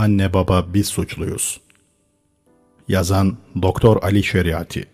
[0.00, 1.60] Anne baba biz suçluyuz.
[2.88, 4.84] Yazan Doktor Ali Şeriati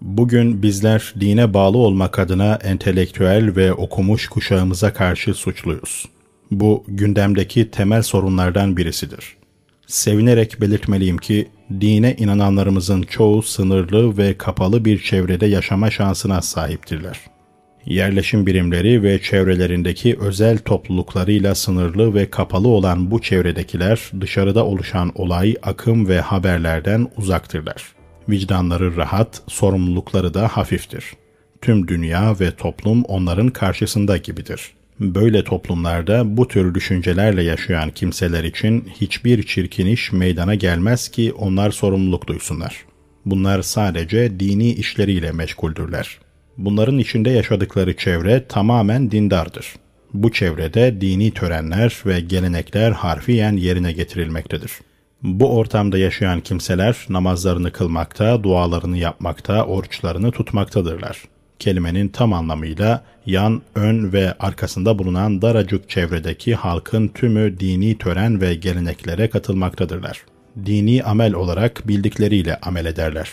[0.00, 6.08] Bugün bizler dine bağlı olmak adına entelektüel ve okumuş kuşağımıza karşı suçluyuz.
[6.50, 9.36] Bu gündemdeki temel sorunlardan birisidir.
[9.86, 11.48] Sevinerek belirtmeliyim ki
[11.80, 17.35] dine inananlarımızın çoğu sınırlı ve kapalı bir çevrede yaşama şansına sahiptirler.
[17.86, 25.54] Yerleşim birimleri ve çevrelerindeki özel topluluklarıyla sınırlı ve kapalı olan bu çevredekiler dışarıda oluşan olay,
[25.62, 27.82] akım ve haberlerden uzaktırlar.
[28.28, 31.04] Vicdanları rahat, sorumlulukları da hafiftir.
[31.62, 34.60] Tüm dünya ve toplum onların karşısında gibidir.
[35.00, 41.70] Böyle toplumlarda bu tür düşüncelerle yaşayan kimseler için hiçbir çirkin iş meydana gelmez ki onlar
[41.70, 42.84] sorumluluk duysunlar.
[43.26, 46.25] Bunlar sadece dini işleriyle meşguldürler.
[46.58, 49.74] Bunların içinde yaşadıkları çevre tamamen dindardır.
[50.14, 54.72] Bu çevrede dini törenler ve gelenekler harfiyen yerine getirilmektedir.
[55.22, 61.22] Bu ortamda yaşayan kimseler namazlarını kılmakta, dualarını yapmakta, oruçlarını tutmaktadırlar.
[61.58, 68.54] Kelimenin tam anlamıyla yan, ön ve arkasında bulunan daracık çevredeki halkın tümü dini tören ve
[68.54, 70.22] geleneklere katılmaktadırlar.
[70.66, 73.28] Dini amel olarak bildikleriyle amel ederler.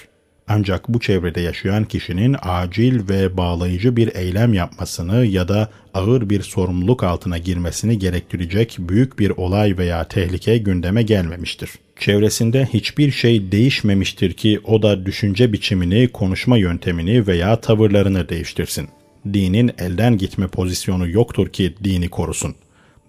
[0.48, 6.42] Ancak bu çevrede yaşayan kişinin acil ve bağlayıcı bir eylem yapmasını ya da ağır bir
[6.42, 11.70] sorumluluk altına girmesini gerektirecek büyük bir olay veya tehlike gündeme gelmemiştir.
[12.00, 18.90] Çevresinde hiçbir şey değişmemiştir ki o da düşünce biçimini, konuşma yöntemini veya tavırlarını değiştirsin.
[19.34, 22.56] Dinin elden gitme pozisyonu yoktur ki dini korusun.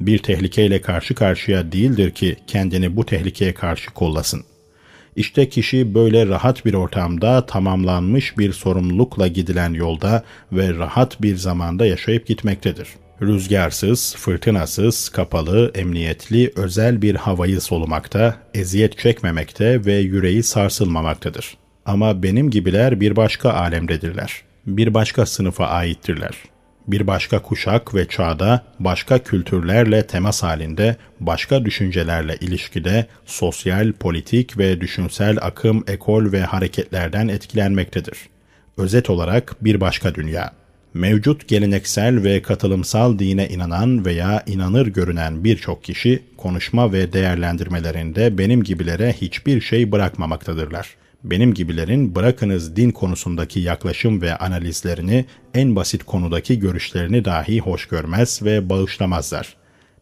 [0.01, 4.45] Bir tehlikeyle karşı karşıya değildir ki kendini bu tehlikeye karşı kollasın.
[5.17, 11.87] İşte kişi böyle rahat bir ortamda tamamlanmış bir sorumlulukla gidilen yolda ve rahat bir zamanda
[11.87, 12.89] yaşayıp gitmektedir.
[13.23, 21.57] Rüzgarsız, fırtınasız, kapalı, emniyetli, özel bir havayı solumakta, eziyet çekmemekte ve yüreği sarsılmamaktadır.
[21.87, 24.43] Ama benim gibiler bir başka alemdedirler.
[24.67, 26.54] Bir başka sınıfa aittirler
[26.87, 34.81] bir başka kuşak ve çağda başka kültürlerle temas halinde, başka düşüncelerle ilişkide sosyal, politik ve
[34.81, 38.19] düşünsel akım, ekol ve hareketlerden etkilenmektedir.
[38.77, 40.53] Özet olarak bir başka dünya.
[40.95, 48.63] Mevcut geleneksel ve katılımsal dine inanan veya inanır görünen birçok kişi konuşma ve değerlendirmelerinde benim
[48.63, 55.25] gibilere hiçbir şey bırakmamaktadırlar benim gibilerin bırakınız din konusundaki yaklaşım ve analizlerini
[55.55, 59.57] en basit konudaki görüşlerini dahi hoş görmez ve bağışlamazlar.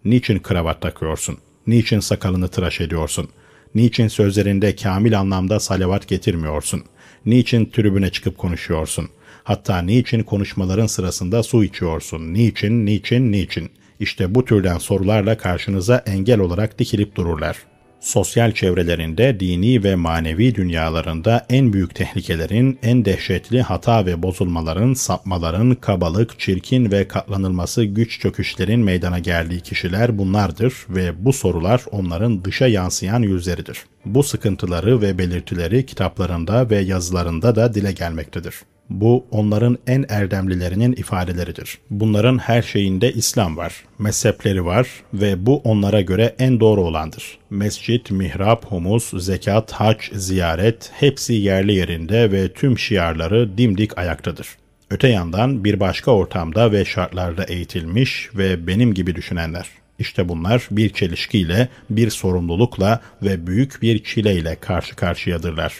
[0.04, 1.38] Niçin kravat takıyorsun?
[1.66, 3.28] Niçin sakalını tıraş ediyorsun?
[3.74, 6.84] Niçin sözlerinde kamil anlamda salavat getirmiyorsun?
[7.26, 9.08] Niçin tribüne çıkıp konuşuyorsun?
[9.44, 12.34] Hatta niçin konuşmaların sırasında su içiyorsun?
[12.34, 13.70] Niçin, niçin, niçin?
[14.00, 17.71] İşte bu türden sorularla karşınıza engel olarak dikilip dururlar.''
[18.02, 25.74] Sosyal çevrelerinde, dini ve manevi dünyalarında en büyük tehlikelerin, en dehşetli hata ve bozulmaların, sapmaların,
[25.74, 32.66] kabalık, çirkin ve katlanılması güç çöküşlerin meydana geldiği kişiler bunlardır ve bu sorular onların dışa
[32.66, 33.78] yansıyan yüzleridir.
[34.04, 38.54] Bu sıkıntıları ve belirtileri kitaplarında ve yazılarında da dile gelmektedir.
[38.90, 41.78] Bu onların en erdemlilerinin ifadeleridir.
[41.90, 47.38] Bunların her şeyinde İslam var, mezhepleri var ve bu onlara göre en doğru olandır.
[47.50, 54.48] Mescit, mihrap, humus, zekat, hac, ziyaret hepsi yerli yerinde ve tüm şiarları dimdik ayaktadır.
[54.90, 59.81] Öte yandan bir başka ortamda ve şartlarda eğitilmiş ve benim gibi düşünenler.
[60.02, 65.72] İşte bunlar bir çelişkiyle, bir sorumlulukla ve büyük bir çileyle karşı karşıyadırlar.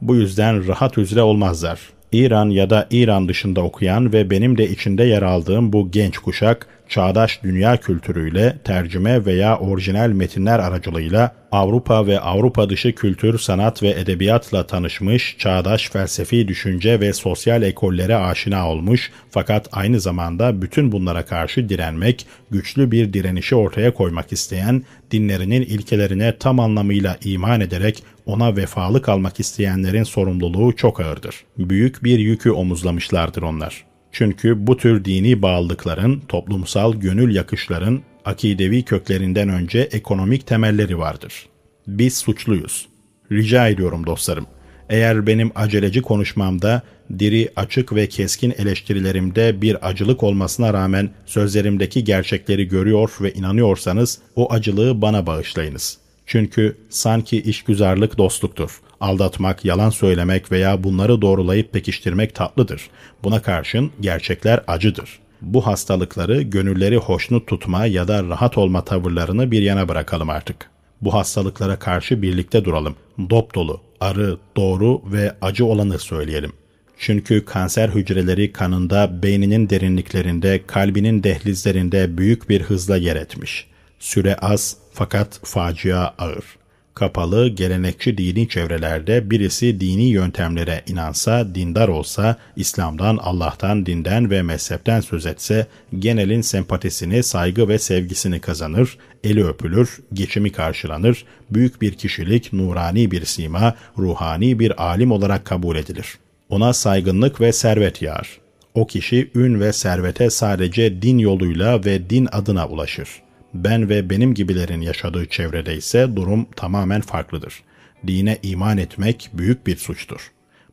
[0.00, 1.80] Bu yüzden rahat üzere olmazlar.
[2.12, 6.66] İran ya da İran dışında okuyan ve benim de içinde yer aldığım bu genç kuşak,
[6.92, 13.90] çağdaş dünya kültürüyle, tercüme veya orijinal metinler aracılığıyla Avrupa ve Avrupa dışı kültür, sanat ve
[13.90, 21.24] edebiyatla tanışmış, çağdaş felsefi düşünce ve sosyal ekollere aşina olmuş fakat aynı zamanda bütün bunlara
[21.24, 28.56] karşı direnmek, güçlü bir direnişi ortaya koymak isteyen, dinlerinin ilkelerine tam anlamıyla iman ederek ona
[28.56, 31.44] vefalı kalmak isteyenlerin sorumluluğu çok ağırdır.
[31.58, 33.91] Büyük bir yükü omuzlamışlardır onlar.
[34.12, 41.46] Çünkü bu tür dini bağlılıkların, toplumsal gönül yakışların akidevi köklerinden önce ekonomik temelleri vardır.
[41.86, 42.88] Biz suçluyuz.
[43.32, 44.46] Rica ediyorum dostlarım.
[44.88, 46.82] Eğer benim aceleci konuşmamda,
[47.18, 54.52] diri, açık ve keskin eleştirilerimde bir acılık olmasına rağmen sözlerimdeki gerçekleri görüyor ve inanıyorsanız o
[54.52, 55.98] acılığı bana bağışlayınız.
[56.26, 58.80] Çünkü sanki işgüzarlık dostluktur.
[59.02, 62.90] Aldatmak, yalan söylemek veya bunları doğrulayıp pekiştirmek tatlıdır.
[63.24, 65.18] Buna karşın gerçekler acıdır.
[65.42, 70.70] Bu hastalıkları, gönülleri hoşnut tutma ya da rahat olma tavırlarını bir yana bırakalım artık.
[71.00, 72.96] Bu hastalıklara karşı birlikte duralım.
[73.30, 76.52] Dop dolu, arı, doğru ve acı olanı söyleyelim.
[76.98, 83.66] Çünkü kanser hücreleri kanında, beyninin derinliklerinde, kalbinin dehlizlerinde büyük bir hızla yer etmiş.
[83.98, 86.44] Süre az fakat facia ağır.
[86.94, 95.00] Kapalı, gelenekçi dini çevrelerde birisi dini yöntemlere inansa, dindar olsa, İslam'dan, Allah'tan, dinden ve mezhepten
[95.00, 95.66] söz etse,
[95.98, 103.24] genelin sempatisini, saygı ve sevgisini kazanır, eli öpülür, geçimi karşılanır, büyük bir kişilik, nurani bir
[103.24, 106.18] sima, ruhani bir alim olarak kabul edilir.
[106.48, 108.40] Ona saygınlık ve servet yağar.
[108.74, 113.08] O kişi ün ve servete sadece din yoluyla ve din adına ulaşır.
[113.54, 117.62] Ben ve benim gibilerin yaşadığı çevrede ise durum tamamen farklıdır.
[118.06, 120.30] Dine iman etmek büyük bir suçtur.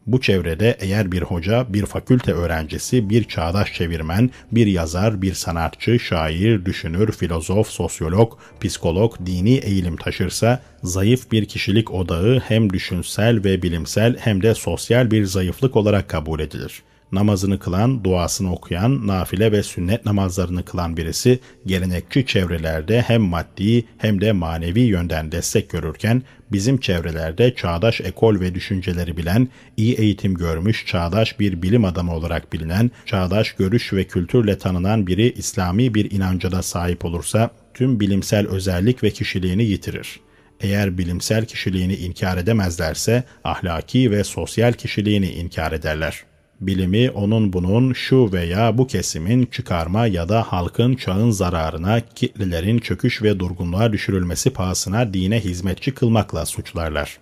[0.08, 6.00] Bu çevrede eğer bir hoca, bir fakülte öğrencisi, bir çağdaş çevirmen, bir yazar, bir sanatçı,
[6.00, 13.62] şair, düşünür, filozof, sosyolog, psikolog dini eğilim taşırsa, zayıf bir kişilik odağı hem düşünsel ve
[13.62, 19.64] bilimsel hem de sosyal bir zayıflık olarak kabul edilir namazını kılan, duasını okuyan, nafile ve
[19.64, 26.80] sünnet namazlarını kılan birisi gelenekçi çevrelerde hem maddi hem de manevi yönden destek görürken bizim
[26.80, 29.48] çevrelerde çağdaş ekol ve düşünceleri bilen,
[29.78, 35.32] iyi eğitim görmüş çağdaş bir bilim adamı olarak bilinen, çağdaş görüş ve kültürle tanınan biri
[35.32, 40.20] İslami bir inancada sahip olursa tüm bilimsel özellik ve kişiliğini yitirir.
[40.62, 46.24] Eğer bilimsel kişiliğini inkar edemezlerse ahlaki ve sosyal kişiliğini inkar ederler.
[46.62, 53.24] Bilimi onun bunun şu veya bu kesimin çıkarma ya da halkın çağın zararına, kitlelerin çöküş
[53.24, 57.18] ve durgunluğa düşürülmesi pahasına dine hizmetçi kılmakla suçlarlar.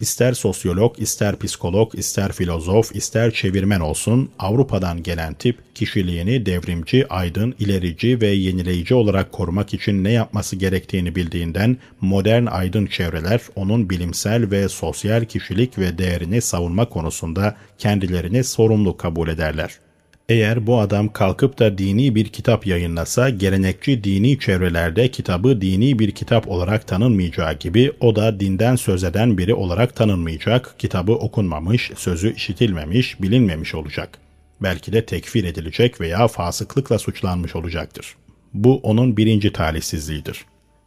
[0.00, 7.54] İster sosyolog, ister psikolog, ister filozof, ister çevirmen olsun, Avrupa'dan gelen tip kişiliğini devrimci, aydın,
[7.58, 14.50] ilerici ve yenileyici olarak korumak için ne yapması gerektiğini bildiğinden modern aydın çevreler onun bilimsel
[14.50, 19.85] ve sosyal kişilik ve değerini savunma konusunda kendilerini sorumlu kabul ederler.
[20.28, 26.10] Eğer bu adam kalkıp da dini bir kitap yayınlasa, gelenekçi dini çevrelerde kitabı dini bir
[26.10, 32.34] kitap olarak tanınmayacağı gibi o da dinden söz eden biri olarak tanınmayacak, kitabı okunmamış, sözü
[32.34, 34.18] işitilmemiş, bilinmemiş olacak.
[34.62, 38.14] Belki de tekfir edilecek veya fasıklıkla suçlanmış olacaktır.
[38.54, 40.44] Bu onun birinci talihsizliğidir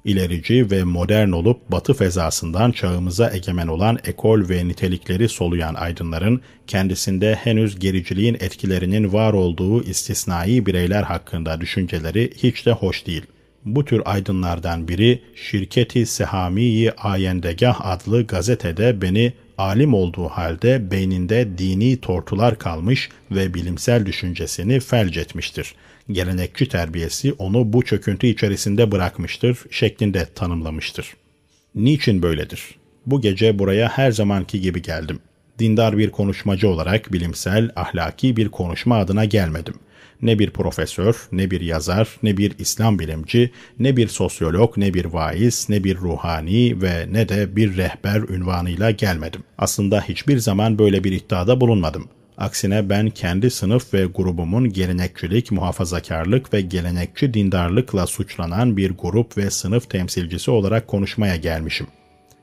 [0.09, 7.35] ilerici ve modern olup batı fezasından çağımıza egemen olan ekol ve nitelikleri soluyan aydınların kendisinde
[7.35, 13.23] henüz gericiliğin etkilerinin var olduğu istisnai bireyler hakkında düşünceleri hiç de hoş değil.
[13.65, 22.01] Bu tür aydınlardan biri Şirketi Sehamiyi Ayendegah adlı gazetede beni alim olduğu halde beyninde dini
[22.01, 25.75] tortular kalmış ve bilimsel düşüncesini felç etmiştir.
[26.11, 31.13] Gelenekçi terbiyesi onu bu çöküntü içerisinde bırakmıştır şeklinde tanımlamıştır.
[31.75, 32.75] Niçin böyledir?
[33.05, 35.19] Bu gece buraya her zamanki gibi geldim.
[35.59, 39.73] Dindar bir konuşmacı olarak bilimsel, ahlaki bir konuşma adına gelmedim.
[40.21, 45.05] Ne bir profesör, ne bir yazar, ne bir İslam bilimci, ne bir sosyolog, ne bir
[45.05, 49.43] vaiz, ne bir ruhani ve ne de bir rehber ünvanıyla gelmedim.
[49.57, 52.09] Aslında hiçbir zaman böyle bir iddiada bulunmadım.
[52.39, 59.49] Aksine ben kendi sınıf ve grubumun gelenekçilik, muhafazakarlık ve gelenekçi dindarlıkla suçlanan bir grup ve
[59.49, 61.87] sınıf temsilcisi olarak konuşmaya gelmişim.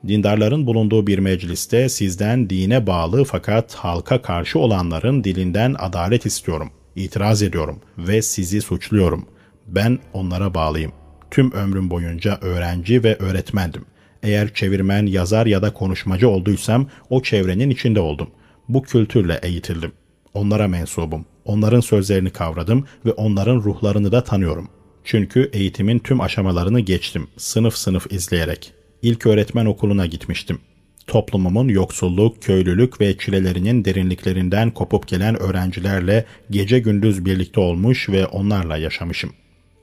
[0.07, 6.69] Dindarların bulunduğu bir mecliste sizden dine bağlı fakat halka karşı olanların dilinden adalet istiyorum.
[6.95, 9.25] İtiraz ediyorum ve sizi suçluyorum.
[9.67, 10.91] Ben onlara bağlıyım.
[11.31, 13.85] Tüm ömrüm boyunca öğrenci ve öğretmendim.
[14.23, 18.27] Eğer çevirmen, yazar ya da konuşmacı olduysam o çevrenin içinde oldum.
[18.69, 19.91] Bu kültürle eğitildim.
[20.33, 21.25] Onlara mensubum.
[21.45, 24.69] Onların sözlerini kavradım ve onların ruhlarını da tanıyorum.
[25.03, 28.73] Çünkü eğitimin tüm aşamalarını geçtim, sınıf sınıf izleyerek.
[29.01, 30.59] İlk öğretmen okuluna gitmiştim
[31.07, 38.77] toplumumun yoksulluk, köylülük ve çilelerinin derinliklerinden kopup gelen öğrencilerle gece gündüz birlikte olmuş ve onlarla
[38.77, 39.33] yaşamışım.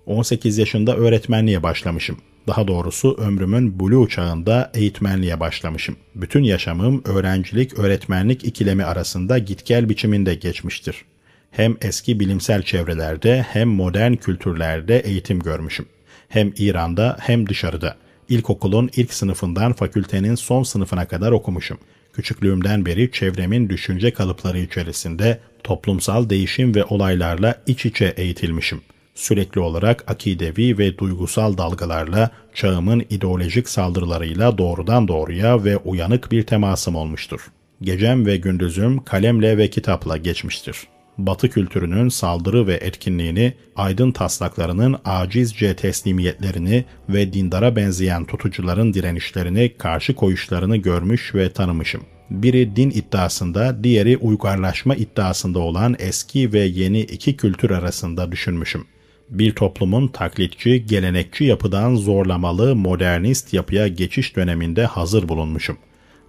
[0.07, 2.19] 18 yaşında öğretmenliğe başlamışım.
[2.47, 5.97] Daha doğrusu ömrümün blue çağında eğitmenliğe başlamışım.
[6.15, 11.05] Bütün yaşamım öğrencilik, öğretmenlik ikilemi arasında git gel biçiminde geçmiştir.
[11.51, 15.87] Hem eski bilimsel çevrelerde hem modern kültürlerde eğitim görmüşüm.
[16.29, 17.97] Hem İran'da hem dışarıda.
[18.29, 21.79] İlkokulun ilk sınıfından fakültenin son sınıfına kadar okumuşum.
[22.13, 28.81] Küçüklüğümden beri çevremin düşünce kalıpları içerisinde toplumsal değişim ve olaylarla iç içe eğitilmişim.
[29.15, 36.97] Sürekli olarak akidevi ve duygusal dalgalarla, çağımın ideolojik saldırılarıyla doğrudan doğruya ve uyanık bir temasım
[36.97, 37.41] olmuştur.
[37.83, 40.77] Gecem ve gündüzüm kalemle ve kitapla geçmiştir.
[41.19, 50.15] Batı kültürünün saldırı ve etkinliğini, aydın taslaklarının acizce teslimiyetlerini ve dindara benzeyen tutucuların direnişlerini, karşı
[50.15, 52.03] koyuşlarını görmüş ve tanımışım.
[52.31, 58.85] Biri din iddiasında, diğeri uygarlaşma iddiasında olan eski ve yeni iki kültür arasında düşünmüşüm.
[59.31, 65.79] Bir toplumun taklitçi, gelenekçi yapıdan zorlamalı, modernist yapıya geçiş döneminde hazır bulunmuşum.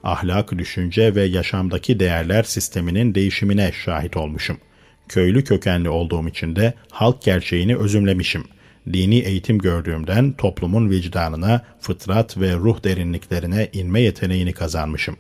[0.04, 4.58] Ahlak, düşünce ve yaşamdaki değerler sisteminin değişimine şahit olmuşum.
[5.10, 8.44] Köylü kökenli olduğum için de halk gerçeğini özümlemişim.
[8.94, 15.18] Dini eğitim gördüğümden toplumun vicdanına, fıtrat ve ruh derinliklerine inme yeteneğini kazanmışım.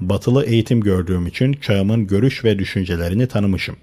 [0.00, 3.76] Batılı eğitim gördüğüm için çağımın görüş ve düşüncelerini tanımışım.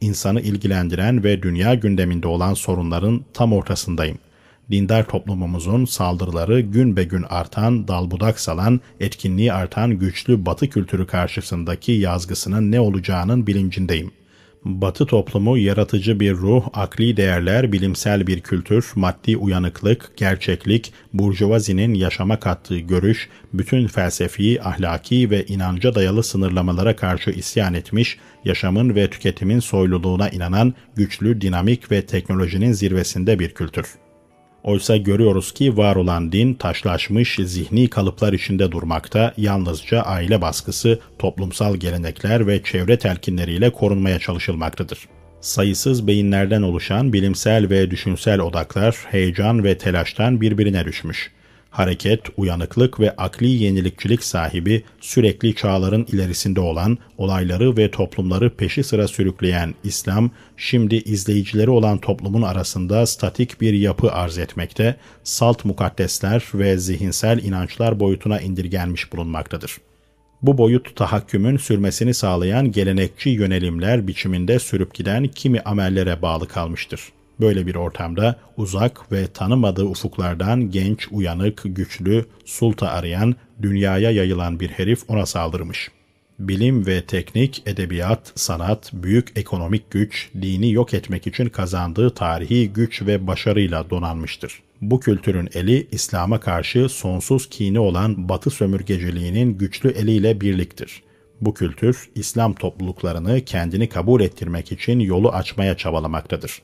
[0.00, 4.18] İnsanı ilgilendiren ve dünya gündeminde olan sorunların tam ortasındayım.
[4.70, 11.92] Dindar toplumumuzun saldırıları gün be gün artan, dalbudak salan, etkinliği artan güçlü batı kültürü karşısındaki
[11.92, 14.10] yazgısının ne olacağının bilincindeyim.
[14.64, 22.40] Batı toplumu yaratıcı bir ruh, akli değerler, bilimsel bir kültür, maddi uyanıklık, gerçeklik, burjuvazinin yaşama
[22.40, 29.60] kattığı görüş, bütün felsefi, ahlaki ve inanca dayalı sınırlamalara karşı isyan etmiş, yaşamın ve tüketimin
[29.60, 33.86] soyluluğuna inanan güçlü, dinamik ve teknolojinin zirvesinde bir kültür.
[34.64, 41.76] Oysa görüyoruz ki var olan din taşlaşmış zihni kalıplar içinde durmakta, yalnızca aile baskısı, toplumsal
[41.76, 44.98] gelenekler ve çevre telkinleriyle korunmaya çalışılmaktadır.
[45.40, 51.30] Sayısız beyinlerden oluşan bilimsel ve düşünsel odaklar heyecan ve telaştan birbirine düşmüş
[51.70, 59.08] hareket, uyanıklık ve akli yenilikçilik sahibi, sürekli çağların ilerisinde olan, olayları ve toplumları peşi sıra
[59.08, 66.78] sürükleyen İslam, şimdi izleyicileri olan toplumun arasında statik bir yapı arz etmekte, salt mukaddesler ve
[66.78, 69.76] zihinsel inançlar boyutuna indirgenmiş bulunmaktadır.
[70.42, 77.00] Bu boyut tahakkümün sürmesini sağlayan gelenekçi yönelimler biçiminde sürüp giden kimi amellere bağlı kalmıştır.
[77.40, 84.68] Böyle bir ortamda uzak ve tanımadığı ufuklardan genç, uyanık, güçlü, sulta arayan, dünyaya yayılan bir
[84.68, 85.90] herif ona saldırmış.
[86.38, 93.02] Bilim ve teknik, edebiyat, sanat, büyük ekonomik güç, dini yok etmek için kazandığı tarihi güç
[93.02, 94.62] ve başarıyla donanmıştır.
[94.80, 101.02] Bu kültürün eli İslam'a karşı sonsuz kini olan Batı sömürgeciliğinin güçlü eliyle birliktir.
[101.40, 106.62] Bu kültür İslam topluluklarını kendini kabul ettirmek için yolu açmaya çabalamaktadır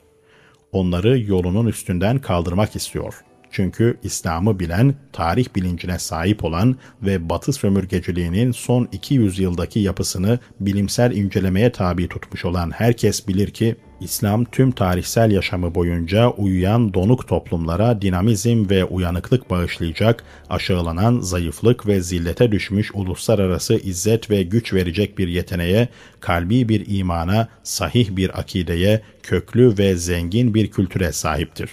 [0.74, 3.24] onları yolunun üstünden kaldırmak istiyor.
[3.54, 11.16] Çünkü İslam'ı bilen, tarih bilincine sahip olan ve Batı sömürgeciliğinin son 200 yıldaki yapısını bilimsel
[11.16, 18.02] incelemeye tabi tutmuş olan herkes bilir ki İslam tüm tarihsel yaşamı boyunca uyuyan donuk toplumlara
[18.02, 25.28] dinamizm ve uyanıklık bağışlayacak, aşağılanan zayıflık ve zillete düşmüş uluslararası izzet ve güç verecek bir
[25.28, 25.88] yeteneğe,
[26.20, 31.70] kalbi bir imana, sahih bir akideye, köklü ve zengin bir kültüre sahiptir.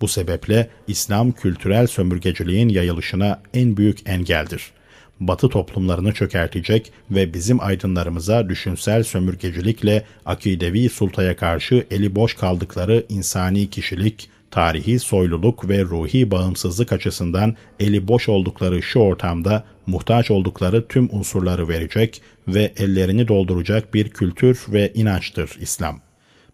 [0.00, 4.84] Bu sebeple İslam kültürel sömürgeciliğin yayılışına en büyük engeldir.''
[5.20, 13.70] Batı toplumlarını çökertecek ve bizim aydınlarımıza düşünsel sömürgecilikle akidevi sultaya karşı eli boş kaldıkları insani
[13.70, 21.08] kişilik, tarihi soyluluk ve ruhi bağımsızlık açısından eli boş oldukları şu ortamda muhtaç oldukları tüm
[21.12, 26.03] unsurları verecek ve ellerini dolduracak bir kültür ve inançtır İslam.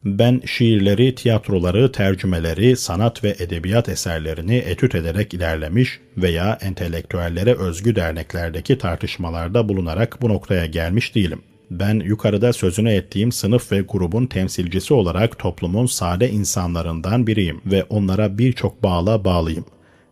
[0.05, 8.79] Ben şiirleri, tiyatroları, tercümeleri, sanat ve edebiyat eserlerini etüt ederek ilerlemiş veya entelektüellere özgü derneklerdeki
[8.79, 11.43] tartışmalarda bulunarak bu noktaya gelmiş değilim.
[11.71, 18.39] Ben yukarıda sözünü ettiğim sınıf ve grubun temsilcisi olarak toplumun sade insanlarından biriyim ve onlara
[18.39, 19.65] birçok bağla bağlıyım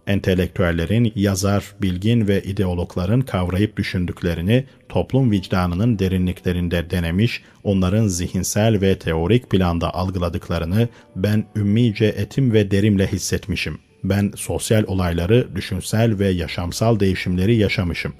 [0.08, 9.50] entelektüellerin, yazar, bilgin ve ideologların kavrayıp düşündüklerini toplum vicdanının derinliklerinde denemiş, onların zihinsel ve teorik
[9.50, 13.78] planda algıladıklarını ben ümmice etim ve derimle hissetmişim.
[14.04, 18.14] Ben sosyal olayları, düşünsel ve yaşamsal değişimleri yaşamışım.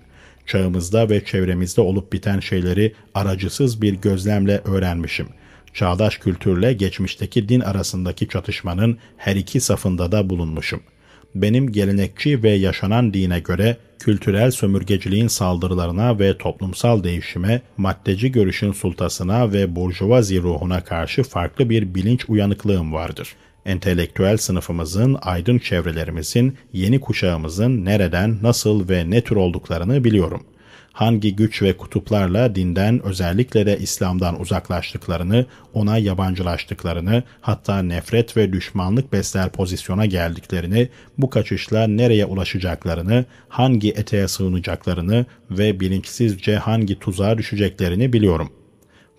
[0.46, 5.28] Çağımızda ve çevremizde olup biten şeyleri aracısız bir gözlemle öğrenmişim.
[5.74, 10.97] Çağdaş kültürle geçmişteki din arasındaki çatışmanın her iki safında da bulunmuşum.''
[11.34, 19.52] Benim gelenekçi ve yaşanan dine göre kültürel sömürgeciliğin saldırılarına ve toplumsal değişime, maddeci görüşün sultasına
[19.52, 23.28] ve burjuvazi ruhuna karşı farklı bir bilinç uyanıklığım vardır.
[23.66, 30.57] Entelektüel sınıfımızın, aydın çevrelerimizin, yeni kuşağımızın nereden, nasıl ve ne tür olduklarını biliyorum.''
[30.98, 39.12] Hangi güç ve kutuplarla dinden özellikle de İslam'dan uzaklaştıklarını, ona yabancılaştıklarını, hatta nefret ve düşmanlık
[39.12, 40.88] besler pozisyona geldiklerini,
[41.18, 48.57] bu kaçışla nereye ulaşacaklarını, hangi eteğe sığınacaklarını ve bilinçsizce hangi tuzağa düşeceklerini biliyorum.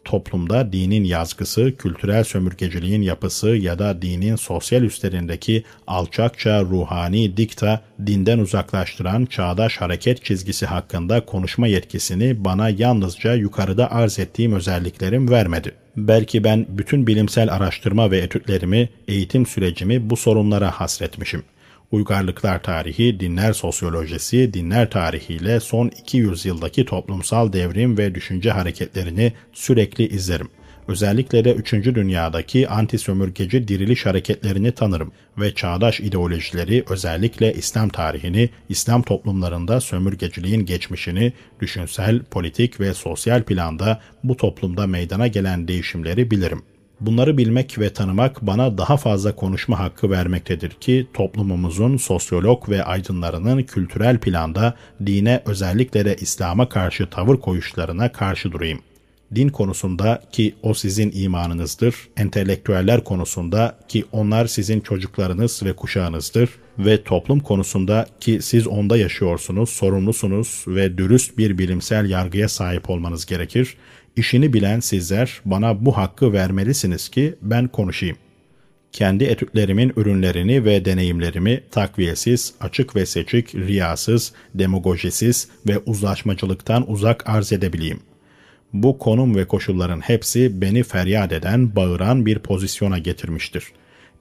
[0.05, 8.39] Toplumda dinin yazgısı, kültürel sömürgeciliğin yapısı ya da dinin sosyal üstlerindeki alçakça ruhani dikta, dinden
[8.39, 15.71] uzaklaştıran çağdaş hareket çizgisi hakkında konuşma yetkisini bana yalnızca yukarıda arz ettiğim özelliklerim vermedi.
[15.97, 21.58] Belki ben bütün bilimsel araştırma ve etütlerimi, eğitim sürecimi bu sorunlara hasretmişim.''
[21.91, 30.07] Uygarlıklar tarihi, dinler sosyolojisi, dinler tarihiyle son 200 yıldaki toplumsal devrim ve düşünce hareketlerini sürekli
[30.07, 30.49] izlerim.
[30.87, 31.73] Özellikle de 3.
[31.73, 41.33] dünyadaki anti-sömürgeci diriliş hareketlerini tanırım ve çağdaş ideolojileri özellikle İslam tarihini, İslam toplumlarında sömürgeciliğin geçmişini,
[41.59, 46.63] düşünsel, politik ve sosyal planda bu toplumda meydana gelen değişimleri bilirim.
[47.01, 53.63] Bunları bilmek ve tanımak bana daha fazla konuşma hakkı vermektedir ki toplumumuzun sosyolog ve aydınlarının
[53.63, 54.75] kültürel planda
[55.05, 58.79] dine özellikle de İslam'a karşı tavır koyuşlarına karşı durayım.
[59.35, 67.03] Din konusunda ki o sizin imanınızdır, entelektüeller konusunda ki onlar sizin çocuklarınız ve kuşağınızdır ve
[67.03, 73.77] toplum konusunda ki siz onda yaşıyorsunuz, sorumlusunuz ve dürüst bir bilimsel yargıya sahip olmanız gerekir
[74.19, 78.17] İşini bilen sizler bana bu hakkı vermelisiniz ki ben konuşayım.
[78.91, 87.53] Kendi etütlerimin ürünlerini ve deneyimlerimi takviyesiz, açık ve seçik, riyasız, demagojisiz ve uzlaşmacılıktan uzak arz
[87.53, 87.99] edebileyim.
[88.73, 93.63] Bu konum ve koşulların hepsi beni feryat eden, bağıran bir pozisyona getirmiştir.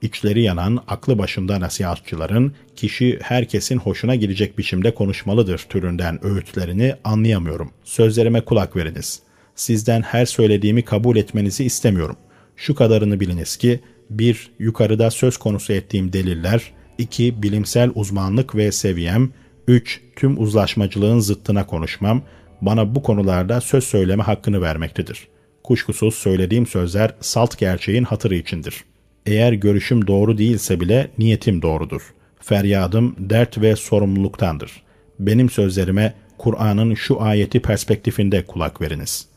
[0.01, 7.71] İçleri yanan, aklı başında nasihatçıların, kişi herkesin hoşuna gidecek biçimde konuşmalıdır türünden öğütlerini anlayamıyorum.
[7.83, 9.28] Sözlerime kulak veriniz.''
[9.59, 12.15] Sizden her söylediğimi kabul etmenizi istemiyorum.
[12.55, 14.51] Şu kadarını biliniz ki 1.
[14.59, 17.43] Yukarıda söz konusu ettiğim deliller 2.
[17.43, 19.29] Bilimsel uzmanlık ve seviyem
[19.67, 20.01] 3.
[20.15, 22.21] Tüm uzlaşmacılığın zıttına konuşmam
[22.61, 25.27] bana bu konularda söz söyleme hakkını vermektedir.
[25.63, 28.83] Kuşkusuz söylediğim sözler salt gerçeğin hatırı içindir.
[29.25, 32.13] Eğer görüşüm doğru değilse bile niyetim doğrudur.
[32.39, 34.83] Feryadım dert ve sorumluluktandır.
[35.19, 39.28] Benim sözlerime Kur'an'ın şu ayeti perspektifinde kulak veriniz.''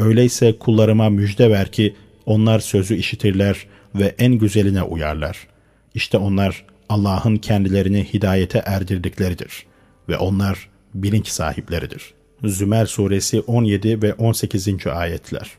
[0.00, 1.94] Öyleyse kullarıma müjde ver ki
[2.26, 5.46] onlar sözü işitirler ve en güzeline uyarlar.
[5.94, 9.66] İşte onlar Allah'ın kendilerini hidayete erdirdikleridir
[10.08, 12.14] ve onlar bilinç sahipleridir.
[12.44, 14.86] Zümer suresi 17 ve 18.
[14.86, 15.50] ayetler.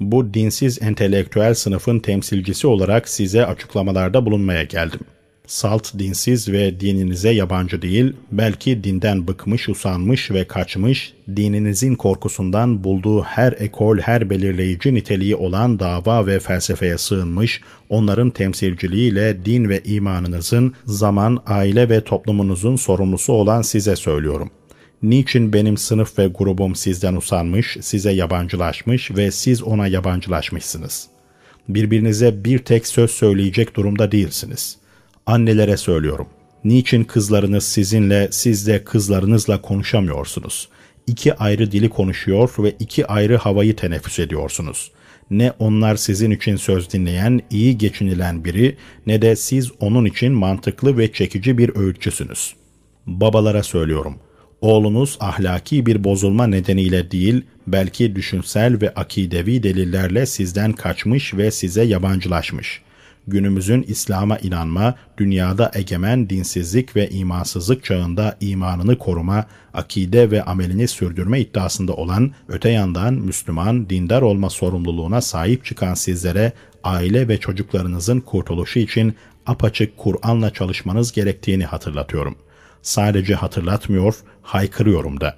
[0.00, 5.00] Bu dinsiz entelektüel sınıfın temsilcisi olarak size açıklamalarda bulunmaya geldim
[5.52, 13.22] salt, dinsiz ve dininize yabancı değil, belki dinden bıkmış, usanmış ve kaçmış, dininizin korkusundan bulduğu
[13.22, 20.74] her ekol, her belirleyici niteliği olan dava ve felsefeye sığınmış, onların temsilciliğiyle din ve imanınızın,
[20.84, 24.50] zaman, aile ve toplumunuzun sorumlusu olan size söylüyorum.
[25.02, 31.06] Niçin benim sınıf ve grubum sizden usanmış, size yabancılaşmış ve siz ona yabancılaşmışsınız?
[31.68, 34.81] Birbirinize bir tek söz söyleyecek durumda değilsiniz.''
[35.26, 36.26] Annelere söylüyorum.
[36.64, 40.68] Niçin kızlarınız sizinle, siz de kızlarınızla konuşamıyorsunuz?
[41.06, 44.90] İki ayrı dili konuşuyor ve iki ayrı havayı teneffüs ediyorsunuz.
[45.30, 50.98] Ne onlar sizin için söz dinleyen, iyi geçinilen biri, ne de siz onun için mantıklı
[50.98, 52.54] ve çekici bir öğütçüsünüz.
[53.06, 54.16] Babalara söylüyorum.
[54.60, 61.82] Oğlunuz ahlaki bir bozulma nedeniyle değil, belki düşünsel ve akidevi delillerle sizden kaçmış ve size
[61.82, 62.91] yabancılaşmış.''
[63.26, 71.40] Günümüzün İslam'a inanma, dünyada egemen dinsizlik ve imansızlık çağında imanını koruma, akide ve amelini sürdürme
[71.40, 76.52] iddiasında olan, öte yandan Müslüman, dindar olma sorumluluğuna sahip çıkan sizlere
[76.84, 79.14] aile ve çocuklarınızın kurtuluşu için
[79.46, 82.36] apaçık Kur'an'la çalışmanız gerektiğini hatırlatıyorum.
[82.82, 85.36] Sadece hatırlatmıyor, haykırıyorum da.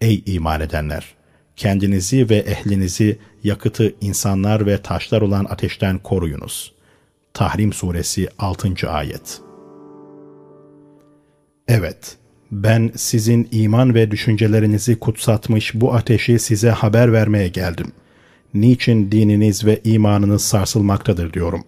[0.00, 1.16] Ey iman edenler!
[1.56, 6.75] Kendinizi ve ehlinizi yakıtı insanlar ve taşlar olan ateşten koruyunuz.''
[7.36, 8.90] Tahrim Suresi 6.
[8.90, 9.40] Ayet
[11.68, 12.16] Evet,
[12.52, 17.92] ben sizin iman ve düşüncelerinizi kutsatmış bu ateşi size haber vermeye geldim.
[18.54, 21.64] Niçin dininiz ve imanınız sarsılmaktadır diyorum.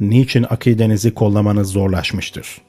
[0.00, 2.60] Niçin akidenizi kollamanız zorlaşmıştır.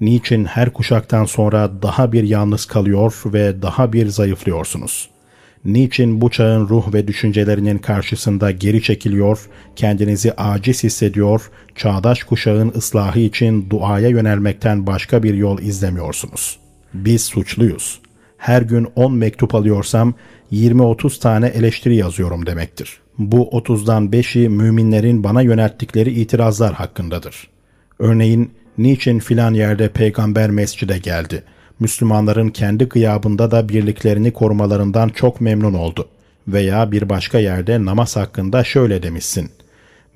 [0.00, 5.19] Niçin her kuşaktan sonra daha bir yalnız kalıyor ve daha bir zayıflıyorsunuz.''
[5.64, 13.20] Niçin bu çağın ruh ve düşüncelerinin karşısında geri çekiliyor, kendinizi aciz hissediyor, çağdaş kuşağın ıslahı
[13.20, 16.58] için duaya yönelmekten başka bir yol izlemiyorsunuz?
[16.94, 18.00] Biz suçluyuz.
[18.38, 20.14] Her gün 10 mektup alıyorsam
[20.52, 23.00] 20-30 tane eleştiri yazıyorum demektir.
[23.18, 27.48] Bu 30'dan 5'i müminlerin bana yönelttikleri itirazlar hakkındadır.
[27.98, 35.74] Örneğin niçin filan yerde peygamber mescide geldi?'' Müslümanların kendi gıyabında da birliklerini korumalarından çok memnun
[35.74, 36.08] oldu.
[36.48, 39.50] Veya bir başka yerde namaz hakkında şöyle demişsin.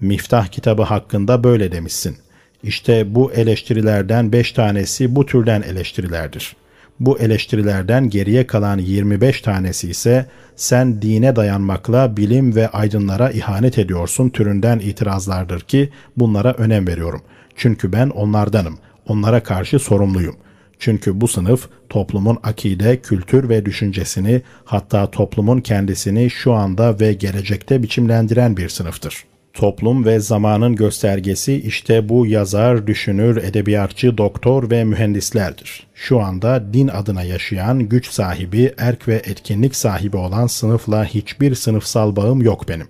[0.00, 2.16] Miftah kitabı hakkında böyle demişsin.
[2.62, 6.56] İşte bu eleştirilerden beş tanesi bu türden eleştirilerdir.
[7.00, 14.30] Bu eleştirilerden geriye kalan 25 tanesi ise sen dine dayanmakla bilim ve aydınlara ihanet ediyorsun
[14.30, 17.22] türünden itirazlardır ki bunlara önem veriyorum.
[17.56, 18.78] Çünkü ben onlardanım.
[19.08, 20.36] Onlara karşı sorumluyum.
[20.78, 27.82] Çünkü bu sınıf toplumun akide, kültür ve düşüncesini hatta toplumun kendisini şu anda ve gelecekte
[27.82, 29.24] biçimlendiren bir sınıftır.
[29.54, 35.86] Toplum ve zamanın göstergesi işte bu yazar, düşünür, edebiyatçı, doktor ve mühendislerdir.
[35.94, 42.16] Şu anda din adına yaşayan, güç sahibi, erk ve etkinlik sahibi olan sınıfla hiçbir sınıfsal
[42.16, 42.86] bağım yok benim.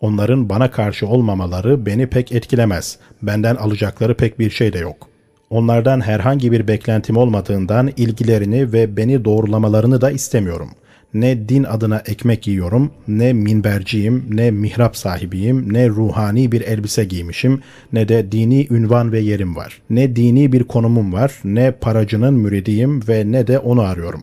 [0.00, 2.98] Onların bana karşı olmamaları beni pek etkilemez.
[3.22, 5.08] Benden alacakları pek bir şey de yok.
[5.50, 12.46] Onlardan herhangi bir beklentim olmadığından ilgilerini ve beni doğrulamalarını da istemiyorum.'' Ne din adına ekmek
[12.46, 17.60] yiyorum, ne minberciyim, ne mihrap sahibiyim, ne ruhani bir elbise giymişim,
[17.92, 19.82] ne de dini ünvan ve yerim var.
[19.90, 24.22] Ne dini bir konumum var, ne paracının müridiyim ve ne de onu arıyorum.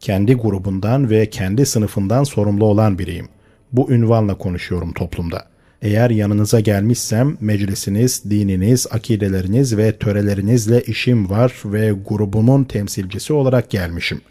[0.00, 3.28] Kendi grubundan ve kendi sınıfından sorumlu olan biriyim.
[3.72, 5.44] Bu ünvanla konuşuyorum toplumda.
[5.82, 14.22] Eğer yanınıza gelmişsem meclisiniz, dininiz, akideleriniz ve törelerinizle işim var ve grubumun temsilcisi olarak gelmişim.''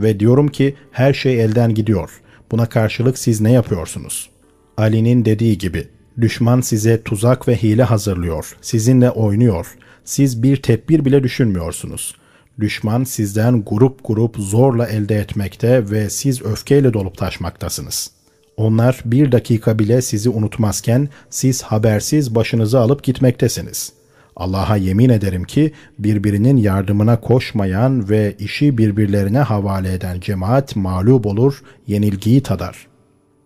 [0.00, 2.10] ve diyorum ki her şey elden gidiyor.
[2.50, 4.30] Buna karşılık siz ne yapıyorsunuz?
[4.76, 5.88] Ali'nin dediği gibi
[6.20, 8.56] düşman size tuzak ve hile hazırlıyor.
[8.60, 9.66] Sizinle oynuyor.
[10.04, 12.16] Siz bir tedbir bile düşünmüyorsunuz.
[12.60, 18.10] Düşman sizden grup grup zorla elde etmekte ve siz öfkeyle dolup taşmaktasınız.
[18.56, 25.72] Onlar bir dakika bile sizi unutmazken siz habersiz başınızı alıp gitmektesiniz.'' Allah'a yemin ederim ki
[25.98, 32.86] birbirinin yardımına koşmayan ve işi birbirlerine havale eden cemaat mağlup olur, yenilgiyi tadar.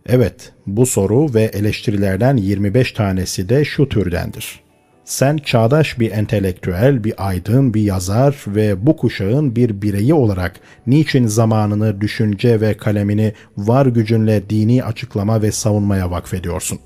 [0.07, 4.61] Evet, bu soru ve eleştirilerden 25 tanesi de şu türdendir.
[5.11, 11.27] Sen çağdaş bir entelektüel, bir aydın, bir yazar ve bu kuşağın bir bireyi olarak niçin
[11.27, 16.79] zamanını, düşünce ve kalemini var gücünle dini açıklama ve savunmaya vakfediyorsun?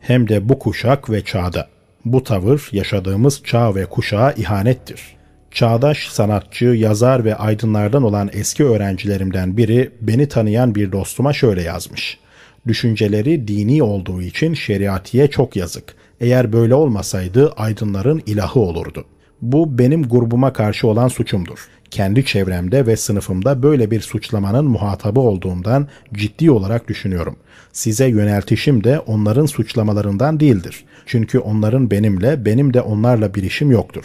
[0.00, 1.68] Hem de bu kuşak ve çağda.
[2.04, 5.16] Bu tavır yaşadığımız çağ ve kuşağa ihanettir.
[5.50, 12.18] Çağdaş sanatçı, yazar ve aydınlardan olan eski öğrencilerimden biri beni tanıyan bir dostuma şöyle yazmış.
[12.66, 16.01] Düşünceleri dini olduğu için şeriatiye çok yazık.
[16.22, 19.04] Eğer böyle olmasaydı aydınların ilahı olurdu.
[19.40, 21.68] Bu benim grubuma karşı olan suçumdur.
[21.90, 27.36] Kendi çevremde ve sınıfımda böyle bir suçlamanın muhatabı olduğumdan ciddi olarak düşünüyorum.
[27.72, 30.84] Size yöneltişim de onların suçlamalarından değildir.
[31.06, 34.04] Çünkü onların benimle, benim de onlarla bir işim yoktur.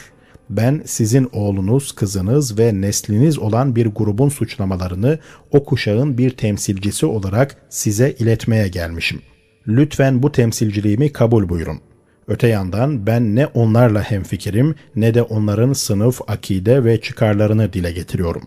[0.49, 5.19] Ben sizin oğlunuz, kızınız ve nesliniz olan bir grubun suçlamalarını
[5.51, 9.21] o kuşağın bir temsilcisi olarak size iletmeye gelmişim.
[9.67, 11.79] Lütfen bu temsilciliğimi kabul buyurun.
[12.27, 18.41] Öte yandan ben ne onlarla hemfikirim ne de onların sınıf, akide ve çıkarlarını dile getiriyorum.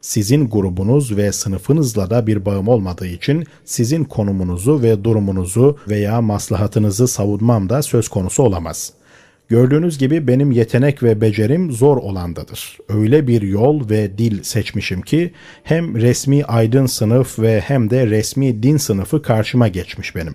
[0.00, 7.08] Sizin grubunuz ve sınıfınızla da bir bağım olmadığı için sizin konumunuzu ve durumunuzu veya maslahatınızı
[7.08, 8.92] savunmam da söz konusu olamaz.
[9.48, 12.78] Gördüğünüz gibi benim yetenek ve becerim zor olandadır.
[12.88, 18.62] Öyle bir yol ve dil seçmişim ki hem resmi aydın sınıf ve hem de resmi
[18.62, 20.34] din sınıfı karşıma geçmiş benim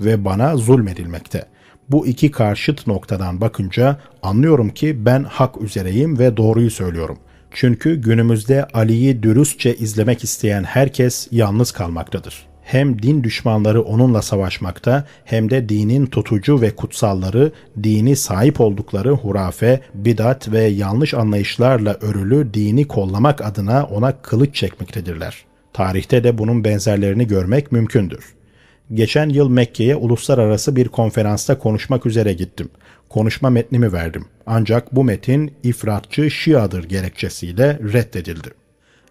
[0.00, 1.57] ve bana zulmedilmekte.''
[1.90, 7.18] Bu iki karşıt noktadan bakınca anlıyorum ki ben hak üzereyim ve doğruyu söylüyorum.
[7.50, 12.48] Çünkü günümüzde Ali'yi dürüstçe izlemek isteyen herkes yalnız kalmaktadır.
[12.62, 19.80] Hem din düşmanları onunla savaşmakta hem de dinin tutucu ve kutsalları dini sahip oldukları hurafe,
[19.94, 25.44] bidat ve yanlış anlayışlarla örülü dini kollamak adına ona kılıç çekmektedirler.
[25.72, 28.37] Tarihte de bunun benzerlerini görmek mümkündür.
[28.94, 32.68] Geçen yıl Mekke'ye uluslararası bir konferansta konuşmak üzere gittim.
[33.08, 34.24] Konuşma metnimi verdim.
[34.46, 38.48] Ancak bu metin ifratçı Şia'dır gerekçesiyle reddedildi.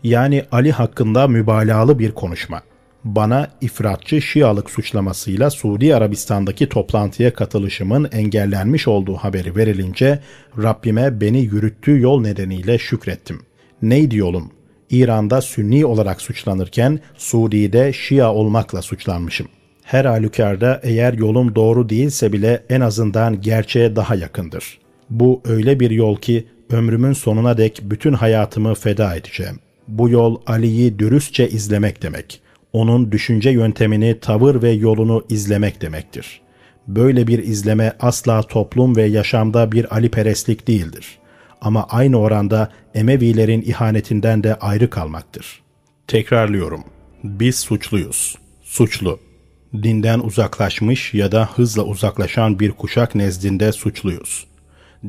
[0.03, 2.61] Yani Ali hakkında mübalağalı bir konuşma.
[3.03, 10.19] Bana ifratçı Şialık suçlamasıyla Suudi Arabistan'daki toplantıya katılışımın engellenmiş olduğu haberi verilince
[10.63, 13.41] Rabbime beni yürüttüğü yol nedeniyle şükrettim.
[13.81, 14.51] Neydi yolum?
[14.89, 19.47] İran'da Sünni olarak suçlanırken Suudi'de Şia olmakla suçlanmışım
[19.87, 24.79] her halükarda eğer yolum doğru değilse bile en azından gerçeğe daha yakındır.
[25.09, 29.59] Bu öyle bir yol ki ömrümün sonuna dek bütün hayatımı feda edeceğim.
[29.87, 32.41] Bu yol Ali'yi dürüstçe izlemek demek.
[32.73, 36.41] Onun düşünce yöntemini, tavır ve yolunu izlemek demektir.
[36.87, 41.19] Böyle bir izleme asla toplum ve yaşamda bir Ali perestlik değildir.
[41.61, 45.61] Ama aynı oranda Emevilerin ihanetinden de ayrı kalmaktır.
[46.07, 46.83] Tekrarlıyorum.
[47.23, 48.35] Biz suçluyuz.
[48.61, 49.26] Suçlu
[49.73, 54.47] Dinden uzaklaşmış ya da hızla uzaklaşan bir kuşak nezdinde suçluyuz.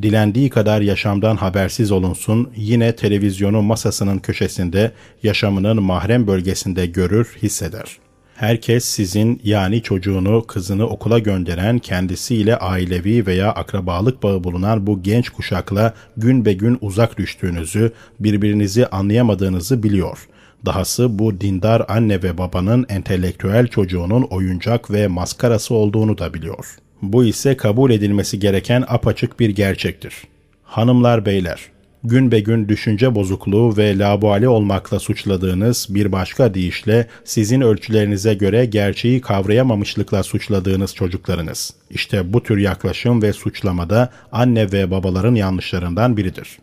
[0.02, 4.92] Dilendiği kadar yaşamdan habersiz olunsun, yine televizyonu masasının köşesinde,
[5.22, 7.98] yaşamının mahrem bölgesinde görür, hisseder.
[8.36, 15.28] Herkes sizin yani çocuğunu, kızını okula gönderen, kendisiyle ailevi veya akrabalık bağı bulunan bu genç
[15.28, 22.86] kuşakla gün be gün uzak düştüğünüzü, birbirinizi anlayamadığınızı biliyor.'' Dahası bu dindar anne ve babanın
[22.88, 26.76] entelektüel çocuğunun oyuncak ve maskarası olduğunu da biliyor.
[27.02, 30.14] Bu ise kabul edilmesi gereken apaçık bir gerçektir.
[30.62, 31.60] Hanımlar beyler,
[32.04, 38.64] gün be gün düşünce bozukluğu ve labuali olmakla suçladığınız bir başka deyişle sizin ölçülerinize göre
[38.64, 41.74] gerçeği kavrayamamışlıkla suçladığınız çocuklarınız.
[41.90, 46.58] İşte bu tür yaklaşım ve suçlamada anne ve babaların yanlışlarından biridir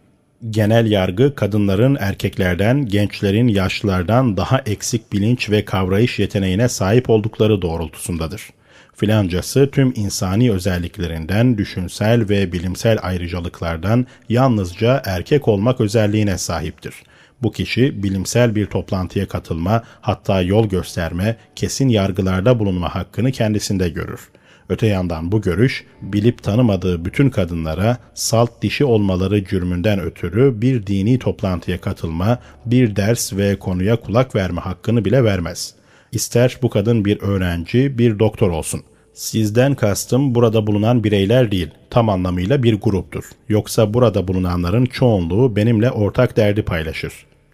[0.50, 8.50] genel yargı kadınların erkeklerden, gençlerin yaşlılardan daha eksik bilinç ve kavrayış yeteneğine sahip oldukları doğrultusundadır.
[8.95, 16.95] Filancası tüm insani özelliklerinden, düşünsel ve bilimsel ayrıcalıklardan yalnızca erkek olmak özelliğine sahiptir.
[17.43, 24.19] Bu kişi bilimsel bir toplantıya katılma, hatta yol gösterme, kesin yargılarda bulunma hakkını kendisinde görür.
[24.69, 31.19] Öte yandan bu görüş bilip tanımadığı bütün kadınlara salt dişi olmaları cürmünden ötürü bir dini
[31.19, 35.75] toplantıya katılma, bir ders ve konuya kulak verme hakkını bile vermez.
[36.12, 38.82] İster bu kadın bir öğrenci, bir doktor olsun.
[39.13, 43.23] Sizden kastım burada bulunan bireyler değil, tam anlamıyla bir gruptur.
[43.49, 47.13] Yoksa burada bulunanların çoğunluğu benimle ortak derdi paylaşır.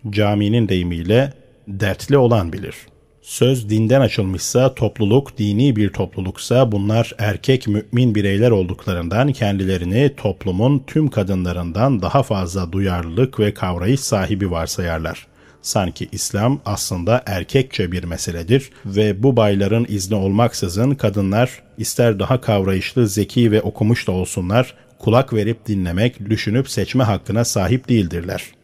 [0.09, 1.33] Caminin deyimiyle
[1.67, 9.33] dertli olan bilir.'' Söz dinden açılmışsa, topluluk dini bir topluluksa bunlar erkek mümin bireyler olduklarından
[9.33, 15.27] kendilerini toplumun tüm kadınlarından daha fazla duyarlılık ve kavrayış sahibi varsayarlar.
[15.61, 23.07] Sanki İslam aslında erkekçe bir meseledir ve bu bayların izni olmaksızın kadınlar ister daha kavrayışlı,
[23.07, 28.60] zeki ve okumuş da olsunlar, kulak verip dinlemek, düşünüp seçme hakkına sahip değildirler.''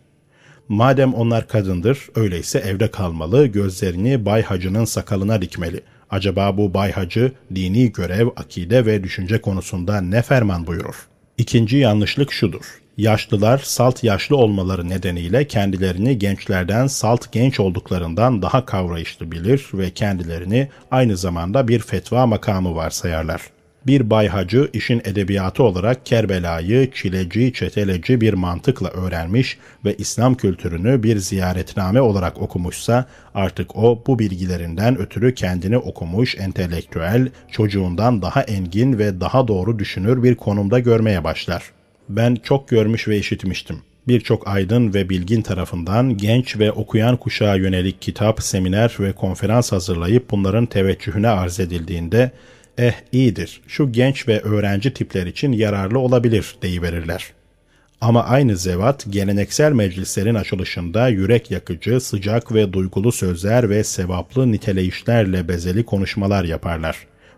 [0.69, 5.81] Madem onlar kadındır, öyleyse evde kalmalı, gözlerini Bay Hacı'nın sakalına dikmeli.
[6.09, 11.07] Acaba bu Bay Hacı dini görev, akide ve düşünce konusunda ne ferman buyurur?
[11.37, 12.81] İkinci yanlışlık şudur.
[12.97, 20.69] Yaşlılar salt yaşlı olmaları nedeniyle kendilerini gençlerden salt genç olduklarından daha kavrayışlı bilir ve kendilerini
[20.91, 23.41] aynı zamanda bir fetva makamı varsayarlar
[23.87, 31.17] bir bayhacı işin edebiyatı olarak Kerbela'yı çileci, çeteleci bir mantıkla öğrenmiş ve İslam kültürünü bir
[31.17, 39.21] ziyaretname olarak okumuşsa artık o bu bilgilerinden ötürü kendini okumuş, entelektüel, çocuğundan daha engin ve
[39.21, 41.71] daha doğru düşünür bir konumda görmeye başlar.
[42.09, 48.01] Ben çok görmüş ve işitmiştim birçok aydın ve bilgin tarafından genç ve okuyan kuşağa yönelik
[48.01, 52.31] kitap, seminer ve konferans hazırlayıp bunların teveccühüne arz edildiğinde
[52.77, 57.33] eh iyidir, şu genç ve öğrenci tipler için yararlı olabilir deyiverirler.
[58.01, 65.47] Ama aynı zevat geleneksel meclislerin açılışında yürek yakıcı, sıcak ve duygulu sözler ve sevaplı niteleyişlerle
[65.47, 66.97] bezeli konuşmalar yaparlar.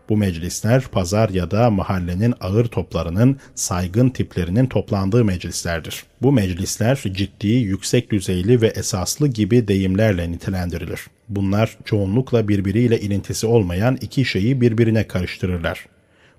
[0.09, 6.03] Bu meclisler pazar ya da mahallenin ağır toplarının saygın tiplerinin toplandığı meclislerdir.
[6.21, 11.07] Bu meclisler ciddi, yüksek düzeyli ve esaslı gibi deyimlerle nitelendirilir.
[11.29, 15.85] Bunlar çoğunlukla birbiriyle ilintisi olmayan iki şeyi birbirine karıştırırlar.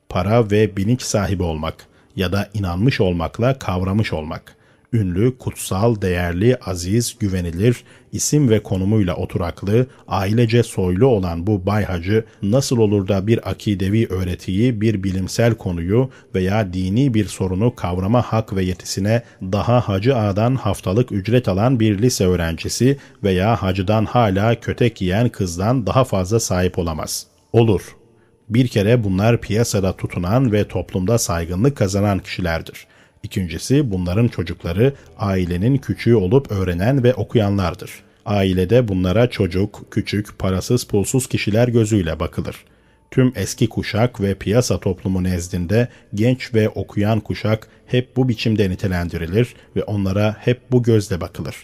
[0.09, 1.74] Para ve bilinç sahibi olmak
[2.16, 4.56] ya da inanmış olmakla kavramış olmak
[4.92, 12.24] ünlü, kutsal, değerli, aziz, güvenilir, isim ve konumuyla oturaklı, ailece soylu olan bu Bay Hacı
[12.42, 18.57] nasıl olur da bir akidevi öğretiyi, bir bilimsel konuyu veya dini bir sorunu kavrama hak
[18.57, 25.03] ve yetisine daha Hacı Ağa'dan haftalık ücret alan bir lise öğrencisi veya hacıdan hala kötek
[25.03, 27.26] yiyen kızdan daha fazla sahip olamaz.
[27.53, 27.96] Olur.
[28.48, 32.87] Bir kere bunlar piyasada tutunan ve toplumda saygınlık kazanan kişilerdir.
[33.22, 37.90] İkincisi bunların çocukları ailenin küçüğü olup öğrenen ve okuyanlardır.
[38.26, 42.56] Ailede bunlara çocuk, küçük, parasız pulsuz kişiler gözüyle bakılır.
[43.11, 49.54] Tüm eski kuşak ve piyasa toplumu nezdinde genç ve okuyan kuşak hep bu biçimde nitelendirilir
[49.76, 51.56] ve onlara hep bu gözle bakılır.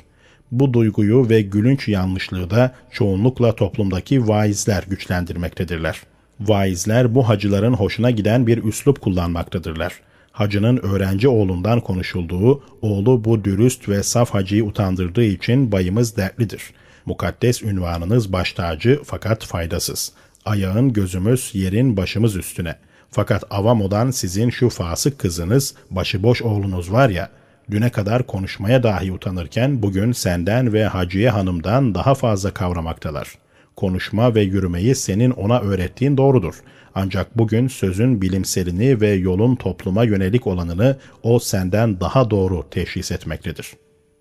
[0.53, 6.03] Bu duyguyu ve gülünç yanlışlığı da çoğunlukla toplumdaki vaizler güçlendirmektedirler.
[6.41, 10.01] Vaizler bu hacıların hoşuna giden bir üslup kullanmaktadırlar
[10.37, 16.63] hacının öğrenci oğlundan konuşulduğu, oğlu bu dürüst ve saf hacıyı utandırdığı için bayımız dertlidir.
[17.07, 20.13] Mukaddes ünvanınız baş tacı fakat faydasız.
[20.45, 22.77] Ayağın gözümüz, yerin başımız üstüne.
[23.11, 27.31] Fakat avam olan sizin şu fasık kızınız, başıboş oğlunuz var ya,
[27.71, 33.29] düne kadar konuşmaya dahi utanırken bugün senden ve Haciye Hanım'dan daha fazla kavramaktalar.
[33.77, 36.55] Konuşma ve yürümeyi senin ona öğrettiğin doğrudur.
[36.99, 43.73] Ancak bugün sözün bilimselini ve yolun topluma yönelik olanını o senden daha doğru teşhis etmektedir.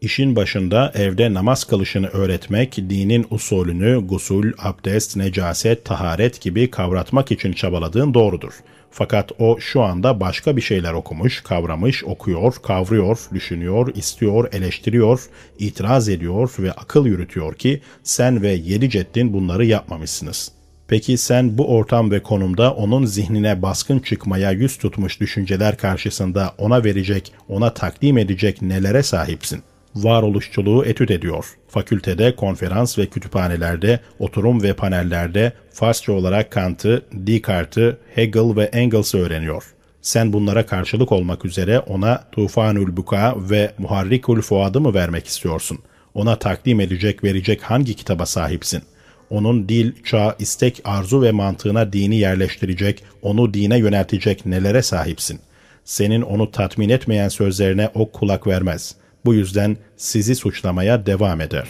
[0.01, 7.53] İşin başında evde namaz kılışını öğretmek, dinin usulünü gusul, abdest, necaset, taharet gibi kavratmak için
[7.53, 8.53] çabaladığın doğrudur.
[8.91, 16.09] Fakat o şu anda başka bir şeyler okumuş, kavramış, okuyor, kavruyor, düşünüyor, istiyor, eleştiriyor, itiraz
[16.09, 20.54] ediyor ve akıl yürütüyor ki sen ve yedi ceddin bunları yapmamışsınız.
[20.87, 26.83] Peki sen bu ortam ve konumda onun zihnine baskın çıkmaya yüz tutmuş düşünceler karşısında ona
[26.83, 29.63] verecek, ona takdim edecek nelere sahipsin?''
[29.95, 31.45] varoluşçuluğu etüt ediyor.
[31.67, 39.63] Fakültede, konferans ve kütüphanelerde, oturum ve panellerde Farsça olarak Kant'ı, Descartes'i, Hegel ve Engels'ı öğreniyor.
[40.01, 45.79] Sen bunlara karşılık olmak üzere ona Tufanül Buka ve Muharrikul Fuad'ı mı vermek istiyorsun?
[46.13, 48.83] Ona takdim edecek, verecek hangi kitaba sahipsin?
[49.29, 55.39] Onun dil, çağ, istek, arzu ve mantığına dini yerleştirecek, onu dine yöneltecek nelere sahipsin?
[55.83, 61.67] Senin onu tatmin etmeyen sözlerine o kulak vermez.'' Bu yüzden sizi suçlamaya devam eder.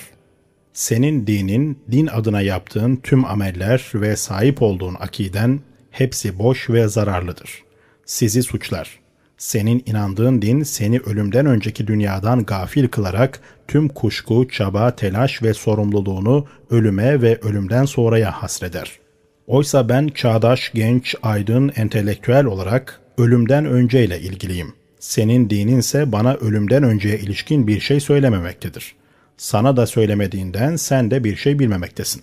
[0.74, 5.60] Senin dinin, din adına yaptığın tüm ameller ve sahip olduğun akiden
[5.92, 7.64] hepsi boş ve zararlıdır.
[8.06, 9.00] Sizi suçlar.
[9.38, 16.46] Senin inandığın din seni ölümden önceki dünyadan gafil kılarak tüm kuşku, çaba, telaş ve sorumluluğunu
[16.70, 19.00] ölüme ve ölümden sonraya hasreder.
[19.48, 27.20] Oysa ben çağdaş, genç, aydın, entelektüel olarak ölümden önceyle ilgiliyim.'' Senin dininse bana ölümden önceye
[27.20, 28.96] ilişkin bir şey söylememektedir.
[29.38, 32.22] Sana da söylemediğinden sen de bir şey bilmemektesin.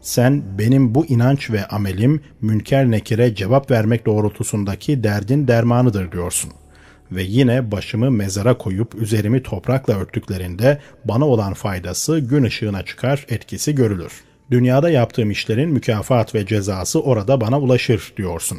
[0.00, 6.50] Sen benim bu inanç ve amelim münker nekire cevap vermek doğrultusundaki derdin dermanıdır diyorsun.
[7.12, 13.74] Ve yine başımı mezara koyup üzerimi toprakla örttüklerinde bana olan faydası gün ışığına çıkar, etkisi
[13.74, 14.12] görülür.
[14.50, 18.58] Dünyada yaptığım işlerin mükafat ve cezası orada bana ulaşır diyorsun.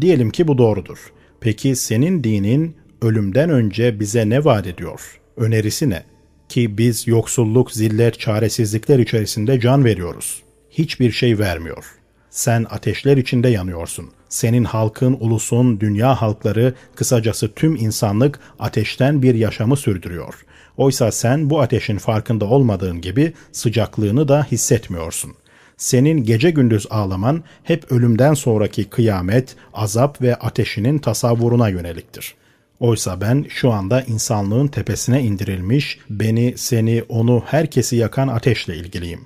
[0.00, 1.12] Diyelim ki bu doğrudur.
[1.40, 5.20] Peki senin dinin ölümden önce bize ne vaat ediyor?
[5.36, 6.02] Önerisi ne?
[6.48, 10.42] Ki biz yoksulluk, zillet, çaresizlikler içerisinde can veriyoruz.
[10.70, 11.84] Hiçbir şey vermiyor.
[12.34, 14.10] Sen ateşler içinde yanıyorsun.
[14.28, 20.34] Senin halkın, ulusun, dünya halkları, kısacası tüm insanlık ateşten bir yaşamı sürdürüyor.
[20.76, 25.34] Oysa sen bu ateşin farkında olmadığın gibi sıcaklığını da hissetmiyorsun.
[25.76, 32.34] Senin gece gündüz ağlaman hep ölümden sonraki kıyamet, azap ve ateşinin tasavvuruna yöneliktir.''
[32.80, 39.20] Oysa ben şu anda insanlığın tepesine indirilmiş, beni, seni, onu, herkesi yakan ateşle ilgiliyim.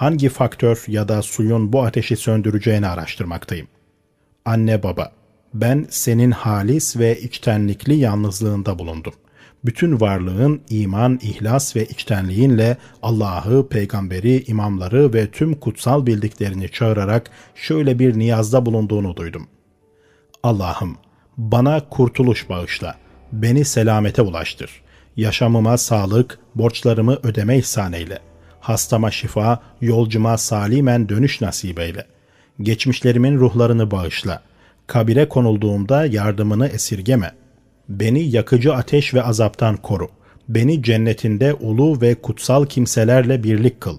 [0.00, 3.68] Hangi faktör ya da suyun bu ateşi söndüreceğini araştırmaktayım.
[4.44, 5.12] Anne baba,
[5.54, 9.12] ben senin halis ve içtenlikli yalnızlığında bulundum.
[9.64, 17.98] Bütün varlığın iman, ihlas ve içtenliğinle Allah'ı, peygamberi, imamları ve tüm kutsal bildiklerini çağırarak şöyle
[17.98, 19.46] bir niyazda bulunduğunu duydum.
[20.42, 20.96] Allah'ım,
[21.36, 22.94] bana kurtuluş bağışla.
[23.32, 24.82] Beni selamete ulaştır.
[25.16, 28.29] Yaşamıma sağlık, borçlarımı ödeme ihsan eyle.
[28.70, 32.06] Hastama şifa, yolcuma salimen dönüş nasip eyle.
[32.62, 34.42] Geçmişlerimin ruhlarını bağışla.
[34.86, 37.32] Kabire konulduğumda yardımını esirgeme.
[37.88, 40.08] Beni yakıcı ateş ve azaptan koru.
[40.48, 43.98] Beni cennetinde ulu ve kutsal kimselerle birlik kıl.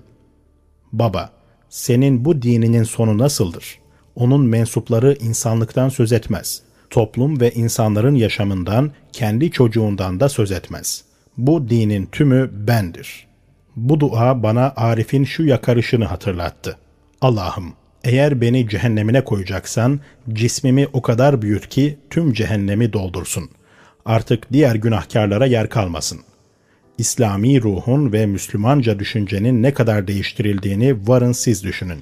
[0.91, 1.29] Baba,
[1.69, 3.79] senin bu dininin sonu nasıldır?
[4.15, 11.03] Onun mensupları insanlıktan söz etmez.'' toplum ve insanların yaşamından, kendi çocuğundan da söz etmez.
[11.37, 13.30] Bu dinin tümü bendir.
[13.75, 16.77] Bu dua bana Arif'in şu yakarışını hatırlattı.
[17.21, 19.99] Allah'ım, eğer beni cehennemine koyacaksan,
[20.33, 23.49] cismimi o kadar büyüt ki tüm cehennemi doldursun.
[24.05, 26.19] Artık diğer günahkarlara yer kalmasın.
[26.97, 31.99] İslami ruhun ve Müslümanca düşüncenin ne kadar değiştirildiğini varın siz düşünün.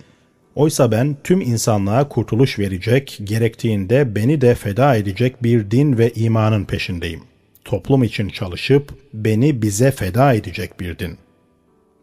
[0.56, 6.66] Oysa ben tüm insanlığa kurtuluş verecek, gerektiğinde beni de feda edecek bir din ve imanın
[6.66, 7.22] peşindeyim.
[7.66, 11.18] Toplum için çalışıp beni bize feda edecek bir din.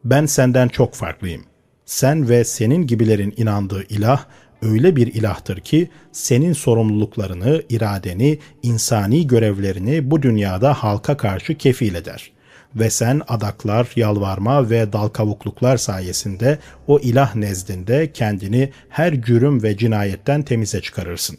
[0.04, 1.44] Ben senden çok farklıyım.
[1.84, 4.24] Sen ve senin gibilerin inandığı ilah
[4.62, 12.32] öyle bir ilahtır ki senin sorumluluklarını, iradeni, insani görevlerini bu dünyada halka karşı kefil eder
[12.76, 19.76] ve sen adaklar, yalvarma ve dal kavukluklar sayesinde o ilah nezdinde kendini her cürüm ve
[19.76, 21.38] cinayetten temize çıkarırsın.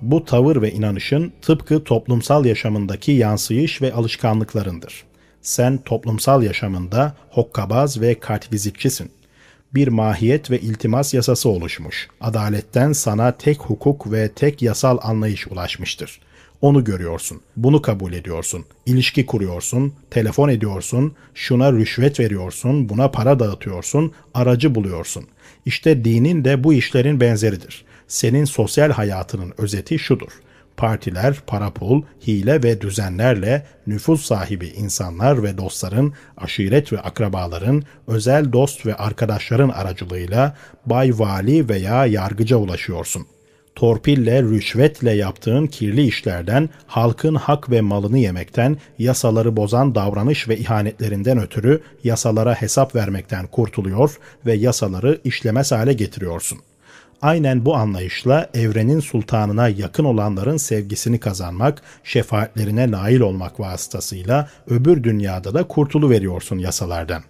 [0.00, 5.04] Bu tavır ve inanışın tıpkı toplumsal yaşamındaki yansıyış ve alışkanlıklarındır.
[5.42, 9.10] Sen toplumsal yaşamında hokkabaz ve kartvizitçisin.
[9.74, 12.08] Bir mahiyet ve iltimas yasası oluşmuş.
[12.20, 16.32] Adaletten sana tek hukuk ve tek yasal anlayış ulaşmıştır.''
[16.62, 17.40] Onu görüyorsun.
[17.56, 18.64] Bunu kabul ediyorsun.
[18.86, 25.24] İlişki kuruyorsun, telefon ediyorsun, şuna rüşvet veriyorsun, buna para dağıtıyorsun, aracı buluyorsun.
[25.66, 27.84] İşte dinin de bu işlerin benzeridir.
[28.08, 30.28] Senin sosyal hayatının özeti şudur
[30.82, 38.52] partiler, para pul, hile ve düzenlerle nüfus sahibi insanlar ve dostların, aşiret ve akrabaların, özel
[38.52, 40.56] dost ve arkadaşların aracılığıyla
[40.86, 43.26] bay vali veya yargıca ulaşıyorsun.
[43.74, 51.38] Torpille, rüşvetle yaptığın kirli işlerden, halkın hak ve malını yemekten, yasaları bozan davranış ve ihanetlerinden
[51.38, 54.16] ötürü yasalara hesap vermekten kurtuluyor
[54.46, 56.71] ve yasaları işlemez hale getiriyorsun.''
[57.22, 65.54] Aynen bu anlayışla evrenin sultanına yakın olanların sevgisini kazanmak, şefaatlerine nail olmak vasıtasıyla öbür dünyada
[65.54, 67.22] da kurtulu veriyorsun yasalardan.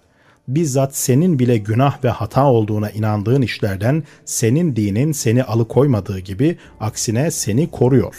[0.47, 7.31] Bizzat senin bile günah ve hata olduğuna inandığın işlerden senin dinin seni alıkoymadığı gibi aksine
[7.31, 8.15] seni koruyor.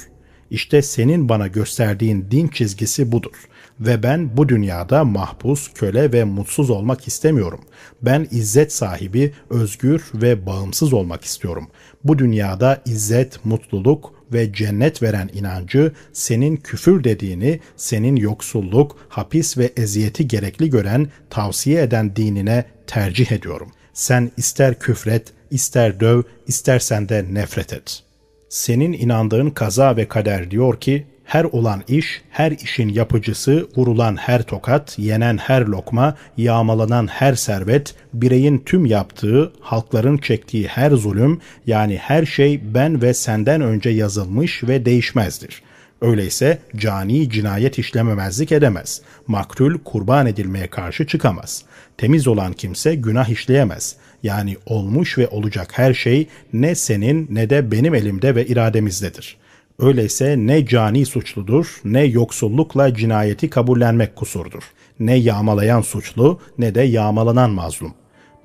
[0.51, 6.71] İşte senin bana gösterdiğin din çizgisi budur.'' Ve ben bu dünyada mahpus, köle ve mutsuz
[6.71, 7.61] olmak istemiyorum.
[8.03, 11.69] Ben izzet sahibi, özgür ve bağımsız olmak istiyorum.
[12.05, 19.73] Bu dünyada izzet, mutluluk ve cennet veren inancı senin küfür dediğini, senin yoksulluk, hapis ve
[19.77, 23.71] eziyeti gerekli gören, tavsiye eden dinine tercih ediyorum.
[23.93, 28.03] Sen ister küfret, ister döv, istersen de nefret et.
[28.49, 34.43] Senin inandığın kaza ve kader diyor ki her olan iş, her işin yapıcısı, vurulan her
[34.43, 41.97] tokat, yenen her lokma, yağmalanan her servet, bireyin tüm yaptığı, halkların çektiği her zulüm, yani
[41.97, 45.63] her şey ben ve senden önce yazılmış ve değişmezdir.
[46.01, 49.01] Öyleyse cani cinayet işlememezlik edemez.
[49.27, 51.63] Maktul kurban edilmeye karşı çıkamaz.
[51.99, 53.97] Temiz olan kimse günah işleyemez.
[54.23, 59.44] Yani olmuş ve olacak her şey ne senin ne de benim elimde ve irademizdedir.''
[59.79, 64.63] Öyleyse ne cani suçludur, ne yoksullukla cinayeti kabullenmek kusurdur.
[65.01, 67.95] Ne yağmalayan suçlu, ne de yağmalanan mazlum.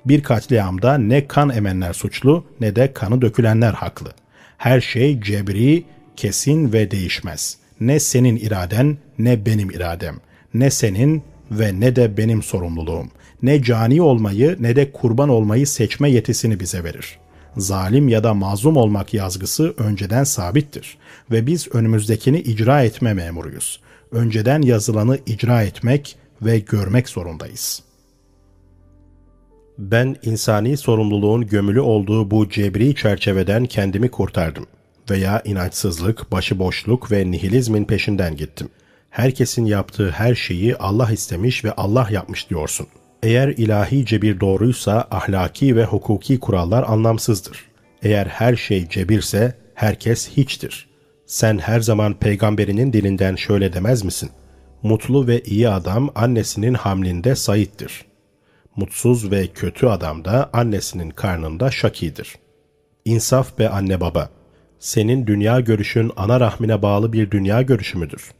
[0.04, 4.10] Bir katliamda ne kan emenler suçlu, ne de kanı dökülenler haklı.
[4.58, 5.84] Her şey cebri,
[6.16, 7.56] kesin ve değişmez.
[7.80, 10.16] Ne senin iraden, ne benim iradem.
[10.54, 13.08] Ne senin ve ne de benim sorumluluğum.
[13.42, 17.19] Ne cani olmayı ne de kurban olmayı seçme yetisini bize verir.''
[17.56, 20.98] Zalim ya da mazlum olmak yazgısı önceden sabittir
[21.30, 23.80] ve biz önümüzdekini icra etme memuruyuz.
[24.12, 27.82] Önceden yazılanı icra etmek ve görmek zorundayız.
[29.78, 34.66] Ben insani sorumluluğun gömülü olduğu bu cebri çerçeveden kendimi kurtardım
[35.10, 38.68] veya inançsızlık, başıboşluk ve nihilizmin peşinden gittim.
[39.10, 42.86] Herkesin yaptığı her şeyi Allah istemiş ve Allah yapmış diyorsun.
[43.22, 47.64] Eğer ilahice bir doğruysa ahlaki ve hukuki kurallar anlamsızdır.
[48.02, 50.88] Eğer her şey cebirse herkes hiçtir.
[51.26, 54.30] Sen her zaman peygamberinin dilinden şöyle demez misin?
[54.82, 58.04] Mutlu ve iyi adam annesinin hamlinde sayittir.
[58.76, 62.34] Mutsuz ve kötü adam da annesinin karnında şakidir.
[63.04, 64.30] İnsaf be anne baba.
[64.78, 68.30] Senin dünya görüşün ana rahmine bağlı bir dünya görüşü müdür?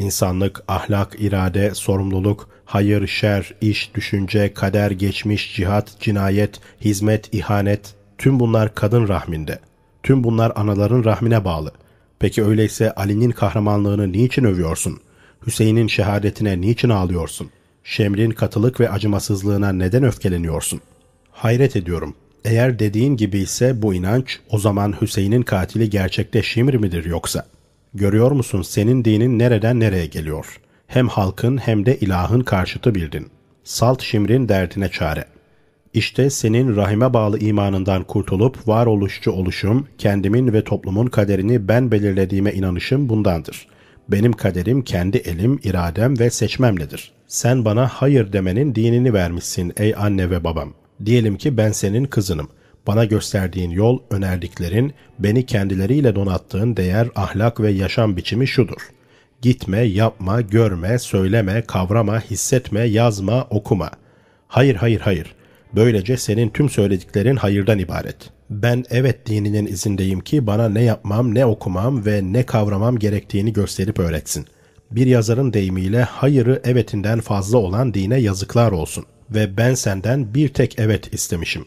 [0.00, 8.40] İnsanlık, ahlak, irade, sorumluluk, hayır, şer, iş, düşünce, kader, geçmiş, cihat, cinayet, hizmet, ihanet, tüm
[8.40, 9.58] bunlar kadın rahminde.
[10.02, 11.72] Tüm bunlar anaların rahmine bağlı.
[12.18, 15.00] Peki öyleyse Ali'nin kahramanlığını niçin övüyorsun?
[15.46, 17.50] Hüseyin'in şehadetine niçin ağlıyorsun?
[17.84, 20.80] Şemr'in katılık ve acımasızlığına neden öfkeleniyorsun?
[21.32, 22.14] Hayret ediyorum.
[22.44, 27.46] Eğer dediğin gibi ise bu inanç, o zaman Hüseyin'in katili gerçekte Şimr midir yoksa?
[27.94, 30.60] Görüyor musun senin dinin nereden nereye geliyor?
[30.86, 33.26] Hem halkın hem de ilahın karşıtı bildin.
[33.64, 35.24] Salt Şimr'in derdine çare.
[35.94, 43.08] İşte senin rahime bağlı imanından kurtulup varoluşçu oluşum, kendimin ve toplumun kaderini ben belirlediğime inanışım
[43.08, 43.66] bundandır.
[44.08, 47.12] Benim kaderim kendi elim, iradem ve seçmemledir.
[47.26, 50.72] Sen bana hayır demenin dinini vermişsin ey anne ve babam.
[51.04, 52.48] Diyelim ki ben senin kızınım.
[52.86, 58.90] Bana gösterdiğin yol, önerdiklerin, beni kendileriyle donattığın değer, ahlak ve yaşam biçimi şudur.
[59.42, 63.90] Gitme, yapma, görme, söyleme, kavrama, hissetme, yazma, okuma.
[64.48, 65.34] Hayır, hayır, hayır.
[65.74, 68.16] Böylece senin tüm söylediklerin hayırdan ibaret.
[68.50, 73.98] Ben evet dininin izindeyim ki bana ne yapmam, ne okumam ve ne kavramam gerektiğini gösterip
[73.98, 74.46] öğretsin.
[74.90, 79.04] Bir yazarın deyimiyle hayırı evetinden fazla olan dine yazıklar olsun.
[79.30, 81.66] Ve ben senden bir tek evet istemişim.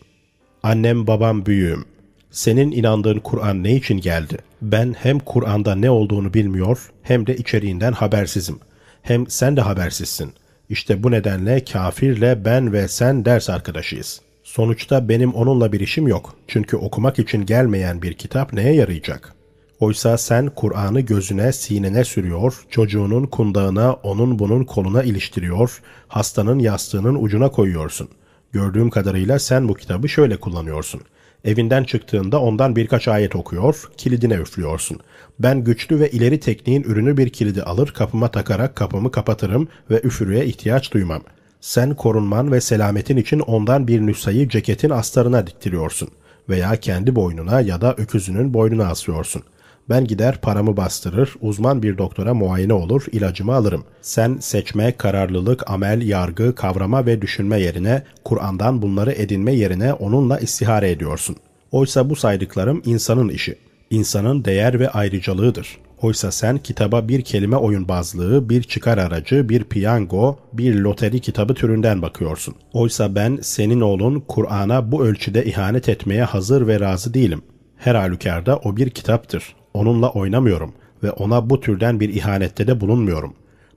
[0.63, 1.85] Annem babam büyüğüm.
[2.31, 4.37] Senin inandığın Kur'an ne için geldi?
[4.61, 8.59] Ben hem Kur'an'da ne olduğunu bilmiyor hem de içeriğinden habersizim.
[9.01, 10.33] Hem sen de habersizsin.
[10.69, 14.21] İşte bu nedenle kafirle ben ve sen ders arkadaşıyız.
[14.43, 16.35] Sonuçta benim onunla bir işim yok.
[16.47, 19.33] Çünkü okumak için gelmeyen bir kitap neye yarayacak?
[19.79, 27.49] Oysa sen Kur'an'ı gözüne, sinene sürüyor, çocuğunun kundağına, onun bunun koluna iliştiriyor, hastanın yastığının ucuna
[27.49, 28.09] koyuyorsun.
[28.53, 31.01] Gördüğüm kadarıyla sen bu kitabı şöyle kullanıyorsun.
[31.45, 34.99] Evinden çıktığında ondan birkaç ayet okuyor, kilidine üflüyorsun.
[35.39, 40.45] Ben güçlü ve ileri tekniğin ürünü bir kilidi alır, kapıma takarak kapımı kapatırım ve üfürüğe
[40.45, 41.21] ihtiyaç duymam.
[41.61, 46.09] Sen korunman ve selametin için ondan bir nüshayı ceketin astarına diktiriyorsun
[46.49, 49.43] veya kendi boynuna ya da öküzünün boynuna asıyorsun.
[49.89, 53.83] Ben gider paramı bastırır, uzman bir doktora muayene olur, ilacımı alırım.
[54.01, 60.91] Sen seçme, kararlılık, amel, yargı, kavrama ve düşünme yerine, Kur'an'dan bunları edinme yerine onunla istihare
[60.91, 61.35] ediyorsun.
[61.71, 63.55] Oysa bu saydıklarım insanın işi.
[63.89, 65.77] İnsanın değer ve ayrıcalığıdır.
[66.01, 72.01] Oysa sen kitaba bir kelime oyunbazlığı, bir çıkar aracı, bir piyango, bir loteri kitabı türünden
[72.01, 72.55] bakıyorsun.
[72.73, 77.41] Oysa ben senin oğlun Kur'an'a bu ölçüde ihanet etmeye hazır ve razı değilim.
[77.77, 79.55] Her halükarda o bir kitaptır.
[79.73, 83.33] Onunla oynamıyorum ve ona bu türden bir ihanette de bulunmuyorum.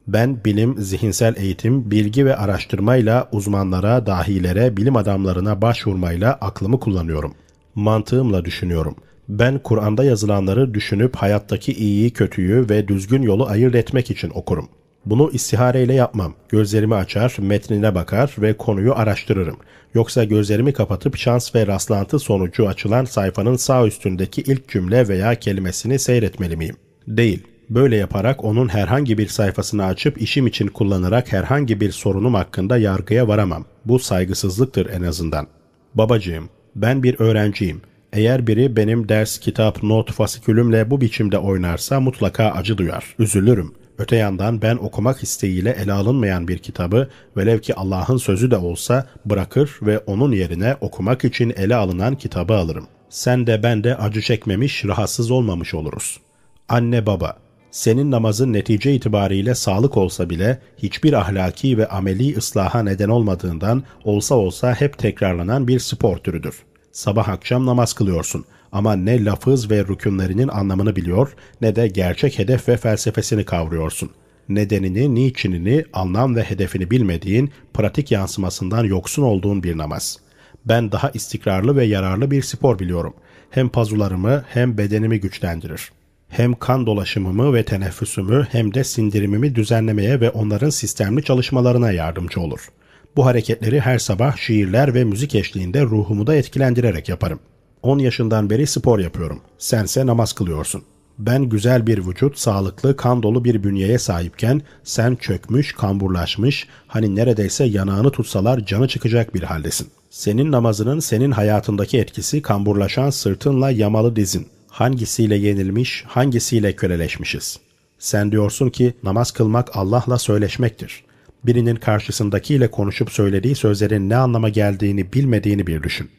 [0.09, 7.35] Ben bilim, zihinsel eğitim, bilgi ve araştırmayla uzmanlara, dahilere, bilim adamlarına başvurmayla aklımı kullanıyorum.
[7.75, 8.97] Mantığımla düşünüyorum.
[9.29, 14.69] Ben Kur'an'da yazılanları düşünüp hayattaki iyiyi, kötüyü ve düzgün yolu ayırt etmek için okurum.
[15.07, 16.35] Bunu istihareyle yapmam.
[16.49, 19.57] Gözlerimi açar, metnine bakar ve konuyu araştırırım.
[19.95, 25.99] Yoksa gözlerimi kapatıp şans ve rastlantı sonucu açılan sayfanın sağ üstündeki ilk cümle veya kelimesini
[25.99, 26.77] seyretmeli miyim?
[27.09, 27.43] Değil.
[27.71, 33.29] Böyle yaparak onun herhangi bir sayfasını açıp işim için kullanarak herhangi bir sorunum hakkında yargıya
[33.29, 33.65] varamam.
[33.85, 35.47] Bu saygısızlıktır en azından.
[35.95, 37.81] Babacığım, ben bir öğrenciyim.
[38.13, 43.15] Eğer biri benim ders, kitap, not, fasikülümle bu biçimde oynarsa mutlaka acı duyar.
[43.19, 43.75] Üzülürüm.
[43.99, 49.07] Öte yandan ben okumak isteğiyle ele alınmayan bir kitabı velev ki Allah'ın sözü de olsa
[49.25, 52.87] bırakır ve onun yerine okumak için ele alınan kitabı alırım.
[53.09, 56.21] Sen de ben de acı çekmemiş, rahatsız olmamış oluruz.
[56.69, 57.37] Anne baba,
[57.71, 64.35] senin namazın netice itibariyle sağlık olsa bile hiçbir ahlaki ve ameli ıslaha neden olmadığından olsa
[64.35, 66.63] olsa hep tekrarlanan bir spor türüdür.
[66.93, 68.45] Sabah akşam namaz kılıyorsun
[68.77, 74.11] ama ne lafız ve rükünlerinin anlamını biliyor ne de gerçek hedef ve felsefesini kavruyorsun.
[74.49, 80.19] Nedenini, niçinini, anlam ve hedefini bilmediğin, pratik yansımasından yoksun olduğun bir namaz.
[80.65, 83.15] Ben daha istikrarlı ve yararlı bir spor biliyorum.
[83.51, 85.93] Hem pazularımı hem bedenimi güçlendirir.
[86.29, 92.69] Hem kan dolaşımımı ve teneffüsümü hem de sindirimimi düzenlemeye ve onların sistemli çalışmalarına yardımcı olur.
[93.17, 97.56] Bu hareketleri her sabah şiirler ve müzik eşliğinde ruhumu da etkilendirerek yaparım.''
[97.87, 99.41] 10 yaşından beri spor yapıyorum.
[99.59, 100.83] Sense namaz kılıyorsun.
[101.19, 107.65] Ben güzel bir vücut, sağlıklı, kan dolu bir bünyeye sahipken sen çökmüş, kamburlaşmış, hani neredeyse
[107.65, 109.89] yanağını tutsalar canı çıkacak bir haldesin.
[110.11, 114.47] Senin namazının senin hayatındaki etkisi kamburlaşan sırtınla yamalı dizin.
[114.69, 117.59] Hangisiyle yenilmiş, hangisiyle köleleşmişiz?
[117.99, 121.05] Sen diyorsun ki namaz kılmak Allah'la söyleşmektir.
[121.45, 126.11] Birinin karşısındakiyle konuşup söylediği sözlerin ne anlama geldiğini bilmediğini bir düşün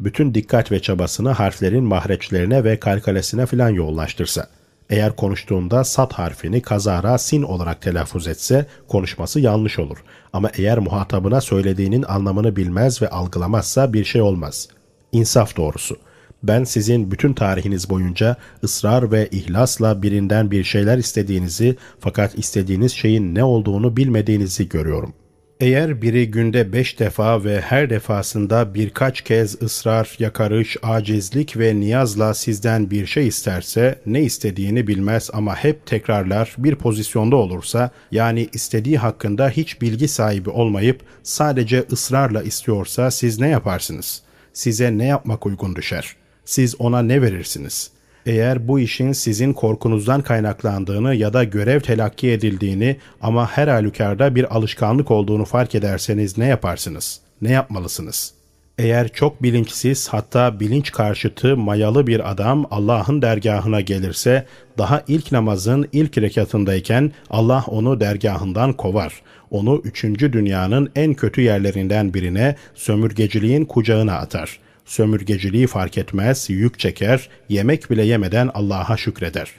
[0.00, 4.48] bütün dikkat ve çabasını harflerin mahreçlerine ve kalkalesine filan yoğunlaştırsa.
[4.90, 9.98] Eğer konuştuğunda sat harfini kazara sin olarak telaffuz etse konuşması yanlış olur.
[10.32, 14.68] Ama eğer muhatabına söylediğinin anlamını bilmez ve algılamazsa bir şey olmaz.
[15.12, 15.96] İnsaf doğrusu.
[16.42, 23.34] Ben sizin bütün tarihiniz boyunca ısrar ve ihlasla birinden bir şeyler istediğinizi fakat istediğiniz şeyin
[23.34, 25.25] ne olduğunu bilmediğinizi görüyorum.''
[25.60, 32.34] Eğer biri günde beş defa ve her defasında birkaç kez ısrar, yakarış, acizlik ve niyazla
[32.34, 38.98] sizden bir şey isterse, ne istediğini bilmez ama hep tekrarlar, bir pozisyonda olursa, yani istediği
[38.98, 44.22] hakkında hiç bilgi sahibi olmayıp sadece ısrarla istiyorsa siz ne yaparsınız?
[44.52, 46.16] Size ne yapmak uygun düşer?
[46.44, 47.95] Siz ona ne verirsiniz?''
[48.26, 54.56] Eğer bu işin sizin korkunuzdan kaynaklandığını ya da görev telakki edildiğini ama her halükarda bir
[54.56, 57.20] alışkanlık olduğunu fark ederseniz ne yaparsınız?
[57.42, 58.34] Ne yapmalısınız?
[58.78, 64.46] Eğer çok bilinçsiz hatta bilinç karşıtı mayalı bir adam Allah'ın dergahına gelirse
[64.78, 69.22] daha ilk namazın ilk rekatındayken Allah onu dergahından kovar.
[69.50, 77.28] Onu üçüncü dünyanın en kötü yerlerinden birine sömürgeciliğin kucağına atar.'' Sömürgeciliği fark etmez, yük çeker,
[77.48, 79.50] yemek bile yemeden Allah'a şükreder.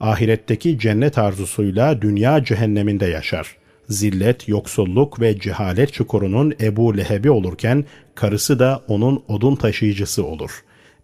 [0.00, 3.56] Ahiretteki cennet arzusuyla dünya cehenneminde yaşar.
[3.88, 7.84] Zillet, yoksulluk ve cehalet çukurunun Ebu Leheb'i olurken
[8.14, 10.50] karısı da onun odun taşıyıcısı olur.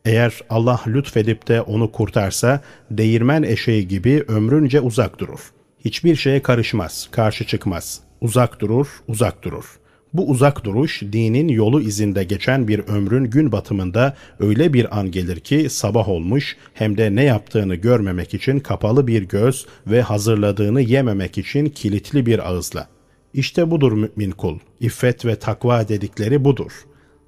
[0.04, 5.52] Eğer Allah lütfedip de onu kurtarsa değirmen eşeği gibi ömrünce uzak durur.
[5.84, 8.00] Hiçbir şeye karışmaz, karşı çıkmaz.
[8.20, 9.64] Uzak durur, uzak durur.
[10.12, 15.40] Bu uzak duruş dinin yolu izinde geçen bir ömrün gün batımında öyle bir an gelir
[15.40, 21.38] ki sabah olmuş hem de ne yaptığını görmemek için kapalı bir göz ve hazırladığını yememek
[21.38, 22.88] için kilitli bir ağızla.
[23.34, 24.58] İşte budur mümin kul.
[24.80, 26.72] İffet ve takva dedikleri budur.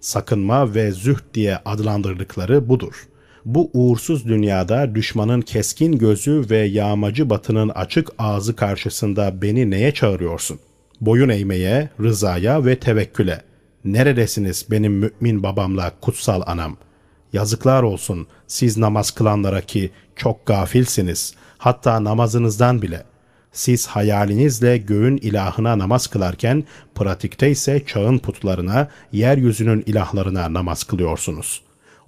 [0.01, 3.07] Sakınma ve zühd diye adlandırdıkları budur.
[3.45, 10.59] Bu uğursuz dünyada düşmanın keskin gözü ve yağmacı batının açık ağzı karşısında beni neye çağırıyorsun?
[11.01, 13.42] Boyun eğmeye, rızaya ve tevekküle.
[13.84, 16.76] Neredesiniz benim mümin babamla kutsal anam?
[17.32, 21.34] Yazıklar olsun siz namaz kılanlara ki çok gafilsiniz.
[21.59, 23.05] Hatta namazınızdan bile.
[23.53, 31.62] Siz hayalinizle göğün ilahına namaz kılarken pratikte ise çağın putlarına, yeryüzünün ilahlarına namaz kılıyorsunuz.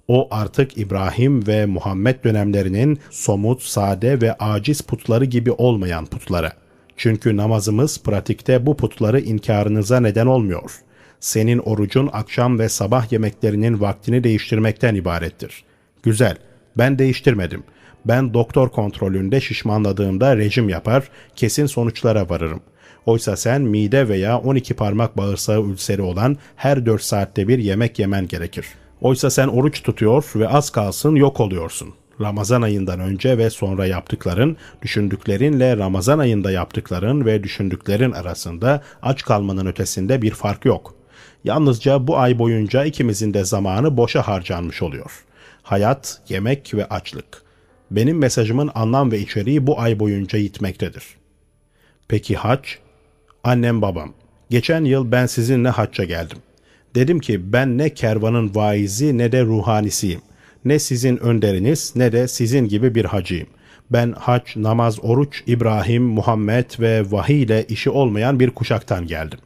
[0.07, 6.62] O artık İbrahim ve Muhammed dönemlerinin somut, sade ve aciz putları gibi olmayan putlara.''
[6.97, 10.71] Çünkü namazımız pratikte bu putları inkarınıza neden olmuyor.
[11.19, 15.63] Senin orucun akşam ve sabah yemeklerinin vaktini değiştirmekten ibarettir.
[16.03, 16.35] Güzel,
[16.77, 17.63] ben değiştirmedim.
[18.05, 22.61] Ben doktor kontrolünde şişmanladığımda rejim yapar, kesin sonuçlara varırım.
[23.05, 28.27] Oysa sen mide veya 12 parmak bağırsağı ülseri olan her 4 saatte bir yemek yemen
[28.27, 28.65] gerekir.
[29.01, 31.93] Oysa sen oruç tutuyor ve az kalsın yok oluyorsun.
[32.23, 39.65] Ramazan ayından önce ve sonra yaptıkların, düşündüklerinle Ramazan ayında yaptıkların ve düşündüklerin arasında aç kalmanın
[39.65, 40.95] ötesinde bir fark yok.
[41.43, 45.23] Yalnızca bu ay boyunca ikimizin de zamanı boşa harcanmış oluyor.
[45.63, 47.43] Hayat, yemek ve açlık.
[47.91, 51.03] Benim mesajımın anlam ve içeriği bu ay boyunca yitmektedir.
[52.07, 52.67] Peki hac?
[53.43, 54.13] Annem babam.
[54.49, 56.37] Geçen yıl ben sizinle hacca geldim.
[56.95, 60.21] Dedim ki ben ne kervanın vaizi ne de ruhanisiyim
[60.65, 63.47] ne sizin önderiniz ne de sizin gibi bir hacıyım.
[63.91, 69.39] Ben hac, namaz, oruç, İbrahim, Muhammed ve vahiy ile işi olmayan bir kuşaktan geldim.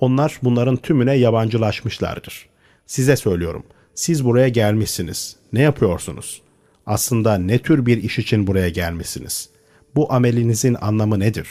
[0.00, 2.46] Onlar bunların tümüne yabancılaşmışlardır.
[2.86, 3.62] Size söylüyorum.
[3.94, 5.36] Siz buraya gelmişsiniz.
[5.52, 6.42] Ne yapıyorsunuz?
[6.86, 9.48] Aslında ne tür bir iş için buraya gelmişsiniz?
[9.94, 11.48] Bu amelinizin anlamı nedir?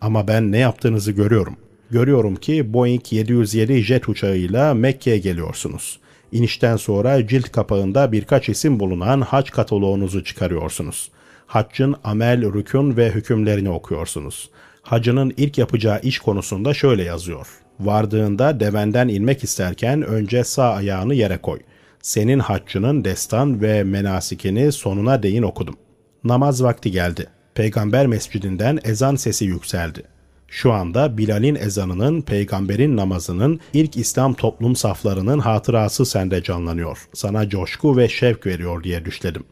[0.00, 1.56] Ama ben ne yaptığınızı görüyorum.
[1.90, 6.00] Görüyorum ki Boeing 707 jet uçağıyla Mekke'ye geliyorsunuz.
[6.32, 11.10] İnişten sonra cilt kapağında birkaç isim bulunan hac kataloğunuzu çıkarıyorsunuz.
[11.46, 14.50] Haccın amel, rükün ve hükümlerini okuyorsunuz.
[14.82, 17.46] Hacının ilk yapacağı iş konusunda şöyle yazıyor.
[17.80, 21.58] Vardığında devenden inmek isterken önce sağ ayağını yere koy.
[22.02, 25.76] Senin haccının destan ve menasikini sonuna değin okudum.
[26.24, 27.26] Namaz vakti geldi.
[27.54, 30.02] Peygamber mescidinden ezan sesi yükseldi.
[30.48, 37.08] Şu anda Bilal'in ezanının, peygamberin namazının, ilk İslam toplum saflarının hatırası sende canlanıyor.
[37.14, 39.44] Sana coşku ve şevk veriyor diye düşledim.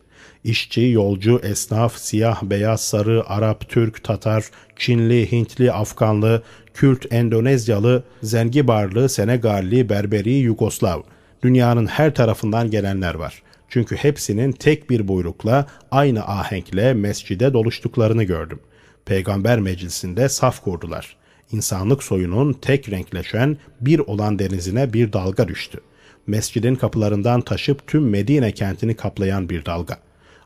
[0.44, 4.44] İşçi, yolcu, esnaf, siyah, beyaz, sarı, Arap, Türk, Tatar,
[4.76, 6.42] Çinli, Hintli, Afganlı,
[6.74, 11.00] Kürt, Endonezyalı, Zengibarlı, Senegalli, Berberi, Yugoslav.
[11.42, 13.42] Dünyanın her tarafından gelenler var.
[13.68, 18.73] Çünkü hepsinin tek bir buyrukla, aynı ahenkle mescide doluştuklarını gördüm.''
[19.06, 21.16] Peygamber meclisinde saf kurdular.
[21.52, 25.80] İnsanlık soyunun tek renkleşen bir olan denizine bir dalga düştü.
[26.26, 29.98] Mescidin kapılarından taşıp tüm Medine kentini kaplayan bir dalga.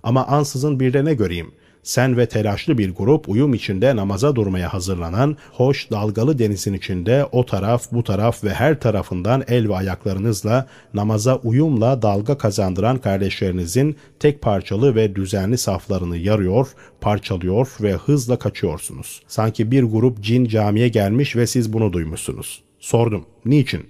[0.02, 1.52] Ama ansızın bir de ne göreyim?
[1.88, 7.46] Sen ve telaşlı bir grup uyum içinde namaza durmaya hazırlanan, hoş dalgalı denizin içinde o
[7.46, 14.42] taraf bu taraf ve her tarafından el ve ayaklarınızla namaza uyumla dalga kazandıran kardeşlerinizin tek
[14.42, 16.68] parçalı ve düzenli saflarını yarıyor,
[17.00, 19.22] parçalıyor ve hızla kaçıyorsunuz.
[19.28, 22.62] Sanki bir grup cin camiye gelmiş ve siz bunu duymuşsunuz.
[22.80, 23.86] Sordum, niçin?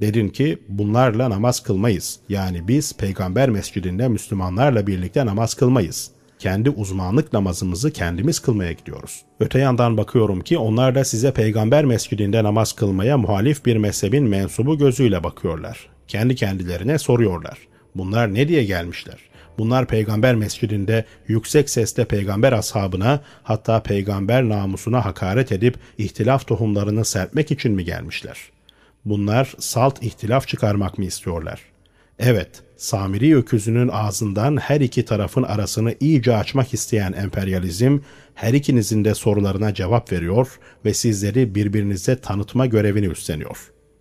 [0.00, 2.18] Dedin ki bunlarla namaz kılmayız.
[2.28, 6.10] Yani biz peygamber mescidinde Müslümanlarla birlikte namaz kılmayız
[6.42, 9.22] kendi uzmanlık namazımızı kendimiz kılmaya gidiyoruz.
[9.40, 14.78] Öte yandan bakıyorum ki onlar da size peygamber mescidinde namaz kılmaya muhalif bir mezhebin mensubu
[14.78, 15.88] gözüyle bakıyorlar.
[16.08, 17.58] Kendi kendilerine soruyorlar.
[17.94, 19.18] Bunlar ne diye gelmişler?
[19.58, 27.50] Bunlar peygamber mescidinde yüksek sesle peygamber ashabına hatta peygamber namusuna hakaret edip ihtilaf tohumlarını serpmek
[27.50, 28.38] için mi gelmişler?
[29.04, 31.71] Bunlar salt ihtilaf çıkarmak mı istiyorlar?
[32.18, 37.98] Evet, Samiri öküzünün ağzından her iki tarafın arasını iyice açmak isteyen emperyalizm,
[38.34, 40.48] her ikinizin de sorularına cevap veriyor
[40.84, 43.58] ve sizleri birbirinize tanıtma görevini üstleniyor.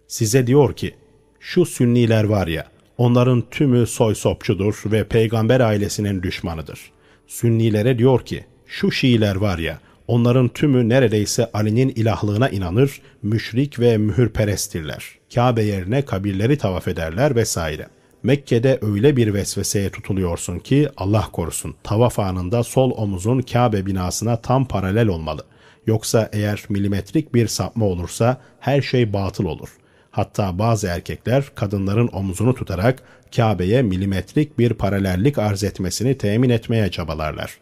[0.07, 0.95] Size diyor ki,
[1.39, 6.91] şu sünniler var ya, onların tümü soy sopçudur ve peygamber ailesinin düşmanıdır.
[7.28, 13.97] Sünnilere diyor ki, şu Şiiler var ya, onların tümü neredeyse Ali'nin ilahlığına inanır, müşrik ve
[13.97, 15.05] mühürperesttirler.
[15.36, 22.19] Kabe yerine kabirleri tavaf ederler vesaire.'' Mekke'de öyle bir vesveseye tutuluyorsun ki Allah korusun tavaf
[22.19, 25.45] anında sol omuzun Kabe binasına tam paralel olmalı.
[25.88, 29.69] Yoksa eğer milimetrik bir sapma olursa her şey batıl olur.
[30.11, 33.03] Hatta bazı erkekler kadınların omzunu tutarak
[33.36, 37.57] Kabe'ye milimetrik bir paralellik arz etmesini temin etmeye çabalarlar.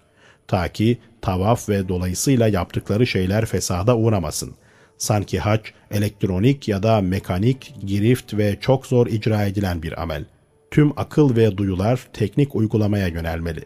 [0.47, 4.55] Ta ki tavaf ve dolayısıyla yaptıkları şeyler fesada uğramasın.
[4.97, 10.25] Sanki hac, elektronik ya da mekanik, girift ve çok zor icra edilen bir amel.
[10.71, 13.63] Tüm akıl ve duyular teknik uygulamaya yönelmeli.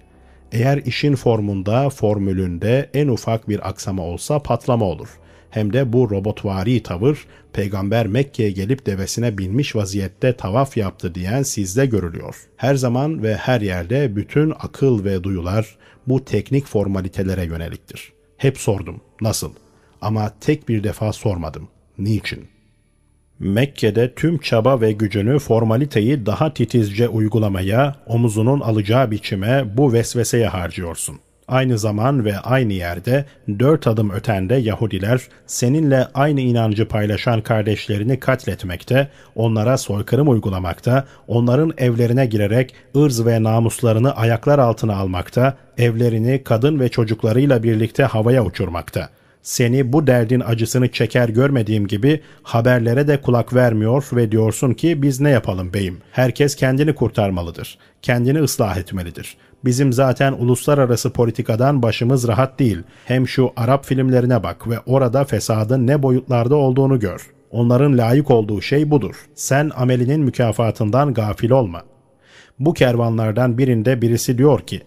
[0.52, 5.24] Eğer işin formunda, formülünde en ufak bir aksama olsa patlama olur.''
[5.54, 11.86] hem de bu robotvari tavır peygamber Mekke'ye gelip devesine binmiş vaziyette tavaf yaptı diyen sizde
[11.86, 12.36] görülüyor.
[12.58, 15.78] Her zaman ve her yerde bütün akıl ve duyular
[16.08, 18.14] bu teknik formalitelere yöneliktir.
[18.38, 19.54] Hep sordum, nasıl?
[20.02, 21.68] Ama tek bir defa sormadım.
[21.98, 22.53] Niçin?
[23.40, 31.20] Mekke'de tüm çaba ve gücünü formaliteyi daha titizce uygulamaya, omuzunun alacağı biçime bu vesveseye harcıyorsun.''
[31.48, 33.26] Aynı zaman ve aynı yerde
[33.60, 42.26] dört adım ötende Yahudiler seninle aynı inancı paylaşan kardeşlerini katletmekte, onlara soykırım uygulamakta, onların evlerine
[42.26, 49.94] girerek ırz ve namuslarını ayaklar altına almakta, evlerini kadın ve çocuklarıyla birlikte havaya uçurmakta.'' Seni
[49.94, 55.30] bu derdin acısını çeker görmediğim gibi haberlere de kulak vermiyor ve diyorsun ki biz ne
[55.30, 55.98] yapalım beyim?
[56.12, 57.78] Herkes kendini kurtarmalıdır.
[58.02, 59.38] Kendini ıslah etmelidir.
[59.66, 62.84] Bizim zaten uluslararası politikadan başımız rahat değil.
[63.06, 67.32] Hem şu Arap filmlerine bak ve orada fesadın ne boyutlarda olduğunu gör.
[67.52, 69.16] Onların layık olduğu şey budur.
[69.36, 71.82] Sen amelinin mükafatından gafil olma.
[72.60, 74.82] Bu kervanlardan birinde birisi diyor ki,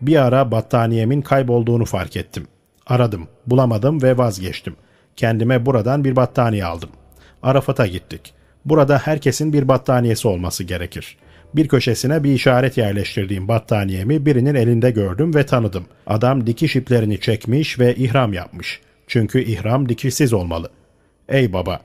[0.00, 2.46] bir ara battaniyemin kaybolduğunu fark ettim.
[2.90, 4.76] Aradım, bulamadım ve vazgeçtim.
[5.16, 6.90] Kendime buradan bir battaniye aldım.
[7.42, 8.34] Arafat'a gittik.
[8.64, 11.16] Burada herkesin bir battaniyesi olması gerekir.
[11.54, 15.84] Bir köşesine bir işaret yerleştirdiğim battaniyemi birinin elinde gördüm ve tanıdım.
[16.06, 18.80] Adam dikiş iplerini çekmiş ve ihram yapmış.
[19.06, 20.70] Çünkü ihram dikişsiz olmalı.
[21.28, 21.80] Ey baba!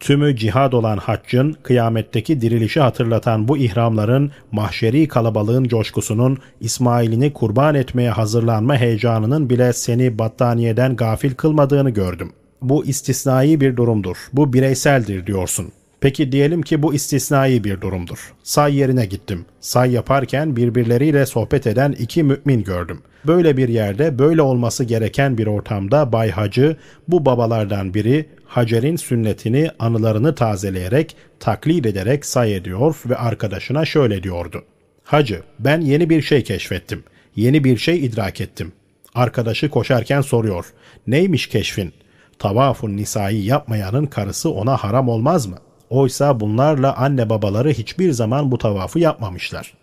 [0.00, 8.10] Tümü cihad olan haccın, kıyametteki dirilişi hatırlatan bu ihramların, mahşeri kalabalığın coşkusunun, İsmail'ini kurban etmeye
[8.10, 12.32] hazırlanma heyecanının bile seni battaniyeden gafil kılmadığını gördüm.
[12.62, 15.72] Bu istisnai bir durumdur, bu bireyseldir diyorsun.
[16.00, 18.32] Peki diyelim ki bu istisnai bir durumdur.
[18.42, 19.44] Say yerine gittim.
[19.60, 23.02] Say yaparken birbirleriyle sohbet eden iki mümin gördüm.
[23.26, 26.76] Böyle bir yerde böyle olması gereken bir ortamda Bay Hacı
[27.08, 34.64] bu babalardan biri Hacer'in sünnetini anılarını tazeleyerek taklit ederek say ediyor ve arkadaşına şöyle diyordu.
[35.04, 37.04] Hacı ben yeni bir şey keşfettim.
[37.36, 38.72] Yeni bir şey idrak ettim.
[39.14, 40.66] Arkadaşı koşarken soruyor.
[41.06, 41.92] Neymiş keşfin?
[42.38, 48.58] Tavafun nisai yapmayanın karısı ona haram olmaz mı?'' Oysa bunlarla anne babaları hiçbir zaman bu
[48.58, 49.74] tavafı yapmamışlar.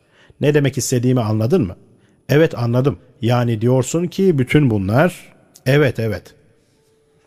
[0.41, 1.75] Ne demek istediğimi anladın mı?
[2.29, 2.97] Evet anladım.
[3.21, 5.37] Yani diyorsun ki bütün bunlar...
[5.65, 6.35] Evet evet.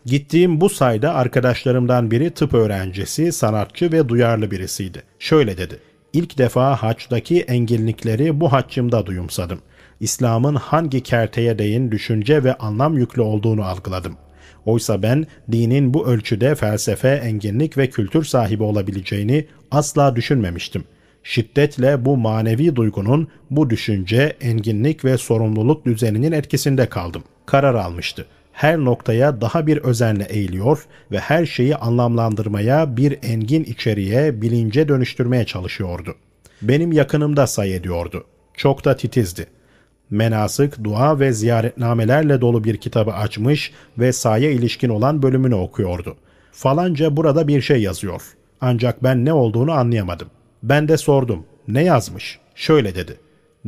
[0.04, 5.02] Gittiğim bu sayda arkadaşlarımdan biri tıp öğrencisi, sanatçı ve duyarlı birisiydi.
[5.18, 5.78] Şöyle dedi.
[6.12, 9.58] İlk defa haçtaki enginlikleri bu haccımda duyumsadım.
[10.00, 14.29] İslam'ın hangi kerteye değin düşünce ve anlam yüklü olduğunu algıladım.''
[14.66, 20.84] Oysa ben dinin bu ölçüde felsefe, enginlik ve kültür sahibi olabileceğini asla düşünmemiştim.
[21.22, 27.24] Şiddetle bu manevi duygunun, bu düşünce, enginlik ve sorumluluk düzeninin etkisinde kaldım.
[27.46, 28.26] Karar almıştı.
[28.52, 35.44] Her noktaya daha bir özenle eğiliyor ve her şeyi anlamlandırmaya, bir engin içeriğe, bilince dönüştürmeye
[35.44, 36.14] çalışıyordu.
[36.62, 38.24] Benim yakınımda say ediyordu.
[38.54, 39.46] Çok da titizdi
[40.11, 46.16] menasık, dua ve ziyaretnamelerle dolu bir kitabı açmış ve sahaya ilişkin olan bölümünü okuyordu.
[46.52, 48.22] Falanca burada bir şey yazıyor.
[48.61, 50.28] Ancak ben ne olduğunu anlayamadım.
[50.62, 51.44] Ben de sordum.
[51.68, 52.38] Ne yazmış?
[52.54, 53.16] Şöyle dedi.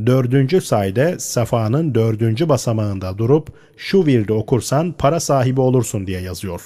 [0.06, 6.62] Dördüncü sayede Safa'nın dördüncü basamağında durup şu virdi okursan para sahibi olursun diye yazıyor.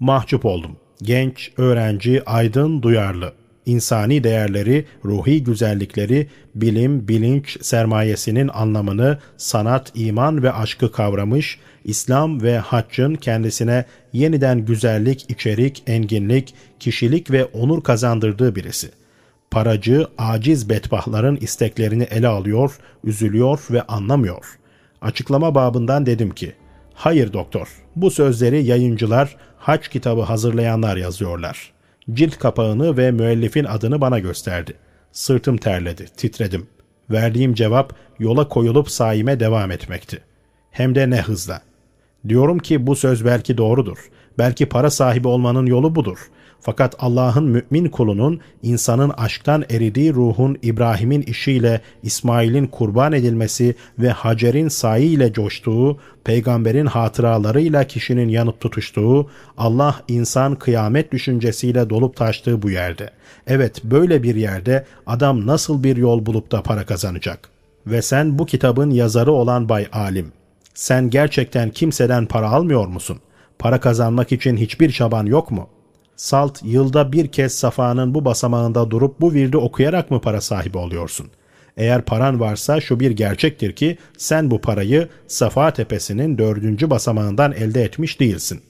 [0.00, 0.76] Mahcup oldum.
[1.02, 3.32] Genç, öğrenci, aydın, duyarlı
[3.66, 12.58] insani değerleri, ruhi güzellikleri, bilim, bilinç sermayesinin anlamını, sanat, iman ve aşkı kavramış, İslam ve
[12.58, 18.90] haccın kendisine yeniden güzellik, içerik, enginlik, kişilik ve onur kazandırdığı birisi.
[19.50, 24.58] Paracı, aciz betbahların isteklerini ele alıyor, üzülüyor ve anlamıyor.
[25.02, 26.52] Açıklama babından dedim ki,
[26.94, 31.79] hayır doktor, bu sözleri yayıncılar, hac kitabı hazırlayanlar yazıyorlar.''
[32.12, 34.74] Cilt kapağını ve müellifin adını bana gösterdi.
[35.12, 36.66] Sırtım terledi, titredim.
[37.10, 40.22] Verdiğim cevap yola koyulup saime devam etmekti.
[40.70, 41.62] Hem de ne hızla.
[42.28, 44.10] Diyorum ki bu söz belki doğrudur.
[44.38, 46.18] Belki para sahibi olmanın yolu budur.
[46.60, 54.68] Fakat Allah'ın mümin kulunun insanın aşktan eridiği ruhun İbrahim'in işiyle İsmail'in kurban edilmesi ve Hacer'in
[54.68, 62.70] sayi ile coştuğu, peygamberin hatıralarıyla kişinin yanıp tutuştuğu, Allah insan kıyamet düşüncesiyle dolup taştığı bu
[62.70, 63.10] yerde.
[63.46, 67.48] Evet böyle bir yerde adam nasıl bir yol bulup da para kazanacak?
[67.86, 70.32] Ve sen bu kitabın yazarı olan Bay Alim,
[70.74, 73.18] sen gerçekten kimseden para almıyor musun?
[73.58, 75.79] Para kazanmak için hiçbir çaban yok mu?''
[76.20, 81.30] Salt yılda bir kez Safa'nın bu basamağında durup bu virdi okuyarak mı para sahibi oluyorsun?
[81.76, 87.82] Eğer paran varsa şu bir gerçektir ki sen bu parayı Safa tepesinin dördüncü basamağından elde
[87.82, 88.60] etmiş değilsin.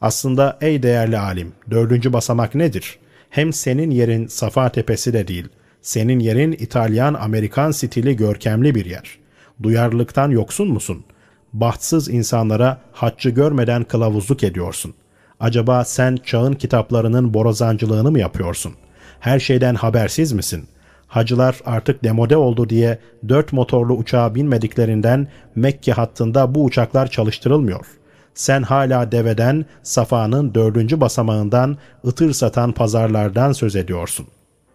[0.00, 2.98] Aslında ey değerli alim dördüncü basamak nedir?
[3.30, 5.48] Hem senin yerin Safa tepesi de değil.
[5.82, 9.18] Senin yerin İtalyan-Amerikan stili görkemli bir yer.
[9.62, 11.04] Duyarlılıktan yoksun musun?
[11.52, 14.94] Bahtsız insanlara haccı görmeden kılavuzluk ediyorsun.
[15.40, 18.72] Acaba sen çağın kitaplarının borazancılığını mı yapıyorsun?
[19.20, 20.68] Her şeyden habersiz misin?
[21.06, 27.86] Hacılar artık demode oldu diye dört motorlu uçağa binmediklerinden Mekke hattında bu uçaklar çalıştırılmıyor.
[28.34, 31.76] Sen hala deveden, Safa'nın dördüncü basamağından,
[32.06, 34.26] ıtır satan pazarlardan söz ediyorsun.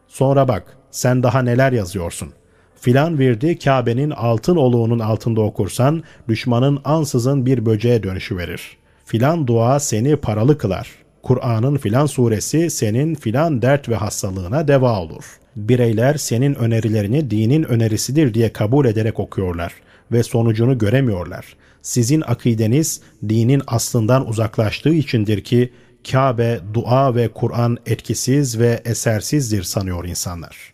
[0.08, 2.30] Sonra bak, sen daha neler yazıyorsun.
[2.76, 9.80] Filan virdi Kabe'nin altın oluğunun altında okursan, düşmanın ansızın bir böceğe dönüşü verir.'' Filan dua
[9.80, 10.90] seni paralı kılar.
[11.24, 15.24] Kur'an'ın filan suresi senin filan dert ve hastalığına deva olur.
[15.56, 19.74] Bireyler senin önerilerini dinin önerisidir diye kabul ederek okuyorlar
[20.12, 21.56] ve sonucunu göremiyorlar.
[21.82, 25.74] Sizin akideniz dinin aslından uzaklaştığı içindir ki
[26.12, 30.74] Kabe, dua ve Kur'an etkisiz ve esersizdir sanıyor insanlar.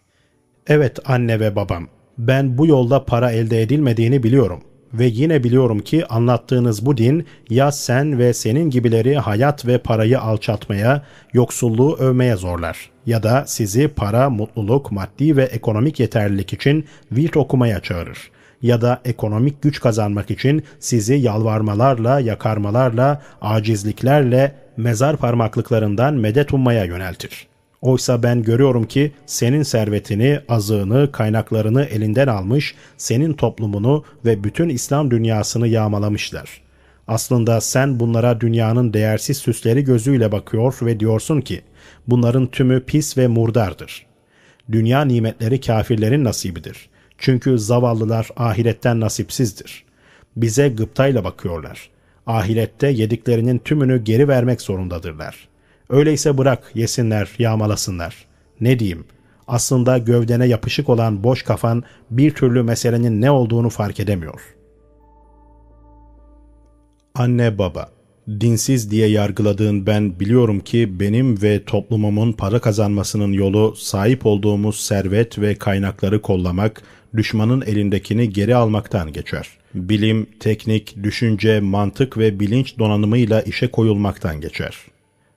[0.68, 4.62] Evet anne ve babam, ben bu yolda para elde edilmediğini biliyorum.
[4.94, 10.22] Ve yine biliyorum ki anlattığınız bu din ya sen ve senin gibileri hayat ve parayı
[10.22, 11.02] alçaltmaya,
[11.34, 12.90] yoksulluğu övmeye zorlar.
[13.06, 18.32] Ya da sizi para, mutluluk, maddi ve ekonomik yeterlilik için virt okumaya çağırır.
[18.62, 27.51] Ya da ekonomik güç kazanmak için sizi yalvarmalarla, yakarmalarla, acizliklerle, mezar parmaklıklarından medet ummaya yöneltir.''
[27.82, 35.12] Oysa ben görüyorum ki senin servetini, azığını, kaynaklarını elinden almış, senin toplumunu ve bütün İslam
[35.12, 36.62] dünyasını yağmalamışlar.
[37.08, 41.62] Aslında sen bunlara dünyanın değersiz süsleri gözüyle bakıyor ve diyorsun ki
[42.08, 44.06] bunların tümü pis ve murdardır.
[44.72, 46.90] Dünya nimetleri kafirlerin nasibidir.
[47.18, 49.84] Çünkü zavallılar ahiretten nasipsizdir.
[50.36, 51.90] Bize gıptayla bakıyorlar.
[52.28, 55.51] Ahirette yediklerinin tümünü geri vermek zorundadırlar.''
[55.92, 58.26] Öyleyse bırak yesinler, yağmalasınlar.
[58.62, 59.06] Ne diyeyim?
[59.48, 64.42] Aslında gövdene yapışık olan boş kafan bir türlü meselenin ne olduğunu fark edemiyor.
[67.16, 67.92] Anne baba,
[68.40, 75.40] dinsiz diye yargıladığın ben biliyorum ki benim ve toplumumun para kazanmasının yolu sahip olduğumuz servet
[75.40, 76.82] ve kaynakları kollamak,
[77.18, 79.48] düşmanın elindekini geri almaktan geçer.
[79.74, 84.76] Bilim, teknik, düşünce, mantık ve bilinç donanımıyla işe koyulmaktan geçer.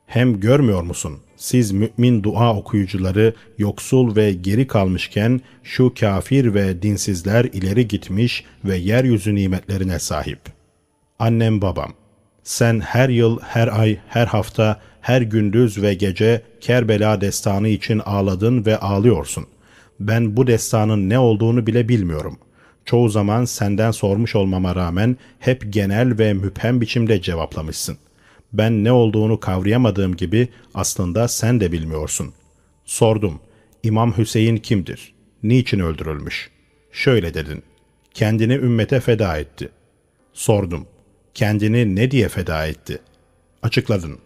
[0.07, 1.19] Hem görmüyor musun?
[1.37, 8.77] Siz mümin dua okuyucuları yoksul ve geri kalmışken şu kafir ve dinsizler ileri gitmiş ve
[8.77, 10.39] yeryüzü nimetlerine sahip.
[11.19, 11.93] Annem babam,
[12.43, 18.67] sen her yıl, her ay, her hafta, her gündüz ve gece Kerbela destanı için ağladın
[18.67, 19.47] ve ağlıyorsun.
[20.01, 22.39] Ben bu destanın ne olduğunu bile bilmiyorum.
[22.85, 27.97] Çoğu zaman senden sormuş olmama rağmen hep genel ve müphem biçimde cevaplamışsın
[28.55, 32.33] ben ne olduğunu kavrayamadığım gibi aslında sen de bilmiyorsun.
[32.85, 33.41] Sordum,
[33.83, 35.15] İmam Hüseyin kimdir?
[35.43, 36.51] Niçin öldürülmüş?
[36.93, 37.63] Şöyle dedin,
[38.15, 39.69] kendini ümmete feda etti.
[40.33, 40.87] Sordum,
[41.35, 42.99] kendini ne diye feda etti?
[43.63, 44.19] Açıkladın,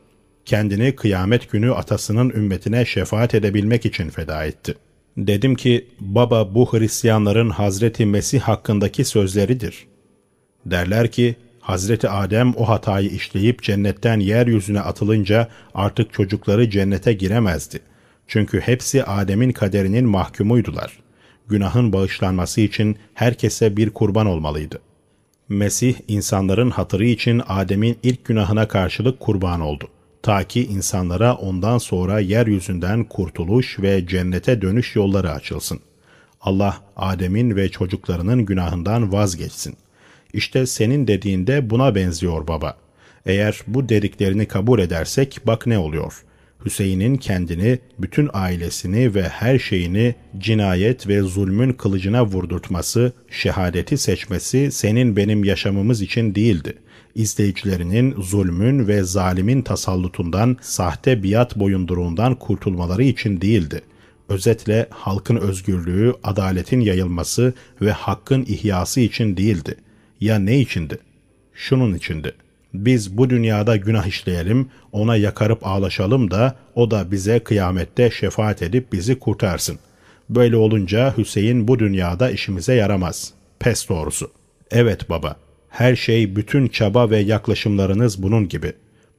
[0.45, 4.75] kendini kıyamet günü atasının ümmetine şefaat edebilmek için feda etti.
[5.17, 9.87] Dedim ki, baba bu Hristiyanların Hazreti Mesih hakkındaki sözleridir.
[10.67, 11.37] Derler ki,
[11.69, 17.81] Hazreti Adem o hatayı işleyip cennetten yeryüzüne atılınca artık çocukları cennete giremezdi.
[18.27, 20.99] Çünkü hepsi Adem'in kaderinin mahkumuydular.
[21.49, 24.81] Günahın bağışlanması için herkese bir kurban olmalıydı.
[25.49, 29.89] Mesih insanların hatırı için Adem'in ilk günahına karşılık kurban oldu.
[30.23, 35.81] Ta ki insanlara ondan sonra yeryüzünden kurtuluş ve cennete dönüş yolları açılsın.
[36.41, 39.88] Allah Adem'in ve çocuklarının günahından vazgeçsin.''
[40.33, 42.77] İşte senin dediğinde buna benziyor baba.
[43.27, 46.25] Eğer bu dediklerini kabul edersek bak ne oluyor.
[46.65, 55.17] Hüseyin'in kendini, bütün ailesini ve her şeyini cinayet ve zulmün kılıcına vurdurtması, şehadeti seçmesi senin
[55.17, 56.75] benim yaşamımız için değildi.
[57.15, 63.83] İzleyicilerinin zulmün ve zalimin tasallutundan, sahte biat boyunduruğundan kurtulmaları için değildi.
[64.29, 69.75] Özetle halkın özgürlüğü, adaletin yayılması ve hakkın ihyası için değildi.
[70.21, 70.99] Ya ne içindi?
[71.55, 72.33] Şunun içindi.
[72.75, 78.93] Biz bu dünyada günah işleyelim, ona yakarıp ağlaşalım da o da bize kıyamette şefaat edip
[78.93, 79.79] bizi kurtarsın.
[80.31, 83.33] Böyle olunca Hüseyin bu dünyada işimize yaramaz.
[83.59, 84.31] Pes doğrusu.
[84.71, 85.37] Evet baba,
[85.69, 88.73] her şey bütün çaba ve yaklaşımlarınız bunun gibi.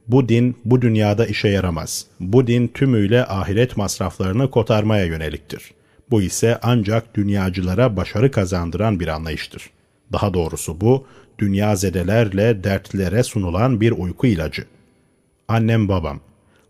[0.08, 2.06] Bu din bu dünyada işe yaramaz.
[2.20, 5.70] Bu din tümüyle ahiret masraflarını kotarmaya yöneliktir.
[6.10, 9.70] Bu ise ancak dünyacılara başarı kazandıran bir anlayıştır.
[10.12, 11.06] Daha doğrusu bu,
[11.38, 14.64] dünya zedelerle dertlere sunulan bir uyku ilacı.
[15.48, 16.20] Annem babam,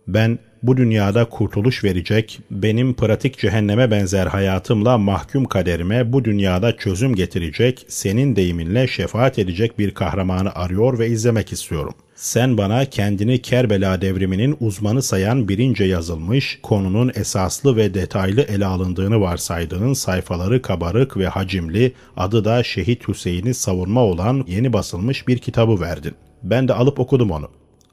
[0.07, 7.15] ben bu dünyada kurtuluş verecek, benim pratik cehenneme benzer hayatımla mahkum kaderime bu dünyada çözüm
[7.15, 11.95] getirecek, senin deyiminle şefaat edecek bir kahramanı arıyor ve izlemek istiyorum.
[12.15, 19.21] Sen bana kendini Kerbela devriminin uzmanı sayan birince yazılmış, konunun esaslı ve detaylı ele alındığını
[19.21, 25.81] varsaydığın sayfaları kabarık ve hacimli, adı da Şehit Hüseyin'i savunma olan yeni basılmış bir kitabı
[25.81, 26.15] verdin.
[26.43, 27.49] Ben de alıp okudum onu.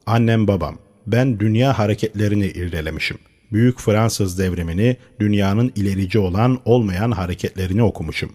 [0.06, 0.78] Annem babam,
[1.08, 3.18] ben dünya hareketlerini irdelemişim.
[3.52, 8.32] Büyük Fransız devrimini, dünyanın ilerici olan olmayan hareketlerini okumuşum.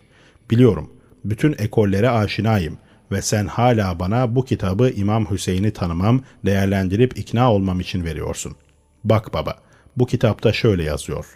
[0.50, 0.90] Biliyorum,
[1.24, 2.78] bütün ekollere aşinayım
[3.12, 8.56] ve sen hala bana bu kitabı İmam Hüseyin'i tanımam, değerlendirip ikna olmam için veriyorsun.
[9.04, 9.58] Bak baba,
[9.96, 11.26] bu kitapta şöyle yazıyor.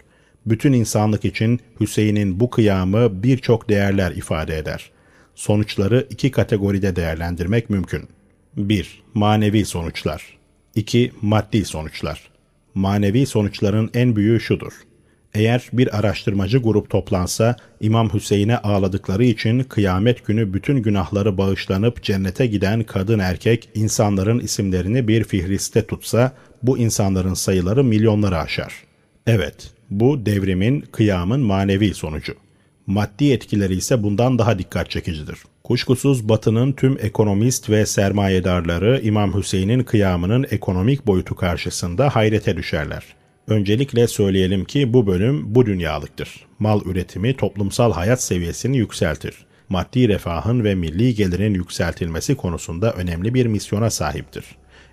[0.45, 4.91] Bütün insanlık için Hüseyin'in bu kıyamı birçok değerler ifade eder.
[5.35, 8.07] Sonuçları iki kategoride değerlendirmek mümkün.
[8.55, 9.03] 1.
[9.13, 10.36] Manevi sonuçlar
[10.77, 11.11] 2.
[11.21, 12.29] Maddi sonuçlar.
[12.75, 14.73] Manevi sonuçların en büyüğü şudur.
[15.33, 22.47] Eğer bir araştırmacı grup toplansa, İmam Hüseyin'e ağladıkları için kıyamet günü bütün günahları bağışlanıp cennete
[22.47, 26.31] giden kadın erkek insanların isimlerini bir fihriste tutsa,
[26.63, 28.73] bu insanların sayıları milyonları aşar.
[29.27, 32.33] Evet, bu devrimin, kıyamın manevi sonucu.
[32.87, 35.37] Maddi etkileri ise bundan daha dikkat çekicidir.
[35.63, 43.03] Kuşkusuz Batı'nın tüm ekonomist ve sermayedarları İmam Hüseyin'in kıyamının ekonomik boyutu karşısında hayrete düşerler.
[43.47, 46.45] Öncelikle söyleyelim ki bu bölüm bu dünyalıktır.
[46.59, 49.45] Mal üretimi toplumsal hayat seviyesini yükseltir.
[49.69, 54.45] Maddi refahın ve milli gelirin yükseltilmesi konusunda önemli bir misyona sahiptir.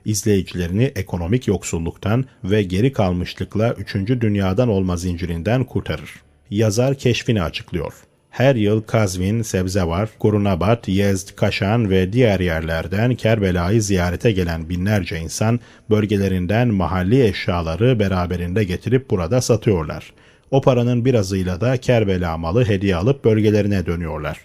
[0.05, 3.95] İzleyicilerini ekonomik yoksulluktan ve geri kalmışlıkla 3.
[3.95, 6.11] dünyadan olma zincirinden kurtarır.
[6.51, 7.95] Yazar keşfini açıklıyor
[8.35, 15.61] her yıl Kazvin, Sebzevar, Kurunabat, Yezd, Kaşan ve diğer yerlerden Kerbela'yı ziyarete gelen binlerce insan
[15.91, 20.13] bölgelerinden mahalli eşyaları beraberinde getirip burada satıyorlar.
[20.51, 24.39] O paranın birazıyla da Kerbela malı hediye alıp bölgelerine dönüyorlar.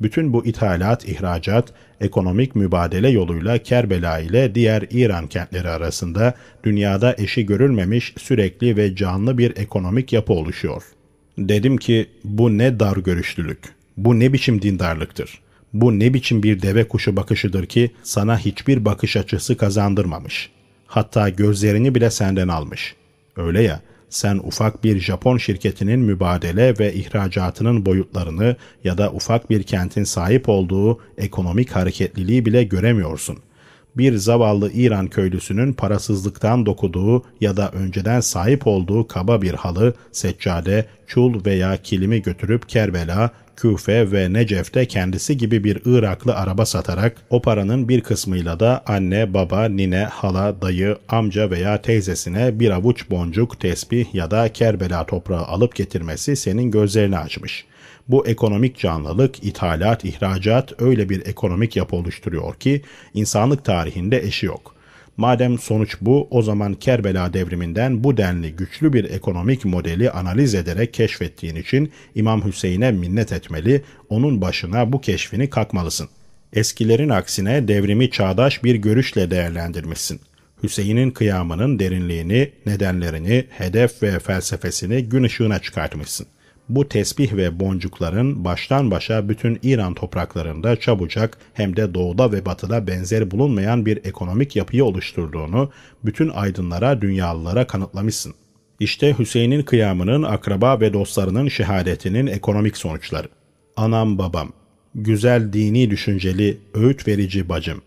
[0.00, 6.34] Bütün bu ithalat, ihracat, ekonomik mübadele yoluyla Kerbela ile diğer İran kentleri arasında
[6.64, 11.01] dünyada eşi görülmemiş sürekli ve canlı bir ekonomik yapı oluşuyor.''
[11.38, 13.58] Dedim ki bu ne dar görüşlülük,
[13.96, 15.40] bu ne biçim dindarlıktır,
[15.72, 20.50] bu ne biçim bir deve kuşu bakışıdır ki sana hiçbir bakış açısı kazandırmamış.
[20.86, 22.94] Hatta gözlerini bile senden almış.
[23.36, 23.80] Öyle ya,
[24.10, 30.48] sen ufak bir Japon şirketinin mübadele ve ihracatının boyutlarını ya da ufak bir kentin sahip
[30.48, 33.51] olduğu ekonomik hareketliliği bile göremiyorsun.''
[33.96, 40.86] Bir zavallı İran köylüsünün parasızlıktan dokuduğu ya da önceden sahip olduğu kaba bir halı, seccade,
[41.06, 47.42] çul veya kilimi götürüp Kerbela, Küfe ve Necef'te kendisi gibi bir Iraklı araba satarak o
[47.42, 53.60] paranın bir kısmıyla da anne, baba, nine, hala, dayı, amca veya teyzesine bir avuç boncuk,
[53.60, 57.71] tesbih ya da Kerbela toprağı alıp getirmesi senin gözlerini açmış.''
[58.08, 62.82] Bu ekonomik canlılık, ithalat, ihracat öyle bir ekonomik yapı oluşturuyor ki
[63.14, 64.74] insanlık tarihinde eşi yok.
[65.16, 70.94] Madem sonuç bu, o zaman Kerbela devriminden bu denli güçlü bir ekonomik modeli analiz ederek
[70.94, 76.08] keşfettiğin için İmam Hüseyin'e minnet etmeli, onun başına bu keşfini kalkmalısın.
[76.52, 80.20] Eskilerin aksine devrimi çağdaş bir görüşle değerlendirmişsin.
[80.62, 88.90] Hüseyin'in kıyamının derinliğini, nedenlerini, hedef ve felsefesini gün ışığına çıkartmışsın.'' Bu tesbih ve boncukların baştan
[88.90, 94.84] başa bütün İran topraklarında çabucak hem de doğuda ve batıda benzeri bulunmayan bir ekonomik yapıyı
[94.84, 95.70] oluşturduğunu
[96.04, 98.34] bütün aydınlara, dünyalılara kanıtlamışsın.
[98.80, 103.28] İşte Hüseyin'in kıyamının akraba ve dostlarının şehadetinin ekonomik sonuçları.
[103.76, 104.52] Anam babam,
[104.94, 107.82] güzel dini düşünceli, öğüt verici bacım.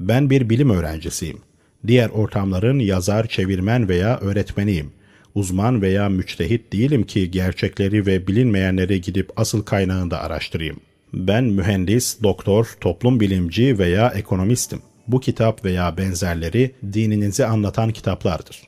[0.00, 1.38] Ben bir bilim öğrencisiyim.
[1.86, 4.90] Diğer ortamların yazar, çevirmen veya öğretmeniyim.
[5.38, 10.80] Uzman veya müçtehit değilim ki gerçekleri ve bilinmeyenleri gidip asıl kaynağında araştırayım.
[11.12, 14.82] Ben mühendis, doktor, toplum bilimci veya ekonomistim.
[15.08, 18.62] Bu kitap veya benzerleri dininizi anlatan kitaplardır.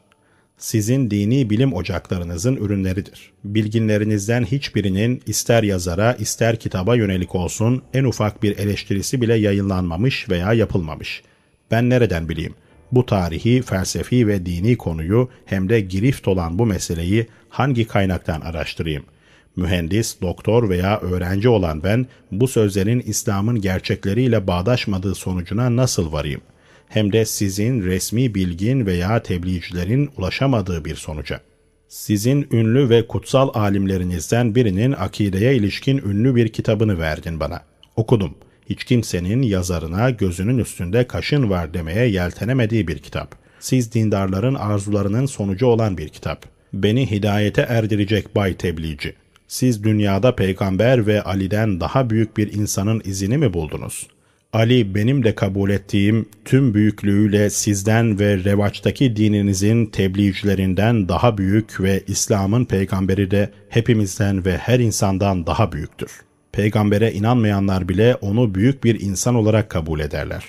[0.59, 3.33] Sizin dini bilim ocaklarınızın ürünleridir.
[3.45, 10.53] Bilginlerinizden hiçbirinin ister yazara ister kitaba yönelik olsun en ufak bir eleştirisi bile yayınlanmamış veya
[10.53, 11.23] yapılmamış.
[11.71, 12.55] Ben nereden bileyim?
[12.93, 19.05] Bu tarihi, felsefi ve dini konuyu hem de girift olan bu meseleyi hangi kaynaktan araştırayım?
[19.57, 26.41] Mühendis, doktor veya öğrenci olan ben bu sözlerin İslam'ın gerçekleriyle bağdaşmadığı sonucuna nasıl varayım?
[26.89, 31.41] Hem de sizin resmi bilgin veya tebliğcilerin ulaşamadığı bir sonuca.
[31.89, 37.63] Sizin ünlü ve kutsal alimlerinizden birinin akideye ilişkin ünlü bir kitabını verdin bana.
[37.97, 43.35] Okudum.'' Hiç kimsenin yazarına gözünün üstünde kaşın var demeye yeltenemediği bir kitap.
[43.61, 46.45] Siz dindarların arzularının sonucu olan bir kitap.
[46.73, 49.15] Beni hidayete erdirecek bay tebliğci.
[49.49, 54.07] Siz dünyada peygamber ve Ali'den daha büyük bir insanın izini mi buldunuz?
[54.53, 62.03] Ali benim de kabul ettiğim tüm büyüklüğüyle sizden ve revaçtaki dininizin tebliğcilerinden daha büyük ve
[62.07, 69.01] İslam'ın peygamberi de hepimizden ve her insandan daha büyüktür.'' Peygambere inanmayanlar bile onu büyük bir
[69.01, 70.45] insan olarak kabul ederler.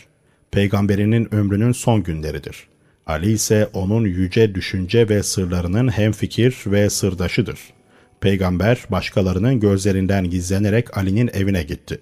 [0.51, 2.67] Peygamberinin ömrünün son günleridir.
[3.07, 7.59] Ali ise onun yüce düşünce ve sırlarının hem fikir ve sırdaşıdır.
[8.21, 11.99] Peygamber başkalarının gözlerinden gizlenerek Ali'nin evine gitti.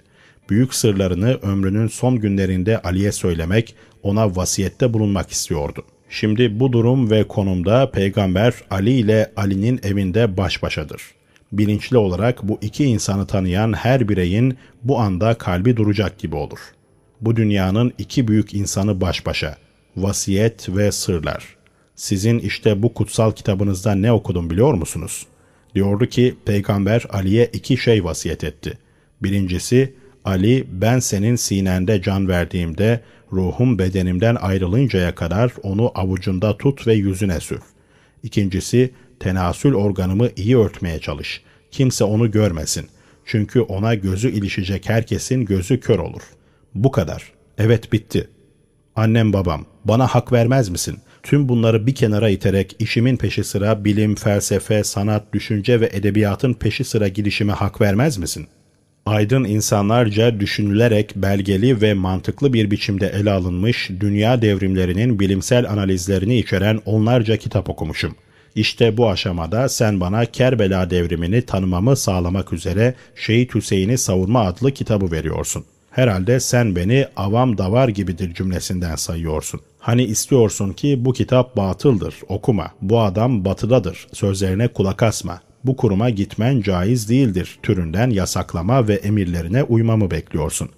[0.50, 5.86] Büyük sırlarını ömrünün son günlerinde Ali'ye söylemek, ona vasiyette bulunmak istiyordu.
[6.10, 11.02] Şimdi bu durum ve konumda peygamber Ali ile Ali'nin evinde baş başadır
[11.52, 16.60] bilinçli olarak bu iki insanı tanıyan her bireyin bu anda kalbi duracak gibi olur.
[17.22, 19.58] Bu dünyanın iki büyük insanı baş başa,
[19.98, 21.56] vasiyet ve sırlar.
[21.96, 25.26] Sizin işte bu kutsal kitabınızda ne okudum biliyor musunuz?
[25.76, 28.78] Diyordu ki Peygamber Ali'ye iki şey vasiyet etti.
[29.24, 29.94] Birincisi,
[30.26, 33.00] Ali ben senin sinende can verdiğimde
[33.32, 37.60] ruhum bedenimden ayrılıncaya kadar onu avucunda tut ve yüzüne sür.
[38.24, 41.42] İkincisi, tenasül organımı iyi örtmeye çalış.
[41.72, 42.88] Kimse onu görmesin.
[43.26, 46.22] Çünkü ona gözü ilişecek herkesin gözü kör olur.
[46.76, 47.32] Bu kadar.
[47.58, 48.28] Evet bitti.
[48.96, 50.98] Annem babam, bana hak vermez misin?
[51.24, 56.84] Tüm bunları bir kenara iterek işimin peşi sıra bilim, felsefe, sanat, düşünce ve edebiyatın peşi
[56.84, 58.48] sıra gidişime hak vermez misin?
[59.06, 66.82] Aydın insanlarca düşünülerek belgeli ve mantıklı bir biçimde ele alınmış dünya devrimlerinin bilimsel analizlerini içeren
[66.86, 68.29] onlarca kitap okumuşum.''
[68.60, 75.12] İşte bu aşamada sen bana Kerbela devrimini tanımamı sağlamak üzere Şehit Hüseyin'i Savurma adlı kitabı
[75.12, 75.66] veriyorsun.
[75.92, 79.62] Herhalde sen beni avam davar gibidir cümlesinden sayıyorsun.
[79.80, 82.72] Hani istiyorsun ki bu kitap batıldır, okuma.
[82.82, 85.42] Bu adam batıdadır, sözlerine kulak asma.
[85.64, 90.70] Bu kuruma gitmen caiz değildir türünden yasaklama ve emirlerine uymamı bekliyorsun.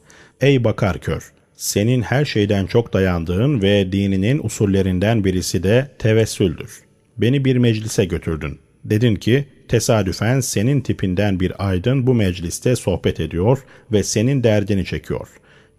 [0.41, 1.32] Ey bakar kör!
[1.55, 6.90] Senin her şeyden çok dayandığın ve dininin usullerinden birisi de tevessüldür.
[7.22, 8.59] Beni bir meclise götürdün.
[8.86, 15.28] Dedin ki tesadüfen senin tipinden bir aydın bu mecliste sohbet ediyor ve senin derdini çekiyor.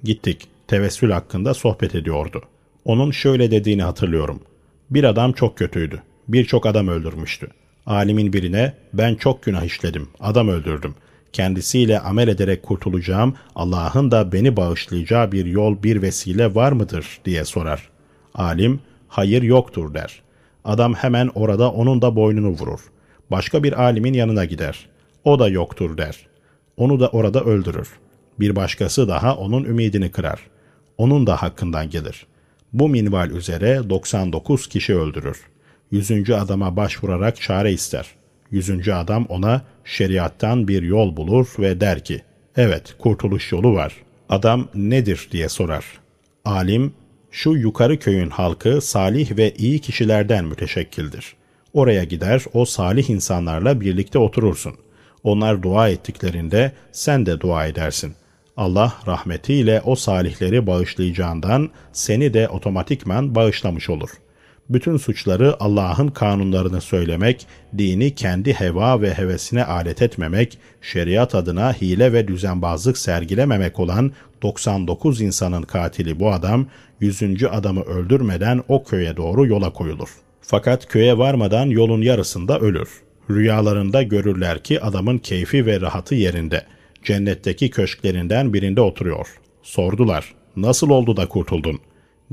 [0.04, 0.48] Gittik.
[0.68, 2.42] Tevessül hakkında sohbet ediyordu.
[2.84, 4.40] Onun şöyle dediğini hatırlıyorum.
[4.90, 6.02] Bir adam çok kötüydü.
[6.28, 7.48] Birçok adam öldürmüştü.
[7.86, 10.94] Alimin birine ben çok günah işledim, adam öldürdüm.
[11.32, 17.44] Kendisiyle amel ederek kurtulacağım, Allah'ın da beni bağışlayacağı bir yol, bir vesile var mıdır diye
[17.44, 17.88] sorar.
[18.34, 20.22] Alim, hayır yoktur der.
[20.64, 22.80] Adam hemen orada onun da boynunu vurur.
[23.30, 24.88] Başka bir alimin yanına gider.
[25.24, 26.26] O da yoktur der.
[26.76, 27.88] Onu da orada öldürür.
[28.40, 30.40] Bir başkası daha onun ümidini kırar.
[30.98, 32.26] Onun da hakkından gelir.
[32.72, 35.40] Bu minval üzere 99 kişi öldürür.
[35.90, 38.06] Yüzüncü adama başvurarak çare ister.
[38.50, 42.22] Yüzüncü adam ona şeriattan bir yol bulur ve der ki,
[42.56, 43.96] evet kurtuluş yolu var.
[44.28, 45.84] Adam nedir diye sorar.
[46.44, 46.92] Alim
[47.32, 51.34] şu yukarı köyün halkı salih ve iyi kişilerden müteşekkildir.
[51.72, 54.74] Oraya gider o salih insanlarla birlikte oturursun.
[55.22, 58.14] Onlar dua ettiklerinde sen de dua edersin.
[58.56, 64.10] Allah rahmetiyle o salihleri bağışlayacağından seni de otomatikman bağışlamış olur.
[64.68, 67.46] Bütün suçları Allah'ın kanunlarını söylemek,
[67.78, 74.12] dini kendi heva ve hevesine alet etmemek, şeriat adına hile ve düzenbazlık sergilememek olan
[74.42, 76.66] 99 insanın katili bu adam,
[77.00, 77.22] 100.
[77.50, 80.08] adamı öldürmeden o köye doğru yola koyulur.
[80.42, 82.88] Fakat köye varmadan yolun yarısında ölür.
[83.30, 86.64] Rüyalarında görürler ki adamın keyfi ve rahatı yerinde.
[87.04, 89.26] Cennetteki köşklerinden birinde oturuyor.
[89.62, 91.80] Sordular, nasıl oldu da kurtuldun?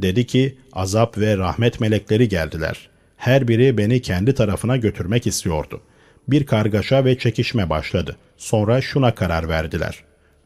[0.02, 2.90] Dedi ki, azap ve rahmet melekleri geldiler.
[3.18, 5.82] Her biri beni kendi tarafına götürmek istiyordu.
[6.28, 8.16] Bir kargaşa ve çekişme başladı.
[8.38, 10.04] Sonra şuna karar verdiler.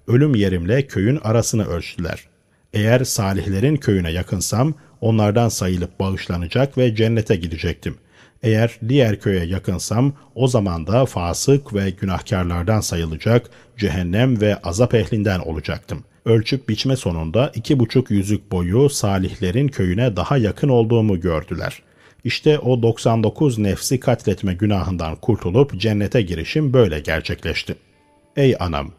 [0.08, 2.28] Ölüm yerimle köyün arasını ölçtüler.
[2.74, 7.96] Eğer salihlerin köyüne yakınsam onlardan sayılıp bağışlanacak ve cennete gidecektim.
[8.44, 15.40] Eğer diğer köye yakınsam o zaman da fasık ve günahkarlardan sayılacak, cehennem ve azap ehlinden
[15.40, 16.04] olacaktım.
[16.26, 21.82] Ölçüp biçme sonunda iki buçuk yüzük boyu salihlerin köyüne daha yakın olduğumu gördüler.
[22.24, 27.76] İşte o 99 nefsi katletme günahından kurtulup cennete girişim böyle gerçekleşti.
[28.36, 28.92] Ey anam!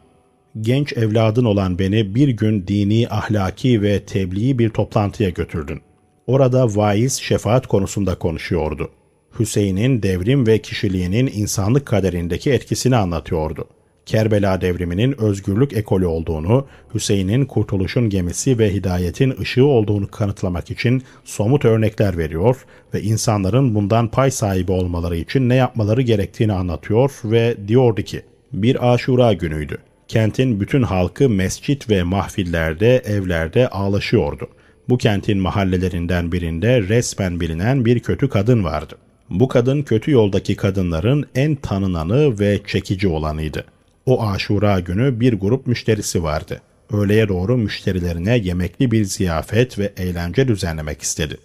[0.61, 5.81] Genç evladın olan beni bir gün dini, ahlaki ve tebliği bir toplantıya götürdün.
[6.27, 8.91] Orada vaiz şefaat konusunda konuşuyordu.
[9.39, 13.67] Hüseyin'in devrim ve kişiliğinin insanlık kaderindeki etkisini anlatıyordu.
[14.05, 21.65] Kerbela devriminin özgürlük ekolü olduğunu, Hüseyin'in kurtuluşun gemisi ve hidayetin ışığı olduğunu kanıtlamak için somut
[21.65, 28.01] örnekler veriyor ve insanların bundan pay sahibi olmaları için ne yapmaları gerektiğini anlatıyor ve diyordu
[28.01, 28.21] ki,
[28.53, 29.77] bir aşura günüydü.
[30.07, 34.47] Kentin bütün halkı mescit ve mahfillerde, evlerde ağlaşıyordu.
[34.89, 38.95] Bu kentin mahallelerinden birinde resmen bilinen bir kötü kadın vardı.
[39.29, 43.65] Bu kadın kötü yoldaki kadınların en tanınanı ve çekici olanıydı.
[44.05, 46.61] O aşura günü bir grup müşterisi vardı.
[46.91, 51.37] Öğleye doğru müşterilerine yemekli bir ziyafet ve eğlence düzenlemek istedi.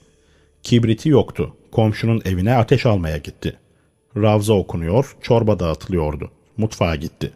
[0.63, 1.57] Kibriti yoktu.
[1.73, 3.57] Komşunun evine ateş almaya gitti.
[4.17, 6.31] Ravza okunuyor, çorba dağıtılıyordu.
[6.57, 7.33] Mutfağa gitti.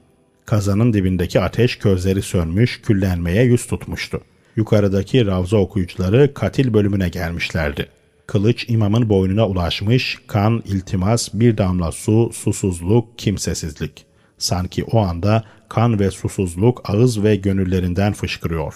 [0.47, 4.21] Kazanın dibindeki ateş közleri sönmüş, küllenmeye yüz tutmuştu.
[4.57, 7.89] Yukarıdaki ravza okuyucuları katil bölümüne gelmişlerdi.
[8.27, 14.07] Kılıç imamın boynuna ulaşmış, kan, iltimas, bir damla su, susuzluk, kimsesizlik.
[14.45, 18.75] Sanki o anda kan ve susuzluk ağız ve gönüllerinden fışkırıyor.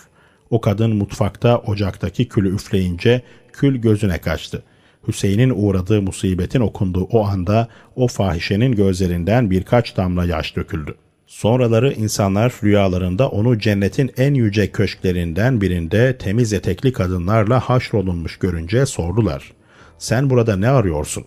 [0.51, 3.23] O kadın mutfakta ocaktaki külü üfleyince
[3.53, 4.62] kül gözüne kaçtı.
[5.09, 10.95] Hüseyin'in uğradığı musibetin okunduğu o anda o fahişenin gözlerinden birkaç damla yaş döküldü.
[11.27, 19.53] Sonraları insanlar rüyalarında onu cennetin en yüce köşklerinden birinde temiz etekli kadınlarla haşrolunmuş görünce sordular.
[19.99, 21.24] Sen burada ne arıyorsun?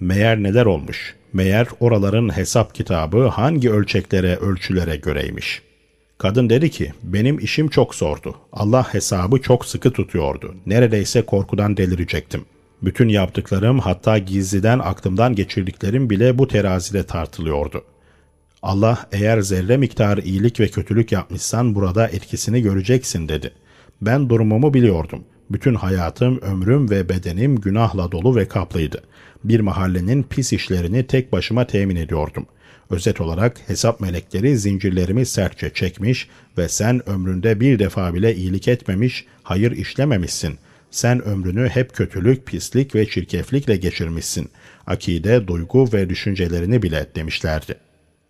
[0.00, 1.16] Meğer neler olmuş?
[1.34, 5.62] Meğer oraların hesap kitabı hangi ölçeklere, ölçülere göreymiş.
[6.18, 8.34] Kadın dedi ki, benim işim çok zordu.
[8.52, 10.54] Allah hesabı çok sıkı tutuyordu.
[10.66, 12.44] Neredeyse korkudan delirecektim.
[12.82, 17.84] Bütün yaptıklarım hatta gizliden aklımdan geçirdiklerim bile bu terazide tartılıyordu.
[18.62, 23.50] Allah eğer zerre miktarı iyilik ve kötülük yapmışsan burada etkisini göreceksin dedi.
[24.02, 25.24] Ben durumumu biliyordum.
[25.50, 29.02] Bütün hayatım, ömrüm ve bedenim günahla dolu ve kaplıydı.
[29.44, 32.46] Bir mahallenin pis işlerini tek başıma temin ediyordum.
[32.90, 39.24] Özet olarak hesap melekleri zincirlerimi sertçe çekmiş ve sen ömründe bir defa bile iyilik etmemiş,
[39.42, 40.58] hayır işlememişsin.
[40.90, 44.48] Sen ömrünü hep kötülük, pislik ve çirkeflikle geçirmişsin.
[44.86, 47.74] Akide, duygu ve düşüncelerini bile demişlerdi.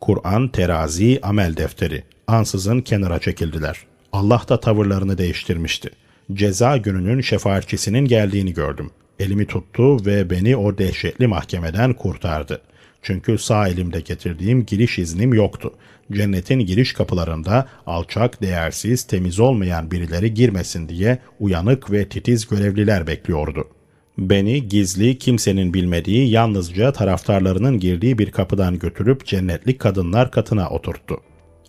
[0.00, 2.02] Kur'an, terazi, amel defteri.
[2.26, 3.78] Ansızın kenara çekildiler.
[4.12, 5.90] Allah da tavırlarını değiştirmişti.
[6.32, 8.90] Ceza gününün şefaatçisinin geldiğini gördüm.
[9.18, 12.60] Elimi tuttu ve beni o dehşetli mahkemeden kurtardı.
[13.02, 15.72] Çünkü sağ elimde getirdiğim giriş iznim yoktu.
[16.12, 23.68] Cennetin giriş kapılarında alçak, değersiz, temiz olmayan birileri girmesin diye uyanık ve titiz görevliler bekliyordu.
[24.18, 31.20] Beni gizli, kimsenin bilmediği, yalnızca taraftarlarının girdiği bir kapıdan götürüp cennetlik kadınlar katına oturttu.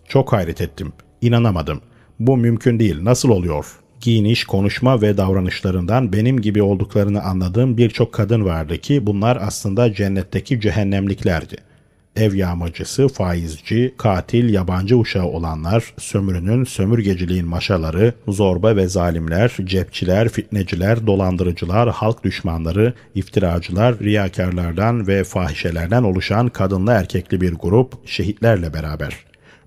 [0.08, 0.92] Çok hayret ettim.
[1.20, 1.80] İnanamadım.
[2.20, 3.04] Bu mümkün değil.
[3.04, 3.80] Nasıl oluyor?
[4.00, 10.60] Giyiniş, konuşma ve davranışlarından benim gibi olduklarını anladığım birçok kadın vardı ki bunlar aslında cennetteki
[10.60, 11.56] cehennemliklerdi
[12.16, 21.06] ev yağmacısı, faizci, katil, yabancı uşağı olanlar, sömürünün, sömürgeciliğin maşaları, zorba ve zalimler, cepçiler, fitneciler,
[21.06, 29.16] dolandırıcılar, halk düşmanları, iftiracılar, riyakarlardan ve fahişelerden oluşan kadınlı erkekli bir grup şehitlerle beraber.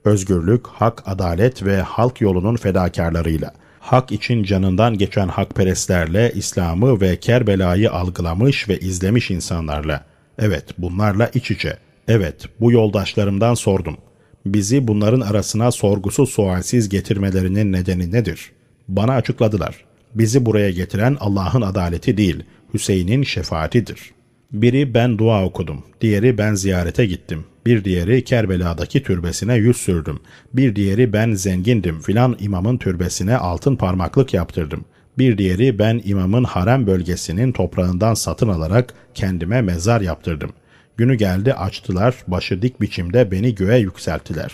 [0.05, 7.91] Özgürlük, hak, adalet ve halk yolunun fedakarlarıyla hak için canından geçen hakperestlerle İslam'ı ve Kerbela'yı
[7.91, 10.05] algılamış ve izlemiş insanlarla.
[10.39, 11.77] Evet, bunlarla iç içe.
[12.07, 13.97] Evet, bu yoldaşlarımdan sordum.
[14.45, 18.51] Bizi bunların arasına sorgusuz sualsiz getirmelerinin nedeni nedir?
[18.87, 19.85] Bana açıkladılar.
[20.15, 22.43] Bizi buraya getiren Allah'ın adaleti değil,
[22.73, 24.11] Hüseyin'in şefaatidir.
[24.51, 30.19] Biri ben dua okudum, diğeri ben ziyarete gittim, bir diğeri Kerbela'daki türbesine yüz sürdüm,
[30.53, 34.85] bir diğeri ben zengindim filan imamın türbesine altın parmaklık yaptırdım,
[35.17, 40.49] bir diğeri ben imamın harem bölgesinin toprağından satın alarak kendime mezar yaptırdım.
[40.97, 44.51] Günü geldi açtılar, başı dik biçimde beni göğe yükselttiler.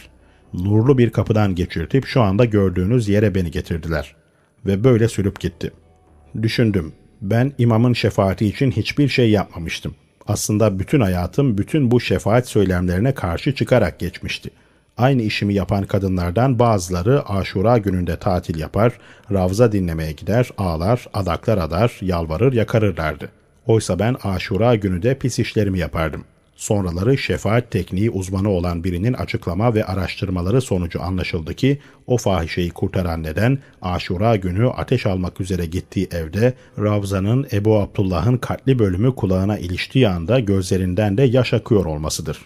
[0.54, 4.16] Nurlu bir kapıdan geçirtip şu anda gördüğünüz yere beni getirdiler.
[4.66, 5.72] Ve böyle sürüp gitti.
[6.42, 6.94] Düşündüm.
[7.22, 9.96] Ben imamın şefaati için hiçbir şey yapmamıştım.
[10.28, 14.50] Aslında bütün hayatım bütün bu şefaat söylemlerine karşı çıkarak geçmişti.
[14.98, 18.94] Aynı işimi yapan kadınlardan bazıları aşura gününde tatil yapar,
[19.32, 23.30] ravza dinlemeye gider, ağlar, adaklar adar, yalvarır, yakarırlardı.
[23.68, 26.24] Oysa ben aşura günü de pis işlerimi yapardım.
[26.56, 33.24] Sonraları şefaat tekniği uzmanı olan birinin açıklama ve araştırmaları sonucu anlaşıldı ki o fahişeyi kurtaran
[33.24, 40.08] neden aşura günü ateş almak üzere gittiği evde Ravza'nın Ebu Abdullah'ın katli bölümü kulağına iliştiği
[40.08, 42.38] anda gözlerinden de yaş akıyor olmasıdır.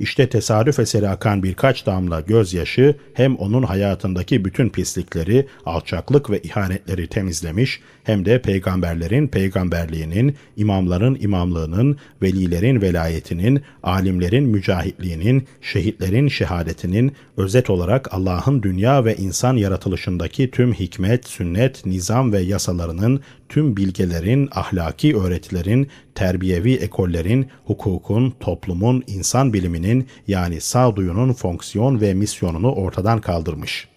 [0.00, 7.06] İşte tesadüf eseri akan birkaç damla gözyaşı hem onun hayatındaki bütün pislikleri, alçaklık ve ihanetleri
[7.06, 18.14] temizlemiş hem de peygamberlerin peygamberliğinin, imamların imamlığının, velilerin velayetinin, alimlerin mücahitliğinin, şehitlerin şehadetinin, özet olarak
[18.14, 25.88] Allah'ın dünya ve insan yaratılışındaki tüm hikmet, sünnet, nizam ve yasalarının, tüm bilgelerin, ahlaki öğretilerin,
[26.14, 33.95] terbiyevi ekollerin, hukukun, toplumun, insan biliminin yani sağduyunun fonksiyon ve misyonunu ortadan kaldırmış.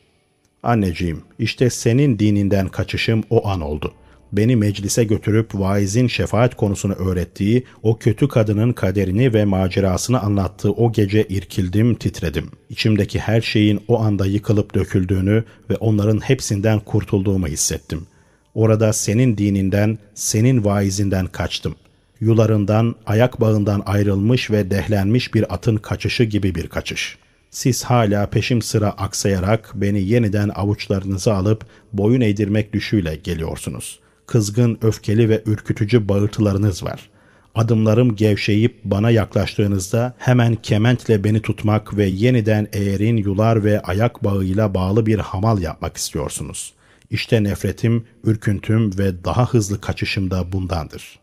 [0.64, 3.94] Anneciğim, işte senin dininden kaçışım o an oldu.
[4.32, 10.92] Beni meclise götürüp vaizin şefaat konusunu öğrettiği, o kötü kadının kaderini ve macerasını anlattığı o
[10.92, 12.52] gece irkildim, titredim.
[12.70, 18.08] İçimdeki her şeyin o anda yıkılıp döküldüğünü ve onların hepsinden kurtulduğumu hissettim.
[18.54, 21.76] Orada senin dininden, senin vaizinden kaçtım.
[22.20, 28.62] Yularından, ayak bağından ayrılmış ve dehlenmiş bir atın kaçışı gibi bir kaçış.'' Siz hala peşim
[28.62, 34.00] sıra aksayarak beni yeniden avuçlarınıza alıp boyun eğdirmek düşüyle geliyorsunuz.
[34.26, 37.10] Kızgın, öfkeli ve ürkütücü bağırtılarınız var.
[37.56, 44.74] Adımlarım gevşeyip bana yaklaştığınızda hemen kementle beni tutmak ve yeniden eğerin yular ve ayak bağıyla
[44.74, 46.74] bağlı bir hamal yapmak istiyorsunuz.
[47.10, 51.20] İşte nefretim, ürküntüm ve daha hızlı kaçışım da bundandır.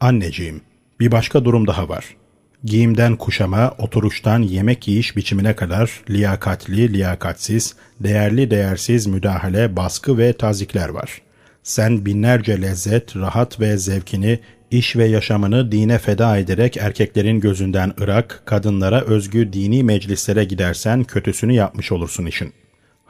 [0.00, 0.60] Anneciğim,
[1.00, 2.16] bir başka durum daha var.
[2.64, 10.88] Giyimden kuşama, oturuştan yemek yiyiş biçimine kadar liyakatli, liyakatsiz, değerli, değersiz müdahale, baskı ve tazikler
[10.88, 11.22] var.
[11.62, 18.42] Sen binlerce lezzet, rahat ve zevkini, iş ve yaşamını dine feda ederek erkeklerin gözünden ırak,
[18.44, 22.52] kadınlara özgü dini meclislere gidersen kötüsünü yapmış olursun işin.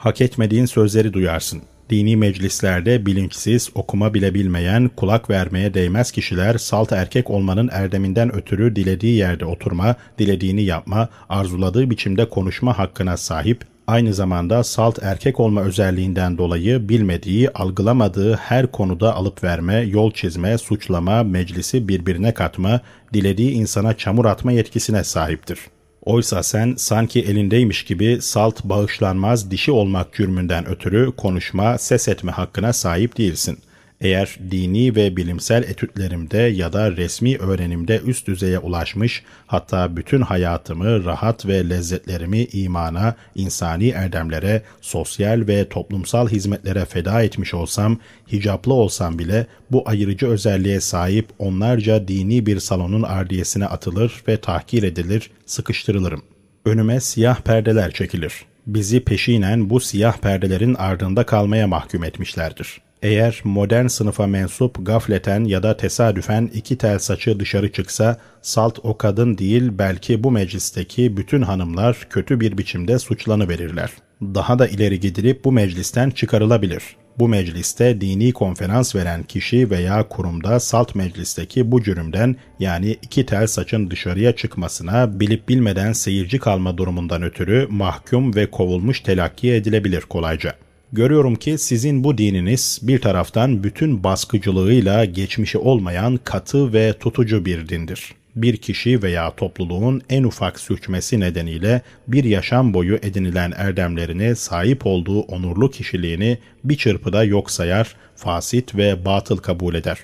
[0.01, 6.93] Hak etmediğin sözleri duyarsın dini meclislerde bilinçsiz, okuma bile bilmeyen, kulak vermeye değmez kişiler salt
[6.93, 14.15] erkek olmanın erdeminden ötürü dilediği yerde oturma, dilediğini yapma, arzuladığı biçimde konuşma hakkına sahip, aynı
[14.15, 21.23] zamanda salt erkek olma özelliğinden dolayı bilmediği, algılamadığı her konuda alıp verme, yol çizme, suçlama,
[21.23, 22.81] meclisi birbirine katma,
[23.15, 30.15] dilediği insana çamur atma yetkisine sahiptir.'' Oysa sen sanki elindeymiş gibi salt bağışlanmaz dişi olmak
[30.15, 33.59] cürmünden ötürü konuşma, ses etme hakkına sahip değilsin.
[34.01, 41.05] Eğer dini ve bilimsel etütlerimde ya da resmi öğrenimde üst düzeye ulaşmış, hatta bütün hayatımı,
[41.05, 47.99] rahat ve lezzetlerimi imana, insani erdemlere, sosyal ve toplumsal hizmetlere feda etmiş olsam,
[48.33, 54.83] hicaplı olsam bile bu ayırıcı özelliğe sahip onlarca dini bir salonun ardiyesine atılır ve tahkir
[54.83, 56.23] edilir, sıkıştırılırım.
[56.65, 58.45] Önüme siyah perdeler çekilir.
[58.67, 65.63] Bizi peşinen bu siyah perdelerin ardında kalmaya mahkum etmişlerdir.'' Eğer modern sınıfa mensup gafleten ya
[65.63, 71.43] da tesadüfen iki tel saçı dışarı çıksa, salt o kadın değil belki bu meclisteki bütün
[71.43, 73.91] hanımlar kötü bir biçimde suçlanıverirler.
[74.23, 76.83] Daha da ileri gidilip bu meclisten çıkarılabilir.
[77.19, 83.47] Bu mecliste dini konferans veren kişi veya kurumda salt meclisteki bu cürümden yani iki tel
[83.47, 90.70] saçın dışarıya çıkmasına bilip bilmeden seyirci kalma durumundan ötürü mahkum ve kovulmuş telakki edilebilir kolayca.''
[90.93, 97.69] Görüyorum ki sizin bu dininiz bir taraftan bütün baskıcılığıyla geçmişi olmayan katı ve tutucu bir
[97.69, 98.15] dindir.
[98.37, 105.21] Bir kişi veya topluluğun en ufak sürçmesi nedeniyle bir yaşam boyu edinilen erdemlerini, sahip olduğu
[105.21, 109.99] onurlu kişiliğini bir çırpıda yok sayar, fasit ve batıl kabul eder.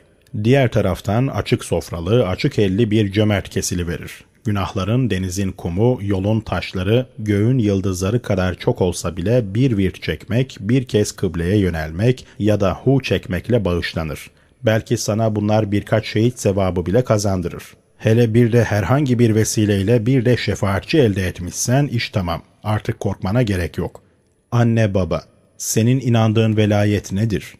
[0.44, 4.10] Diğer taraftan açık sofralı, açık elli bir cömert kesili verir.
[4.46, 10.84] Günahların denizin kumu, yolun taşları, göğün yıldızları kadar çok olsa bile bir virt çekmek, bir
[10.84, 14.30] kez kıbleye yönelmek ya da hu çekmekle bağışlanır.
[14.62, 17.64] Belki sana bunlar birkaç şehit sevabı bile kazandırır.
[17.98, 22.42] Hele bir de herhangi bir vesileyle bir de şefaatçi elde etmişsen iş tamam.
[22.64, 24.02] Artık korkmana gerek yok.
[24.50, 25.22] Anne baba,
[25.58, 27.54] senin inandığın velayet nedir?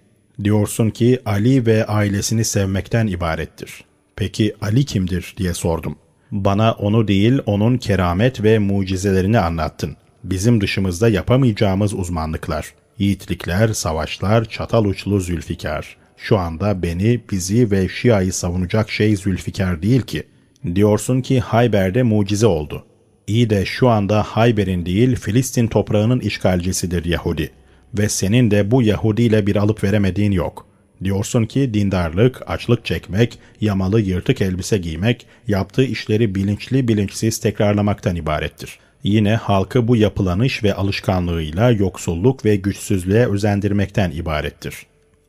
[0.45, 3.85] Diyorsun ki Ali ve ailesini sevmekten ibarettir.
[4.17, 5.97] Peki Ali kimdir diye sordum.
[6.33, 9.97] Bana onu değil onun keramet ve mucizelerini anlattın.
[10.25, 12.75] Bizim dışımızda yapamayacağımız uzmanlıklar.
[12.99, 15.97] Yiğitlikler, savaşlar, çatal uçlu zülfikar.
[16.17, 20.23] Şu anda beni, bizi ve Şia'yı savunacak şey Zülfikar değil ki.
[20.75, 22.85] Diyorsun ki Hayber'de mucize oldu.
[23.27, 27.51] İyi de şu anda Hayber'in değil Filistin toprağının işgalcisidir Yahudi.
[27.99, 30.67] Ve senin de bu Yahudi ile bir alıp veremediğin yok.
[31.05, 38.79] Diyorsun ki dindarlık, açlık çekmek, yamalı yırtık elbise giymek, yaptığı işleri bilinçli bilinçsiz tekrarlamaktan ibarettir.
[39.03, 44.87] Yine halkı bu yapılanış ve alışkanlığıyla yoksulluk ve güçsüzlüğe özendirmekten ibarettir.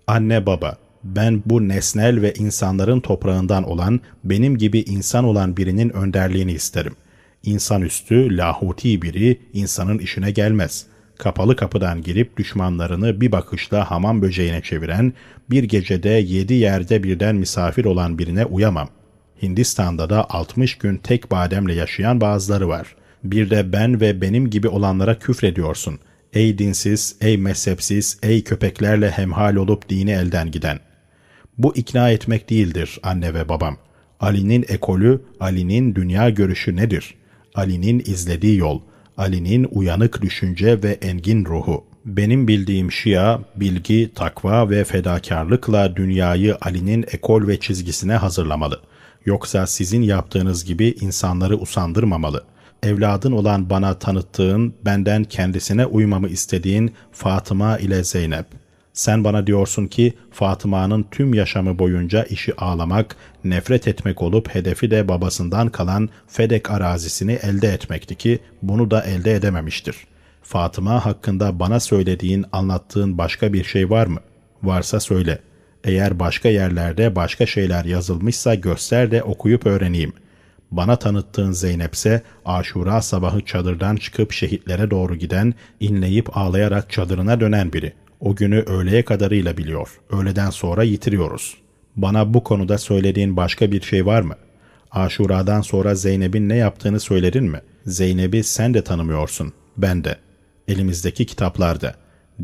[0.07, 6.51] Anne baba, ben bu nesnel ve insanların toprağından olan, benim gibi insan olan birinin önderliğini
[6.51, 6.95] isterim.
[7.43, 10.85] İnsanüstü, lahuti biri insanın işine gelmez.
[11.17, 15.13] Kapalı kapıdan girip düşmanlarını bir bakışla hamam böceğine çeviren,
[15.49, 18.89] bir gecede yedi yerde birden misafir olan birine uyamam.
[19.41, 22.95] Hindistan'da da 60 gün tek bademle yaşayan bazıları var.
[23.23, 25.99] Bir de ben ve benim gibi olanlara küfrediyorsun.
[26.33, 30.79] Ey dinsiz, ey mezhepsiz, ey köpeklerle hemhal olup dini elden giden.
[31.57, 33.77] Bu ikna etmek değildir anne ve babam.
[34.19, 37.13] Ali'nin ekolü, Ali'nin dünya görüşü nedir?
[37.55, 38.81] Ali'nin izlediği yol,
[39.17, 41.83] Ali'nin uyanık düşünce ve engin ruhu.
[42.05, 48.81] Benim bildiğim Şia, bilgi, takva ve fedakarlıkla dünyayı Ali'nin ekol ve çizgisine hazırlamalı.
[49.25, 52.43] Yoksa sizin yaptığınız gibi insanları usandırmamalı.
[52.83, 58.45] Evladın olan bana tanıttığın, benden kendisine uymamı istediğin Fatıma ile Zeynep.
[58.97, 65.07] Sen bana diyorsun ki Fatıma'nın tüm yaşamı boyunca işi ağlamak, nefret etmek olup hedefi de
[65.07, 70.17] babasından kalan Fedek arazisini elde etmekti ki bunu da elde edememiştir.''
[70.47, 74.19] Fatıma hakkında bana söylediğin, anlattığın başka bir şey var mı?
[74.63, 75.39] Varsa söyle.
[75.83, 80.13] Eğer başka yerlerde başka şeyler yazılmışsa göster de okuyup öğreneyim.
[80.71, 87.73] Bana tanıttığın Zeynep ise aşura sabahı çadırdan çıkıp şehitlere doğru giden, inleyip ağlayarak çadırına dönen
[87.73, 87.93] biri.
[88.19, 89.99] O günü öğleye kadarıyla biliyor.
[90.09, 91.57] Öğleden sonra yitiriyoruz.
[91.95, 94.35] Bana bu konuda söylediğin başka bir şey var mı?
[94.91, 97.61] Aşuradan sonra Zeynep'in ne yaptığını söyledin mi?
[97.85, 99.53] Zeynep'i sen de tanımıyorsun.
[99.77, 100.15] Ben de
[100.67, 101.95] elimizdeki kitaplarda.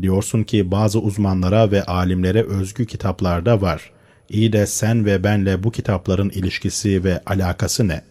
[0.02, 3.90] Diyorsun ki bazı uzmanlara ve alimlere özgü kitaplarda var.
[4.28, 8.02] İyi de sen ve benle bu kitapların ilişkisi ve alakası ne?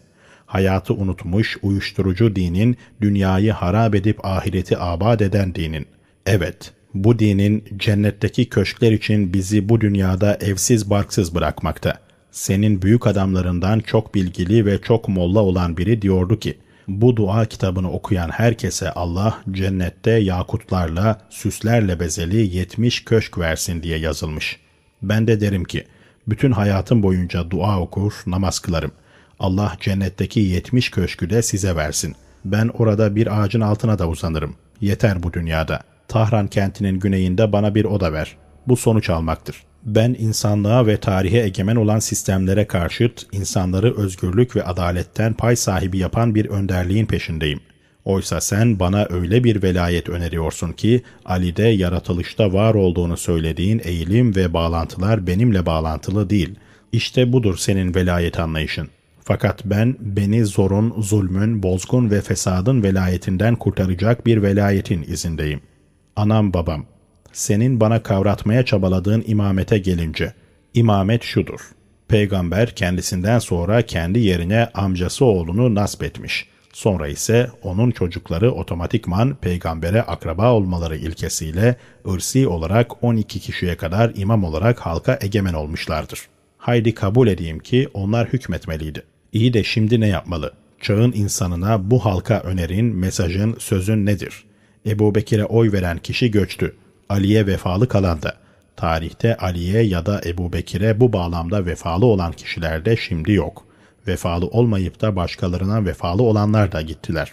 [0.46, 5.86] Hayatı unutmuş, uyuşturucu dinin, dünyayı harap edip ahireti abad eden dinin.
[6.26, 11.98] Evet, bu dinin cennetteki köşkler için bizi bu dünyada evsiz barksız bırakmakta.
[12.30, 16.58] Senin büyük adamlarından çok bilgili ve çok molla olan biri diyordu ki,
[16.88, 24.60] bu dua kitabını okuyan herkese Allah cennette yakutlarla, süslerle bezeli 70 köşk versin diye yazılmış.
[25.02, 25.84] Ben de derim ki,
[26.28, 28.92] bütün hayatım boyunca dua okur, namaz kılarım.
[29.38, 32.14] Allah cennetteki 70 köşkü de size versin.
[32.44, 34.54] Ben orada bir ağacın altına da uzanırım.
[34.80, 35.93] Yeter bu dünyada.
[36.08, 38.36] Tahran kentinin güneyinde bana bir oda ver.
[38.68, 39.56] Bu sonuç almaktır.
[39.82, 46.34] Ben insanlığa ve tarihe egemen olan sistemlere karşıt insanları özgürlük ve adaletten pay sahibi yapan
[46.34, 47.60] bir önderliğin peşindeyim.
[48.04, 54.54] Oysa sen bana öyle bir velayet öneriyorsun ki Ali'de yaratılışta var olduğunu söylediğin eğilim ve
[54.54, 56.54] bağlantılar benimle bağlantılı değil.
[56.92, 58.88] İşte budur senin velayet anlayışın.
[59.20, 65.60] Fakat ben beni zorun, zulmün, bozgun ve fesadın velayetinden kurtaracak bir velayetin izindeyim.
[66.16, 66.84] Anam babam,
[67.32, 70.34] senin bana kavratmaya çabaladığın imamete gelince,
[70.74, 71.60] imamet şudur.
[72.08, 76.48] Peygamber kendisinden sonra kendi yerine amcası oğlunu nasp etmiş.
[76.72, 81.76] Sonra ise onun çocukları otomatikman peygambere akraba olmaları ilkesiyle
[82.08, 86.28] ırsi olarak 12 kişiye kadar imam olarak halka egemen olmuşlardır.
[86.58, 89.02] Haydi kabul edeyim ki onlar hükmetmeliydi.
[89.32, 90.52] İyi de şimdi ne yapmalı?
[90.80, 94.44] Çağın insanına bu halka önerin, mesajın, sözün nedir?
[94.86, 96.76] Ebu Bekir'e oy veren kişi göçtü.
[97.08, 98.34] Ali'ye vefalı kalan da,
[98.76, 103.64] tarihte Ali'ye ya da Ebu Bekir'e bu bağlamda vefalı olan kişiler de şimdi yok.
[104.06, 107.30] Vefalı olmayıp da başkalarına vefalı olanlar da gittiler.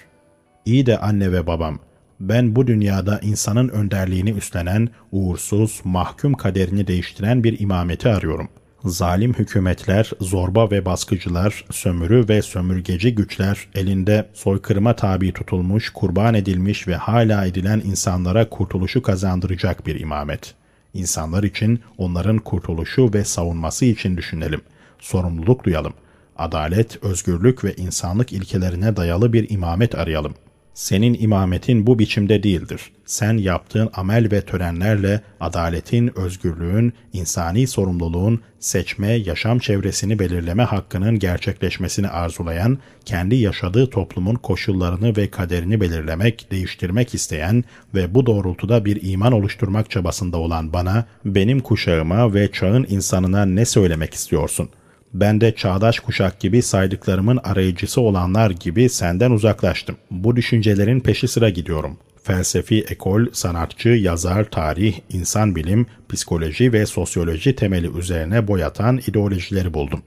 [0.65, 1.80] İyi de anne ve babam,
[2.19, 8.49] ben bu dünyada insanın önderliğini üstlenen, uğursuz, mahkum kaderini değiştiren bir imameti arıyorum.
[8.85, 16.87] Zalim hükümetler, zorba ve baskıcılar, sömürü ve sömürgeci güçler elinde soykırıma tabi tutulmuş, kurban edilmiş
[16.87, 20.53] ve hala edilen insanlara kurtuluşu kazandıracak bir imamet.
[20.93, 24.61] İnsanlar için onların kurtuluşu ve savunması için düşünelim.
[24.99, 25.93] Sorumluluk duyalım.
[26.37, 30.33] Adalet, özgürlük ve insanlık ilkelerine dayalı bir imamet arayalım.
[30.73, 32.81] Senin imametin bu biçimde değildir.
[33.06, 42.07] Sen yaptığın amel ve törenlerle adaletin, özgürlüğün, insani sorumluluğun, seçme, yaşam çevresini belirleme hakkının gerçekleşmesini
[42.07, 47.64] arzulayan, kendi yaşadığı toplumun koşullarını ve kaderini belirlemek, değiştirmek isteyen
[47.95, 53.65] ve bu doğrultuda bir iman oluşturmak çabasında olan bana, benim kuşağıma ve çağın insanına ne
[53.65, 54.80] söylemek istiyorsun?''
[55.13, 59.97] Ben de çağdaş kuşak gibi saydıklarımın arayıcısı olanlar gibi senden uzaklaştım.
[60.11, 61.97] Bu düşüncelerin peşi sıra gidiyorum.
[62.23, 70.01] Felsefi ekol, sanatçı, yazar, tarih, insan bilim, psikoloji ve sosyoloji temeli üzerine boyatan ideolojileri buldum.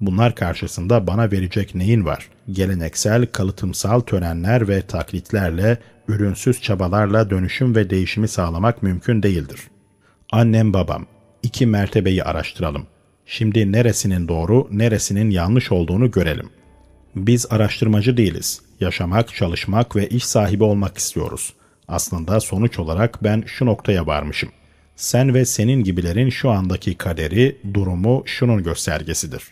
[0.00, 2.28] Bunlar karşısında bana verecek neyin var?
[2.50, 5.78] Geleneksel, kalıtımsal törenler ve taklitlerle,
[6.08, 9.60] ürünsüz çabalarla dönüşüm ve değişimi sağlamak mümkün değildir.
[10.32, 11.06] Annem babam,
[11.42, 12.86] iki mertebeyi araştıralım.
[13.32, 16.50] Şimdi neresinin doğru, neresinin yanlış olduğunu görelim.
[17.16, 18.60] Biz araştırmacı değiliz.
[18.80, 21.52] Yaşamak, çalışmak ve iş sahibi olmak istiyoruz.
[21.88, 24.48] Aslında sonuç olarak ben şu noktaya varmışım.
[24.96, 29.42] Sen ve senin gibilerin şu andaki kaderi, durumu şunun göstergesidir.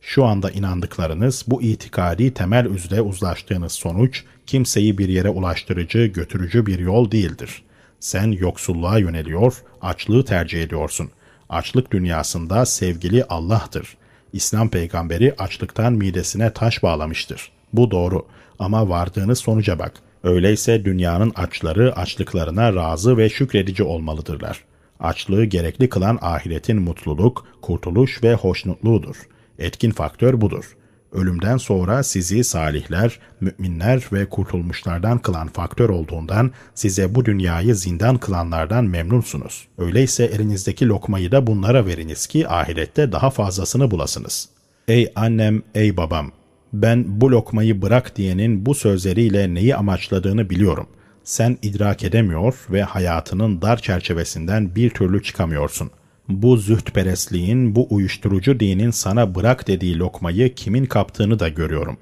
[0.00, 6.78] Şu anda inandıklarınız bu itikadi temel üzere uzlaştığınız sonuç kimseyi bir yere ulaştırıcı, götürücü bir
[6.78, 7.62] yol değildir.
[8.00, 11.10] Sen yoksulluğa yöneliyor, açlığı tercih ediyorsun.
[11.50, 13.96] Açlık dünyasında sevgili Allah'tır.
[14.32, 17.52] İslam peygamberi açlıktan midesine taş bağlamıştır.
[17.72, 18.26] Bu doğru
[18.58, 19.92] ama vardığınız sonuca bak.
[20.24, 24.64] Öyleyse dünyanın açları açlıklarına razı ve şükredici olmalıdırlar.
[25.00, 29.16] Açlığı gerekli kılan ahiretin mutluluk, kurtuluş ve hoşnutluğudur.
[29.58, 30.76] Etkin faktör budur
[31.12, 38.84] ölümden sonra sizi salihler, müminler ve kurtulmuşlardan kılan faktör olduğundan size bu dünyayı zindan kılanlardan
[38.84, 39.68] memnunsunuz.
[39.78, 44.48] Öyleyse elinizdeki lokmayı da bunlara veriniz ki ahirette daha fazlasını bulasınız.
[44.88, 46.32] Ey annem, ey babam!
[46.72, 50.86] Ben bu lokmayı bırak diyenin bu sözleriyle neyi amaçladığını biliyorum.
[51.24, 55.90] Sen idrak edemiyor ve hayatının dar çerçevesinden bir türlü çıkamıyorsun
[56.30, 61.96] bu zühtperestliğin, bu uyuşturucu dinin sana bırak dediği lokmayı kimin kaptığını da görüyorum.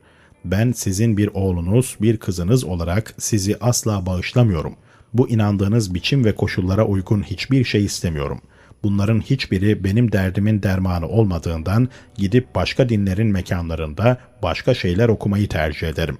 [0.44, 4.76] Ben sizin bir oğlunuz, bir kızınız olarak sizi asla bağışlamıyorum.
[5.14, 8.40] Bu inandığınız biçim ve koşullara uygun hiçbir şey istemiyorum.
[8.82, 16.18] Bunların hiçbiri benim derdimin dermanı olmadığından gidip başka dinlerin mekanlarında başka şeyler okumayı tercih ederim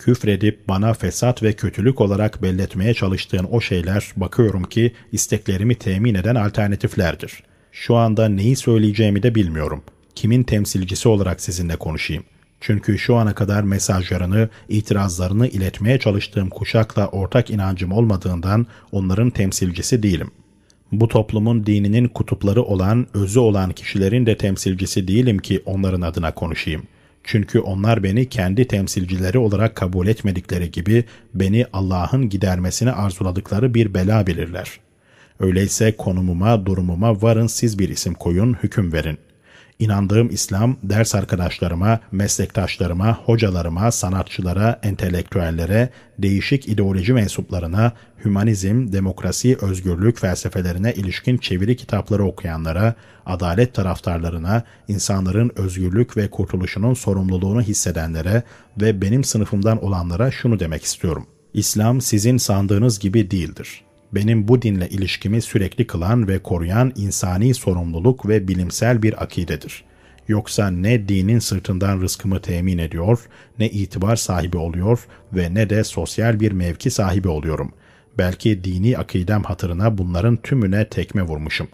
[0.00, 6.34] küfredip bana fesat ve kötülük olarak belletmeye çalıştığın o şeyler bakıyorum ki isteklerimi temin eden
[6.34, 7.42] alternatiflerdir.
[7.72, 9.82] Şu anda neyi söyleyeceğimi de bilmiyorum.
[10.14, 12.24] Kimin temsilcisi olarak sizinle konuşayım?
[12.60, 20.30] Çünkü şu ana kadar mesajlarını, itirazlarını iletmeye çalıştığım kuşakla ortak inancım olmadığından onların temsilcisi değilim.
[20.92, 26.82] Bu toplumun dininin kutupları olan, özü olan kişilerin de temsilcisi değilim ki onların adına konuşayım.
[27.24, 34.26] Çünkü onlar beni kendi temsilcileri olarak kabul etmedikleri gibi beni Allah'ın gidermesini arzuladıkları bir bela
[34.26, 34.89] bilirler.''
[35.40, 39.18] Öyleyse konumuma, durumuma varın siz bir isim koyun, hüküm verin.
[39.78, 47.92] İnandığım İslam, ders arkadaşlarıma, meslektaşlarıma, hocalarıma, sanatçılara, entelektüellere, değişik ideoloji mensuplarına,
[48.24, 52.94] hümanizm, demokrasi, özgürlük felsefelerine ilişkin çeviri kitapları okuyanlara,
[53.26, 58.42] adalet taraftarlarına, insanların özgürlük ve kurtuluşunun sorumluluğunu hissedenlere
[58.80, 61.26] ve benim sınıfımdan olanlara şunu demek istiyorum.
[61.54, 68.28] İslam sizin sandığınız gibi değildir benim bu dinle ilişkimi sürekli kılan ve koruyan insani sorumluluk
[68.28, 69.84] ve bilimsel bir akidedir.
[70.28, 73.18] Yoksa ne dinin sırtından rızkımı temin ediyor,
[73.58, 77.72] ne itibar sahibi oluyor ve ne de sosyal bir mevki sahibi oluyorum.
[78.18, 81.68] Belki dini akidem hatırına bunların tümüne tekme vurmuşum.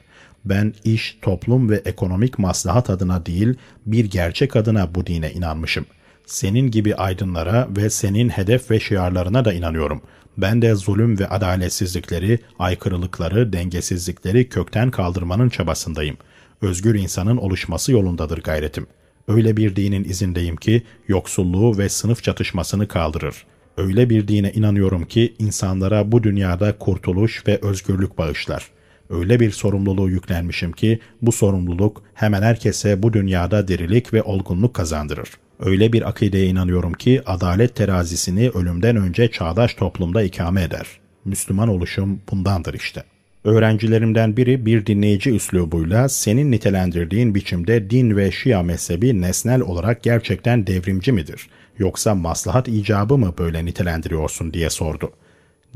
[0.45, 3.55] Ben iş, toplum ve ekonomik maslahat adına değil,
[3.87, 5.87] bir gerçek adına bu dine inanmışım.
[6.27, 10.03] Senin gibi aydınlara ve senin hedef ve şiarlarına da inanıyorum.
[10.39, 16.17] Ben de zulüm ve adaletsizlikleri, aykırılıkları, dengesizlikleri kökten kaldırmanın çabasındayım.
[16.63, 18.87] Özgür insanın oluşması yolundadır gayretim.
[19.29, 23.47] Öyle bir dinin izindeyim ki yoksulluğu ve sınıf çatışmasını kaldırır.
[23.77, 28.71] Öyle bir dine inanıyorum ki insanlara bu dünyada kurtuluş ve özgürlük bağışlar.
[29.11, 35.46] Öyle bir sorumluluğu yüklenmişim ki bu sorumluluk hemen herkese bu dünyada dirilik ve olgunluk kazandırır.''
[35.61, 40.87] Öyle bir akideye inanıyorum ki adalet terazisini ölümden önce çağdaş toplumda ikame eder.
[41.25, 43.05] Müslüman oluşum bundandır işte.
[43.45, 50.67] Öğrencilerimden biri bir dinleyici üslubuyla senin nitelendirdiğin biçimde din ve şia mezhebi nesnel olarak gerçekten
[50.67, 51.49] devrimci midir?
[51.79, 55.13] Yoksa maslahat icabı mı böyle nitelendiriyorsun diye sordu.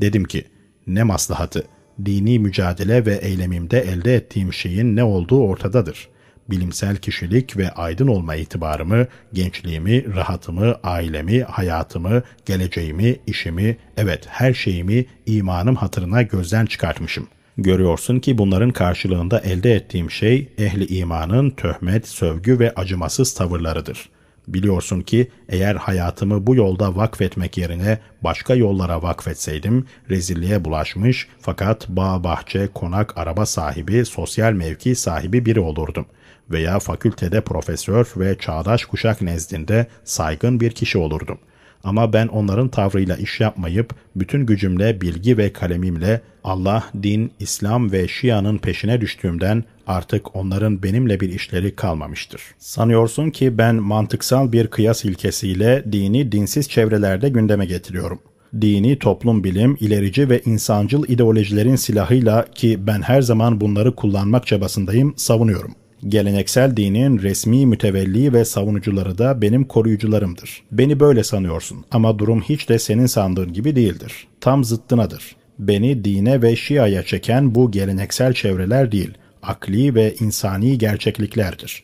[0.01, 0.45] Dedim ki,
[0.87, 1.63] ne maslahatı?
[2.05, 6.09] Dini mücadele ve eylemimde elde ettiğim şeyin ne olduğu ortadadır
[6.51, 15.05] bilimsel kişilik ve aydın olma itibarımı, gençliğimi, rahatımı, ailemi, hayatımı, geleceğimi, işimi, evet her şeyimi
[15.25, 17.27] imanım hatırına gözden çıkartmışım.
[17.57, 25.01] Görüyorsun ki bunların karşılığında elde ettiğim şey ehli imanın töhmet, sövgü ve acımasız tavırlarıdır.'' Biliyorsun
[25.01, 32.67] ki eğer hayatımı bu yolda vakfetmek yerine başka yollara vakfetseydim rezilliğe bulaşmış fakat bağ, bahçe,
[32.73, 36.05] konak, araba sahibi, sosyal mevki sahibi biri olurdum.
[36.51, 41.37] Veya fakültede profesör ve çağdaş kuşak nezdinde saygın bir kişi olurdum.
[41.83, 48.07] Ama ben onların tavrıyla iş yapmayıp bütün gücümle, bilgi ve kalemimle Allah, din, İslam ve
[48.07, 52.41] Şia'nın peşine düştüğümden artık onların benimle bir işleri kalmamıştır.
[52.59, 58.19] Sanıyorsun ki ben mantıksal bir kıyas ilkesiyle dini dinsiz çevrelerde gündeme getiriyorum.
[58.61, 65.13] Dini toplum bilim, ilerici ve insancıl ideolojilerin silahıyla ki ben her zaman bunları kullanmak çabasındayım,
[65.17, 65.75] savunuyorum.
[66.07, 70.63] Geleneksel dinin resmi mütevelli ve savunucuları da benim koruyucularımdır.
[70.71, 74.27] Beni böyle sanıyorsun ama durum hiç de senin sandığın gibi değildir.
[74.39, 75.35] Tam zıttınadır.
[75.59, 79.13] Beni dine ve şiaya çeken bu geleneksel çevreler değil,
[79.43, 81.83] akli ve insani gerçekliklerdir.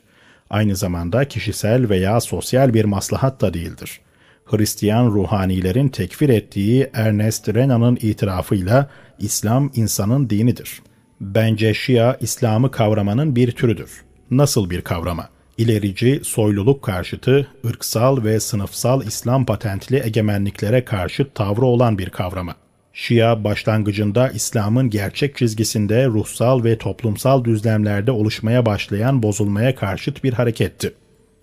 [0.50, 4.00] Aynı zamanda kişisel veya sosyal bir maslahat da değildir.
[4.46, 8.90] Hristiyan ruhanilerin tekfir ettiği Ernest Renan'ın itirafıyla
[9.20, 10.82] İslam insanın dinidir.
[11.22, 14.07] Bence Şia İslam'ı kavramanın bir türüdür.
[14.32, 15.30] Nasıl bir kavrama?
[15.58, 22.56] İlerici, soyluluk karşıtı, ırksal ve sınıfsal İslam patentli egemenliklere karşı tavrı olan bir kavrama.
[22.94, 30.94] Şia başlangıcında İslam'ın gerçek çizgisinde ruhsal ve toplumsal düzlemlerde oluşmaya başlayan bozulmaya karşıt bir hareketti.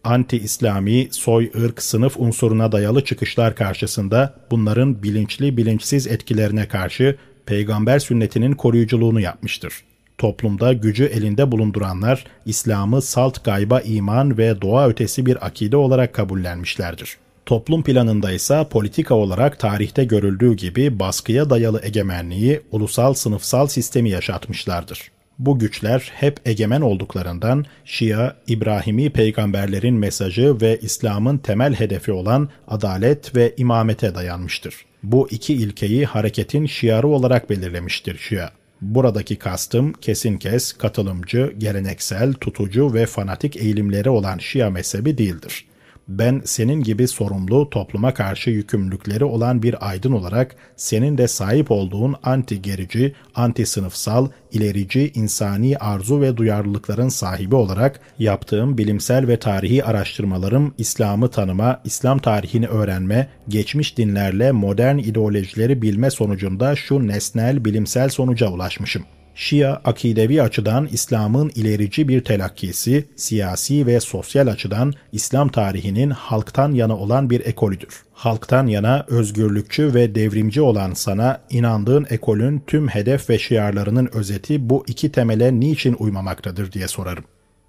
[0.05, 7.17] Anti-İslami, soy, ırk, sınıf unsuruna dayalı çıkışlar karşısında bunların bilinçli bilinçsiz etkilerine karşı
[7.47, 9.85] peygamber sünnetinin koruyuculuğunu yapmıştır.
[10.25, 17.17] Toplumda gücü elinde bulunduranlar İslam'ı salt gayba iman ve doğa ötesi bir akide olarak kabullenmişlerdir.
[17.47, 25.11] Toplum planında ise politika olarak tarihte görüldüğü gibi baskıya dayalı egemenliği, ulusal sınıfsal sistemi yaşatmışlardır.
[25.39, 33.37] Bu güçler hep egemen olduklarından Şia, İbrahimi peygamberlerin mesajı ve İslam'ın temel hedefi olan adalet
[33.37, 34.75] ve imamete dayanmıştır.
[35.03, 38.51] Bu iki ilkeyi hareketin şiarı olarak belirlemiştir Şia.
[38.85, 45.67] Buradaki kastım kesin kes, katılımcı, geleneksel, tutucu ve fanatik eğilimleri olan Şia mezhebi değildir
[46.09, 52.15] ben senin gibi sorumlu topluma karşı yükümlülükleri olan bir aydın olarak senin de sahip olduğun
[52.23, 59.85] anti gerici, anti sınıfsal, ilerici, insani arzu ve duyarlılıkların sahibi olarak yaptığım bilimsel ve tarihi
[59.85, 68.09] araştırmalarım İslam'ı tanıma, İslam tarihini öğrenme, geçmiş dinlerle modern ideolojileri bilme sonucunda şu nesnel bilimsel
[68.09, 69.05] sonuca ulaşmışım.
[69.35, 76.97] Şia akidevi açıdan İslam'ın ilerici bir telakkisi, siyasi ve sosyal açıdan İslam tarihinin halktan yana
[76.97, 78.03] olan bir ekolüdür.
[78.13, 84.85] Halktan yana özgürlükçü ve devrimci olan sana inandığın ekolün tüm hedef ve şiarlarının özeti bu
[84.87, 87.25] iki temele niçin uymamaktadır diye sorarım.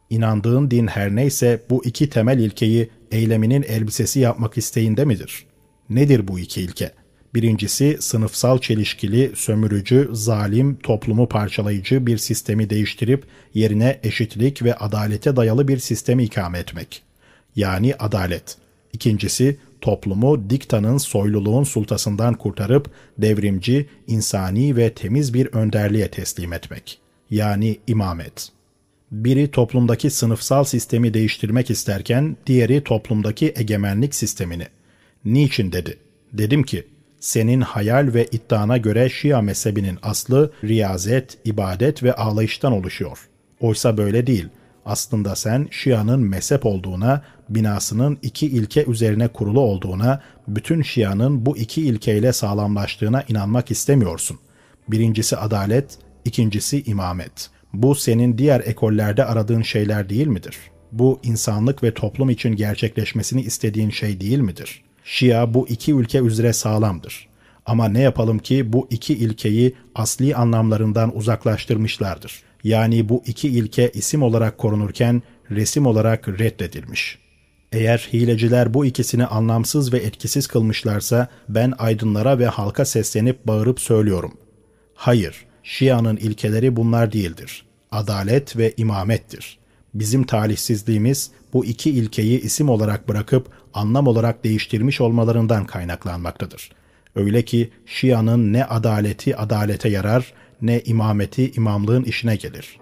[0.10, 5.46] İnandığın din her neyse bu iki temel ilkeyi eyleminin elbisesi yapmak isteğinde midir?
[5.90, 6.92] Nedir bu iki ilke?
[7.36, 15.68] Birincisi sınıfsal çelişkili, sömürücü, zalim, toplumu parçalayıcı bir sistemi değiştirip yerine eşitlik ve adalete dayalı
[15.68, 17.04] bir sistemi ikame etmek.
[17.56, 18.58] Yani adalet.
[18.94, 27.00] İkincisi toplumu diktanın soyluluğun sultasından kurtarıp devrimci, insani ve temiz bir önderliğe teslim etmek.
[27.30, 28.50] Yani imamet.
[29.12, 34.68] Biri toplumdaki sınıfsal sistemi değiştirmek isterken diğeri toplumdaki egemenlik sistemini.
[35.26, 35.98] Niçin dedi?
[36.34, 36.84] Dedim ki
[37.26, 43.30] senin hayal ve iddiana göre Şia mezhebinin aslı riyazet, ibadet ve ağlayıştan oluşuyor.
[43.60, 44.48] Oysa böyle değil.
[44.86, 51.82] Aslında sen Şia'nın mezhep olduğuna, binasının iki ilke üzerine kurulu olduğuna, bütün Şia'nın bu iki
[51.82, 54.38] ilkeyle sağlamlaştığına inanmak istemiyorsun.
[54.88, 57.50] Birincisi adalet, ikincisi imamet.
[57.74, 60.58] Bu senin diğer ekollerde aradığın şeyler değil midir?
[60.92, 66.54] Bu insanlık ve toplum için gerçekleşmesini istediğin şey değil midir?'' Şia bu iki ülke üzere
[66.54, 67.28] sağlamdır.
[67.66, 72.44] Ama ne yapalım ki bu iki ilkeyi asli anlamlarından uzaklaştırmışlardır.
[72.64, 77.20] Yani bu iki ilke isim olarak korunurken resim olarak reddedilmiş.
[77.72, 84.38] Eğer hileciler bu ikisini anlamsız ve etkisiz kılmışlarsa ben aydınlara ve halka seslenip bağırıp söylüyorum.
[84.96, 87.66] Hayır, Şia'nın ilkeleri bunlar değildir.
[87.92, 89.60] Adalet ve imamettir.
[89.94, 96.72] Bizim talihsizliğimiz bu iki ilkeyi isim olarak bırakıp anlam olarak değiştirmiş olmalarından kaynaklanmaktadır.
[97.16, 102.80] Öyle ki Şia'nın ne adaleti adalete yarar, ne imameti imamlığın işine gelir.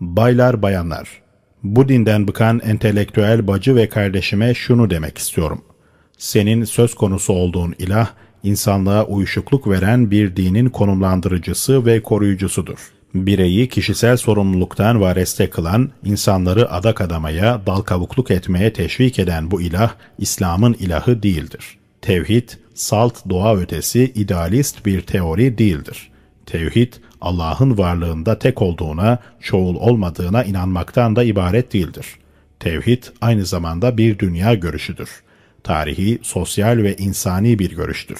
[0.00, 1.22] Baylar bayanlar,
[1.62, 5.64] bu dinden bıkan entelektüel bacı ve kardeşime şunu demek istiyorum.
[6.18, 8.10] Senin söz konusu olduğun ilah,
[8.42, 12.78] insanlığa uyuşukluk veren bir dinin konumlandırıcısı ve koruyucusudur.
[13.14, 19.94] Bireyi kişisel sorumluluktan vareste kılan, insanları adak adamaya, dal kavukluk etmeye teşvik eden bu ilah,
[20.18, 21.78] İslam'ın ilahı değildir.
[22.02, 26.10] Tevhid, salt doğa ötesi idealist bir teori değildir.
[26.46, 32.06] Tevhid, Allah'ın varlığında tek olduğuna, çoğul olmadığına inanmaktan da ibaret değildir.
[32.60, 35.10] Tevhid aynı zamanda bir dünya görüşüdür.
[35.62, 38.18] Tarihi, sosyal ve insani bir görüştür.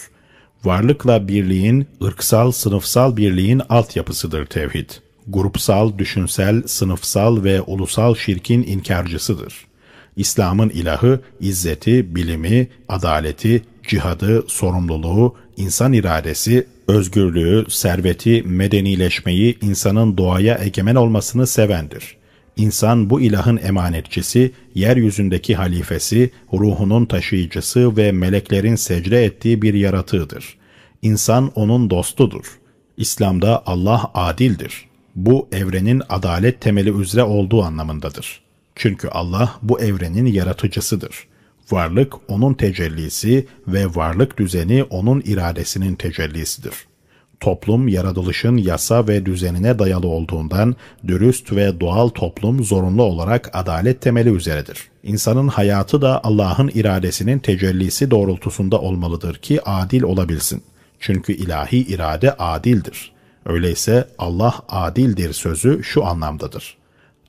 [0.65, 4.91] Varlıkla birliğin, ırksal, sınıfsal birliğin altyapısıdır tevhid.
[5.29, 9.55] Grupsal, düşünsel, sınıfsal ve ulusal şirkin inkarcısıdır.
[10.17, 20.95] İslam'ın ilahı, izzeti, bilimi, adaleti, cihadı, sorumluluğu, insan iradesi, özgürlüğü, serveti, medenileşmeyi, insanın doğaya egemen
[20.95, 22.17] olmasını sevendir.
[22.57, 30.57] İnsan bu ilahın emanetçisi, yeryüzündeki halifesi, ruhunun taşıyıcısı ve meleklerin secde ettiği bir yaratığıdır.
[31.03, 32.59] İnsan onun dostudur.
[32.97, 34.85] İslam'da Allah adildir.
[35.15, 38.41] Bu evrenin adalet temeli üzere olduğu anlamındadır.
[38.75, 41.27] Çünkü Allah bu evrenin yaratıcısıdır.
[41.71, 46.75] Varlık onun tecellisi ve varlık düzeni onun iradesinin tecellisidir.
[47.41, 54.31] Toplum yaratılışın yasa ve düzenine dayalı olduğundan dürüst ve doğal toplum zorunlu olarak adalet temeli
[54.31, 54.89] üzeredir.
[55.03, 60.63] İnsanın hayatı da Allah'ın iradesinin tecellisi doğrultusunda olmalıdır ki adil olabilsin.
[61.01, 63.13] Çünkü ilahi irade adildir.
[63.47, 66.77] Öyleyse Allah adildir sözü şu anlamdadır.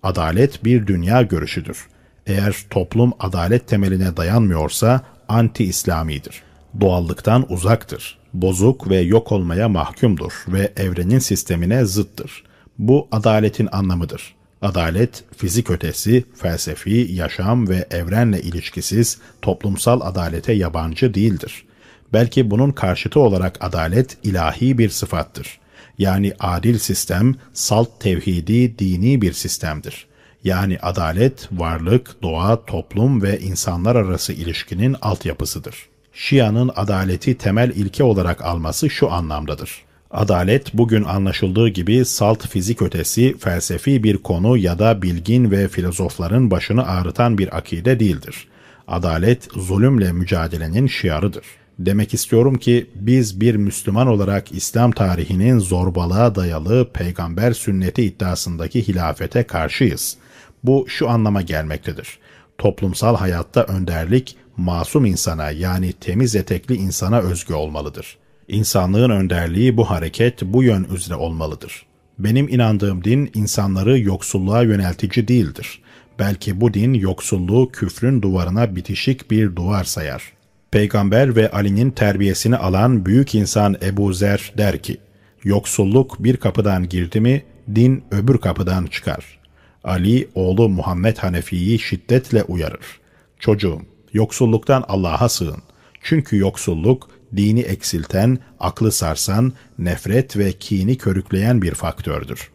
[0.03, 1.87] Adalet bir dünya görüşüdür.
[2.27, 6.43] Eğer toplum adalet temeline dayanmıyorsa anti-İslamidir.
[6.81, 8.17] Doğallıktan uzaktır.
[8.41, 12.43] Bozuk ve yok olmaya mahkumdur ve evrenin sistemine zıttır.
[12.77, 14.35] Bu adaletin anlamıdır.
[14.61, 21.65] Adalet, fizik ötesi, felsefi, yaşam ve evrenle ilişkisiz toplumsal adalete yabancı değildir.
[22.13, 25.59] Belki bunun karşıtı olarak adalet ilahi bir sıfattır.
[25.97, 30.07] Yani adil sistem, salt tevhidi dini bir sistemdir.
[30.43, 35.94] Yani adalet, varlık, doğa, toplum ve insanlar arası ilişkinin altyapısıdır.
[36.17, 39.85] Şia'nın adaleti temel ilke olarak alması şu anlamdadır.
[40.11, 46.51] Adalet bugün anlaşıldığı gibi salt fizik ötesi, felsefi bir konu ya da bilgin ve filozofların
[46.51, 48.47] başını ağrıtan bir akide değildir.
[48.87, 51.45] Adalet zulümle mücadelenin şiarıdır.
[51.79, 59.43] Demek istiyorum ki biz bir Müslüman olarak İslam tarihinin zorbalığa dayalı peygamber sünneti iddiasındaki hilafete
[59.43, 60.17] karşıyız.
[60.63, 62.19] Bu şu anlama gelmektedir.
[62.57, 68.17] Toplumsal hayatta önderlik masum insana yani temiz etekli insana özgü olmalıdır.
[68.47, 71.85] İnsanlığın önderliği bu hareket bu yön üzere olmalıdır.
[72.19, 75.81] Benim inandığım din insanları yoksulluğa yöneltici değildir.
[76.19, 80.33] Belki bu din yoksulluğu küfrün duvarına bitişik bir duvar sayar.
[80.71, 84.97] Peygamber ve Ali'nin terbiyesini alan büyük insan Ebu Zer der ki,
[85.43, 87.43] Yoksulluk bir kapıdan girdi mi,
[87.75, 89.39] din öbür kapıdan çıkar.
[89.83, 92.99] Ali, oğlu Muhammed Hanefi'yi şiddetle uyarır.
[93.39, 93.81] Çocuğum,
[94.15, 95.61] yoksulluktan Allah'a sığın.
[96.01, 102.49] Çünkü yoksulluk, dini eksilten, aklı sarsan, nefret ve kini körükleyen bir faktördür.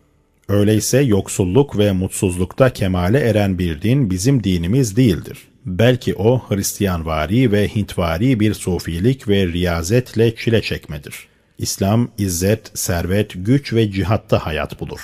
[0.49, 5.39] Öyleyse yoksulluk ve mutsuzlukta kemale eren bir din bizim dinimiz değildir.
[5.65, 11.29] Belki o Hristiyanvari ve Hintvari bir sufilik ve riyazetle çile çekmedir.
[11.59, 15.01] İslam, izzet, servet, güç ve cihatta hayat bulur.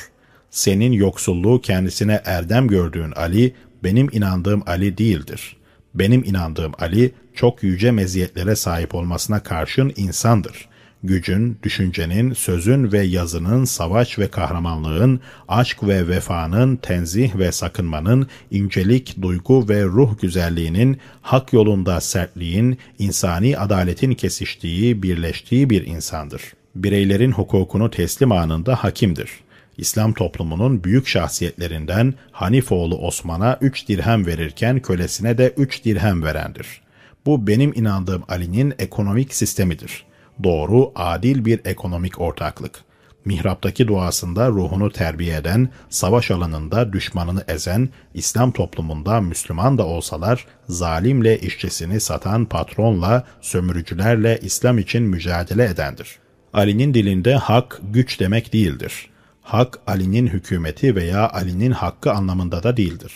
[0.50, 3.54] Senin yoksulluğu kendisine erdem gördüğün Ali,
[3.84, 5.56] benim inandığım Ali değildir.
[5.96, 13.64] Benim inandığım Ali, çok yüce meziyetlere sahip olmasına karşın insandır.'' gücün, düşüncenin, sözün ve yazının,
[13.64, 21.52] savaş ve kahramanlığın, aşk ve vefanın, tenzih ve sakınmanın, incelik, duygu ve ruh güzelliğinin, hak
[21.52, 26.42] yolunda sertliğin, insani adaletin kesiştiği, birleştiği bir insandır.
[26.74, 29.30] Bireylerin hukukunu teslim anında hakimdir.
[29.78, 36.80] İslam toplumunun büyük şahsiyetlerinden Hanifoğlu Osman'a 3 dirhem verirken kölesine de 3 dirhem verendir.
[37.26, 40.06] Bu benim inandığım Ali'nin ekonomik sistemidir
[40.44, 42.84] doğru, adil bir ekonomik ortaklık.
[43.24, 51.38] Mihraptaki duasında ruhunu terbiye eden, savaş alanında düşmanını ezen, İslam toplumunda Müslüman da olsalar, zalimle
[51.38, 56.18] işçisini satan patronla, sömürücülerle İslam için mücadele edendir.
[56.52, 59.10] Ali'nin dilinde hak, güç demek değildir.
[59.46, 63.12] Hak, Ali'nin hükümeti veya Ali'nin hakkı anlamında da değildir.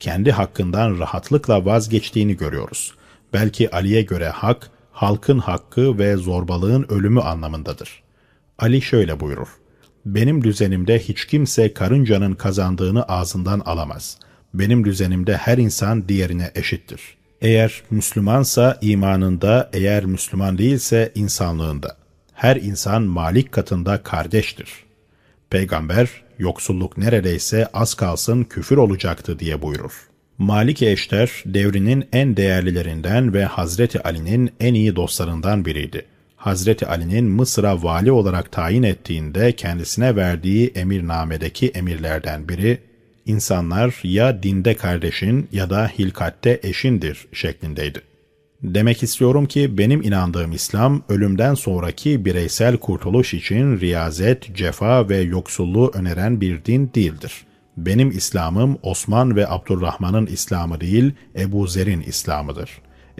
[0.00, 2.94] Kendi hakkından rahatlıkla vazgeçtiğini görüyoruz.
[3.32, 8.02] Belki Ali'ye göre hak, halkın hakkı ve zorbalığın ölümü anlamındadır.
[8.58, 9.48] Ali şöyle buyurur.
[10.06, 14.18] Benim düzenimde hiç kimse karıncanın kazandığını ağzından alamaz.
[14.54, 17.00] Benim düzenimde her insan diğerine eşittir.
[17.40, 21.96] Eğer Müslümansa imanında, eğer Müslüman değilse insanlığında.
[22.32, 24.91] Her insan Malik katında kardeştir.
[25.52, 26.08] Peygamber,
[26.38, 29.92] yoksulluk neredeyse az kalsın küfür olacaktı diye buyurur.
[30.38, 36.04] Malik Eşter devrinin en değerlilerinden ve Hazreti Ali'nin en iyi dostlarından biriydi.
[36.36, 42.78] Hazreti Ali'nin Mısır'a vali olarak tayin ettiğinde kendisine verdiği emirnamedeki emirlerden biri,
[43.26, 48.02] insanlar ya dinde kardeşin ya da hilkatte eşindir şeklindeydi.
[48.62, 55.90] Demek istiyorum ki benim inandığım İslam ölümden sonraki bireysel kurtuluş için riyazet, cefa ve yoksulluğu
[55.94, 57.32] öneren bir din değildir.
[57.76, 62.70] Benim İslam'ım Osman ve Abdurrahman'ın İslam'ı değil, Ebu Zer'in İslam'ıdır.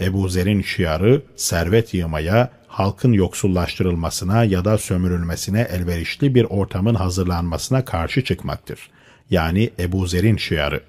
[0.01, 8.25] Ebu Zer'in şiarı servet yığmaya, halkın yoksullaştırılmasına ya da sömürülmesine elverişli bir ortamın hazırlanmasına karşı
[8.25, 8.91] çıkmaktır.
[9.31, 10.81] Yani Ebu Zer'in şiarı.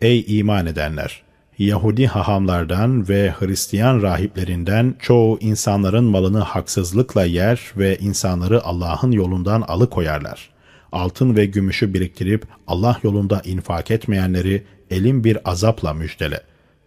[0.00, 1.31] Ey iman edenler!
[1.58, 10.50] Yahudi hahamlardan ve Hristiyan rahiplerinden çoğu insanların malını haksızlıkla yer ve insanları Allah'ın yolundan alıkoyarlar.
[10.92, 16.40] Altın ve gümüşü biriktirip Allah yolunda infak etmeyenleri elin bir azapla müjdele.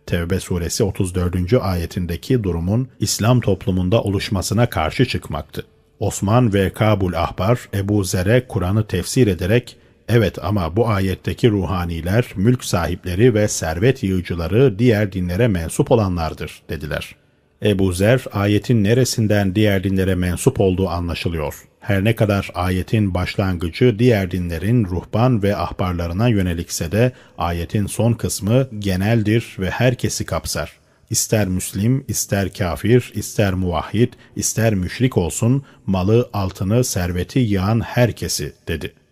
[0.05, 1.53] Tevbe suresi 34.
[1.53, 5.65] ayetindeki durumun İslam toplumunda oluşmasına karşı çıkmaktı.
[5.99, 9.77] Osman ve Kabul Ahbar Ebu Zer'e Kur'an'ı tefsir ederek
[10.09, 17.15] Evet ama bu ayetteki ruhaniler, mülk sahipleri ve servet yığıcıları diğer dinlere mensup olanlardır dediler.
[17.63, 21.55] Ebu Zer ayetin neresinden diğer dinlere mensup olduğu anlaşılıyor.
[21.79, 28.67] Her ne kadar ayetin başlangıcı diğer dinlerin ruhban ve ahbarlarına yönelikse de ayetin son kısmı
[28.79, 30.71] geneldir ve herkesi kapsar.
[31.09, 39.04] İster Müslim, ister kafir, ister muvahhid, ister müşrik olsun, malı, altını, serveti yağan herkesi dedi.''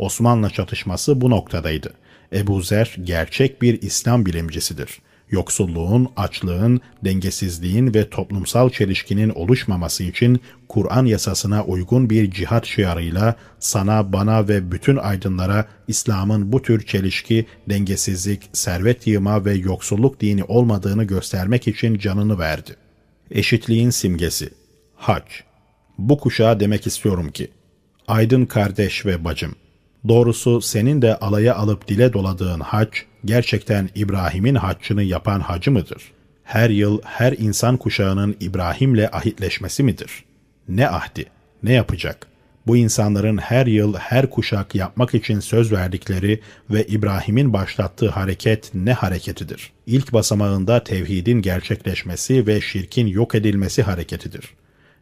[0.00, 1.94] Osmanlı çatışması bu noktadaydı.
[2.32, 4.98] Ebu Zer gerçek bir İslam bilimcisidir.
[5.30, 14.12] Yoksulluğun, açlığın, dengesizliğin ve toplumsal çelişkinin oluşmaması için Kur'an yasasına uygun bir cihat şiarıyla sana,
[14.12, 21.04] bana ve bütün aydınlara İslam'ın bu tür çelişki, dengesizlik, servet yığma ve yoksulluk dini olmadığını
[21.04, 22.76] göstermek için canını verdi.
[23.30, 24.50] Eşitliğin simgesi
[24.94, 25.24] Hac
[25.98, 27.50] Bu kuşağa demek istiyorum ki,
[28.08, 29.54] aydın kardeş ve bacım,
[30.08, 32.88] Doğrusu senin de alaya alıp dile doladığın hac,
[33.24, 36.12] gerçekten İbrahim'in haccını yapan hacı mıdır?
[36.44, 40.24] Her yıl her insan kuşağının İbrahim'le ahitleşmesi midir?
[40.68, 41.26] Ne ahdi,
[41.62, 42.26] ne yapacak?
[42.66, 46.40] Bu insanların her yıl her kuşak yapmak için söz verdikleri
[46.70, 49.72] ve İbrahim'in başlattığı hareket ne hareketidir?
[49.86, 54.44] İlk basamağında tevhidin gerçekleşmesi ve şirkin yok edilmesi hareketidir.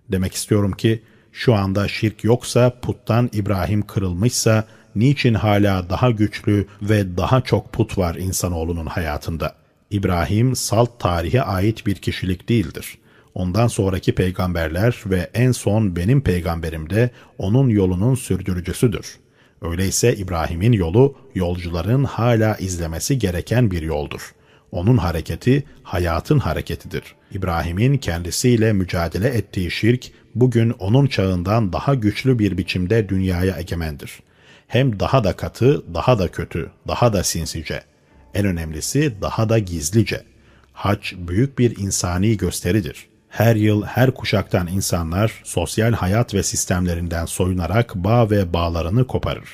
[0.08, 1.02] Demek istiyorum ki,
[1.32, 4.64] şu anda şirk yoksa, puttan İbrahim kırılmışsa,
[4.98, 9.54] niçin hala daha güçlü ve daha çok put var insanoğlunun hayatında?
[9.90, 12.98] İbrahim salt tarihe ait bir kişilik değildir.
[13.34, 19.18] Ondan sonraki peygamberler ve en son benim peygamberim de onun yolunun sürdürücüsüdür.
[19.62, 24.34] Öyleyse İbrahim'in yolu yolcuların hala izlemesi gereken bir yoldur.
[24.72, 27.02] Onun hareketi hayatın hareketidir.
[27.32, 34.20] İbrahim'in kendisiyle mücadele ettiği şirk bugün onun çağından daha güçlü bir biçimde dünyaya egemendir
[34.68, 37.82] hem daha da katı, daha da kötü, daha da sinsice.
[38.34, 40.24] En önemlisi daha da gizlice.
[40.72, 43.06] Hac büyük bir insani gösteridir.
[43.28, 49.48] Her yıl her kuşaktan insanlar sosyal hayat ve sistemlerinden soyunarak bağ ve bağlarını koparır.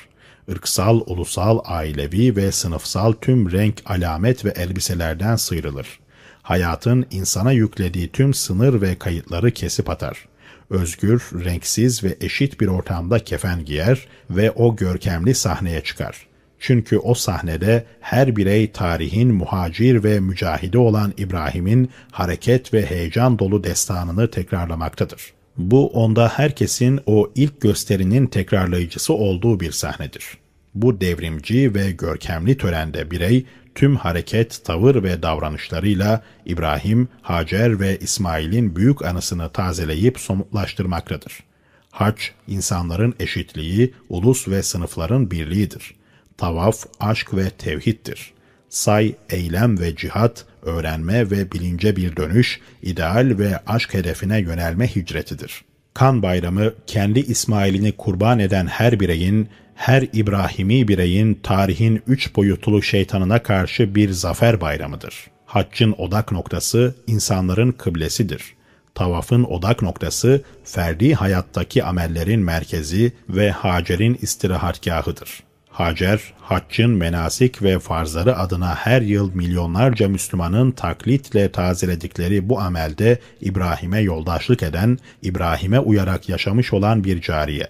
[0.47, 5.99] Irksal, ulusal, ailevi ve sınıfsal tüm renk, alamet ve elbiselerden sıyrılır.
[6.41, 10.34] Hayatın insana yüklediği tüm sınır ve kayıtları kesip atar.''
[10.69, 16.27] Özgür, renksiz ve eşit bir ortamda kefen giyer ve o görkemli sahneye çıkar.
[16.59, 23.63] Çünkü o sahnede her birey tarihin muhacir ve mücahidi olan İbrahim'in hareket ve heyecan dolu
[23.63, 25.33] destanını tekrarlamaktadır.
[25.57, 30.37] Bu onda herkesin o ilk gösterinin tekrarlayıcısı olduğu bir sahnedir.
[30.75, 33.45] Bu devrimci ve görkemli törende birey
[33.75, 41.43] tüm hareket, tavır ve davranışlarıyla İbrahim, Hacer ve İsmail'in büyük anısını tazeleyip somutlaştırmaktadır.
[41.91, 45.95] Hac, insanların eşitliği, ulus ve sınıfların birliğidir.
[46.37, 48.33] Tavaf, aşk ve tevhiddir.
[48.69, 55.65] Say, eylem ve cihat, öğrenme ve bilince bir dönüş, ideal ve aşk hedefine yönelme hicretidir.
[55.93, 63.43] Kan bayramı, kendi İsmail'ini kurban eden her bireyin her İbrahimi bireyin tarihin üç boyutlu şeytanına
[63.43, 65.27] karşı bir zafer bayramıdır.
[65.45, 68.55] Haccın odak noktası insanların kıblesidir.
[68.95, 75.43] Tavafın odak noktası, ferdi hayattaki amellerin merkezi ve Hacer'in istirahatgahıdır.
[75.69, 83.99] Hacer, haccın menasik ve farzları adına her yıl milyonlarca Müslümanın taklitle tazeledikleri bu amelde İbrahim'e
[83.99, 87.67] yoldaşlık eden, İbrahim'e uyarak yaşamış olan bir cariye.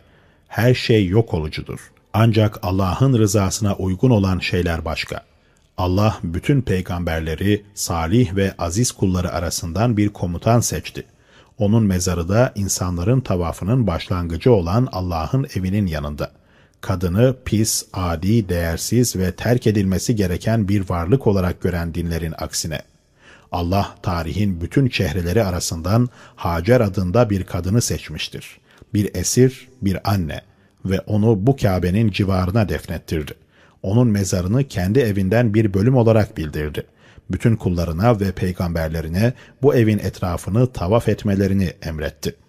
[0.48, 1.80] Her şey yok olucudur.
[2.18, 5.22] Ancak Allah'ın rızasına uygun olan şeyler başka.
[5.78, 11.04] Allah bütün peygamberleri, salih ve aziz kulları arasından bir komutan seçti.
[11.58, 16.32] Onun mezarı da insanların tavafının başlangıcı olan Allah'ın evinin yanında.''
[16.82, 22.82] kadını pis, adi, değersiz ve terk edilmesi gereken bir varlık olarak gören dinlerin aksine.
[23.52, 28.58] Allah tarihin bütün çehreleri arasından Hacer adında bir kadını seçmiştir.
[28.94, 30.42] Bir esir, bir anne
[30.86, 33.34] ve onu bu Kabe'nin civarına defnettirdi.
[33.84, 36.84] Onun mezarını kendi evinden bir bölüm olarak bildirdi.
[37.32, 42.46] Bütün kullarına ve peygamberlerine bu evin etrafını tavaf etmelerini emretti.''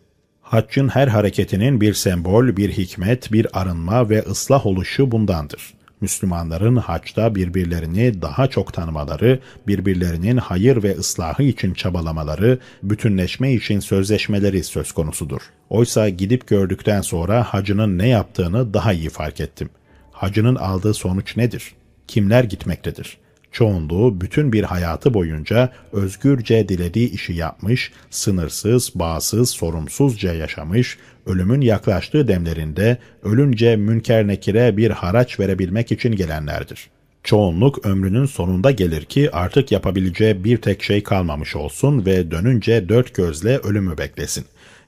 [0.46, 5.74] Haccın her hareketinin bir sembol, bir hikmet, bir arınma ve ıslah oluşu bundandır.
[6.00, 14.64] Müslümanların haçta birbirlerini daha çok tanımaları, birbirlerinin hayır ve ıslahı için çabalamaları, bütünleşme için sözleşmeleri
[14.64, 15.40] söz konusudur.
[15.70, 19.70] Oysa gidip gördükten sonra hacının ne yaptığını daha iyi fark ettim.
[20.12, 21.74] Hacının aldığı sonuç nedir?
[22.08, 23.18] Kimler gitmektedir?
[23.52, 32.28] Çoğunluğu bütün bir hayatı boyunca özgürce dilediği işi yapmış, sınırsız, bağsız, sorumsuzca yaşamış, ölümün yaklaştığı
[32.28, 36.90] demlerinde ölünce münker nekire bir haraç verebilmek için gelenlerdir.
[37.22, 43.14] Çoğunluk ömrünün sonunda gelir ki artık yapabileceği bir tek şey kalmamış olsun ve dönünce dört
[43.14, 44.44] gözle ölümü beklesin.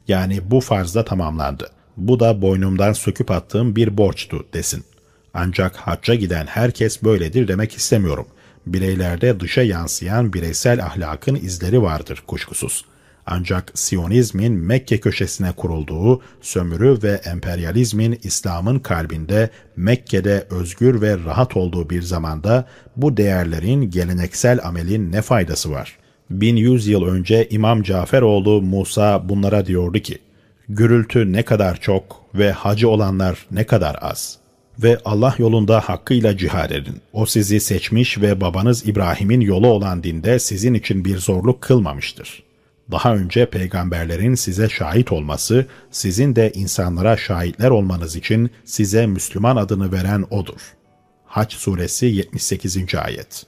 [0.08, 1.70] Yani bu farzda tamamlandı.
[1.96, 4.84] Bu da boynumdan söküp attığım bir borçtu desin.
[5.34, 8.26] Ancak hacca giden herkes böyledir demek istemiyorum
[8.72, 12.84] bireylerde dışa yansıyan bireysel ahlakın izleri vardır kuşkusuz.
[13.26, 21.90] Ancak Siyonizmin Mekke köşesine kurulduğu, sömürü ve emperyalizmin İslam'ın kalbinde Mekke'de özgür ve rahat olduğu
[21.90, 25.98] bir zamanda bu değerlerin geleneksel amelin ne faydası var?
[26.30, 30.18] 1100 yıl önce İmam Caferoğlu Musa bunlara diyordu ki,
[30.68, 34.48] gürültü ne kadar çok ve hacı olanlar ne kadar az.''
[34.82, 37.00] ve Allah yolunda hakkıyla cihad edin.
[37.12, 42.42] O sizi seçmiş ve babanız İbrahim'in yolu olan dinde sizin için bir zorluk kılmamıştır.
[42.90, 49.92] Daha önce peygamberlerin size şahit olması, sizin de insanlara şahitler olmanız için size Müslüman adını
[49.92, 50.74] veren O'dur.
[51.26, 52.94] Haç Suresi 78.
[52.94, 53.46] Ayet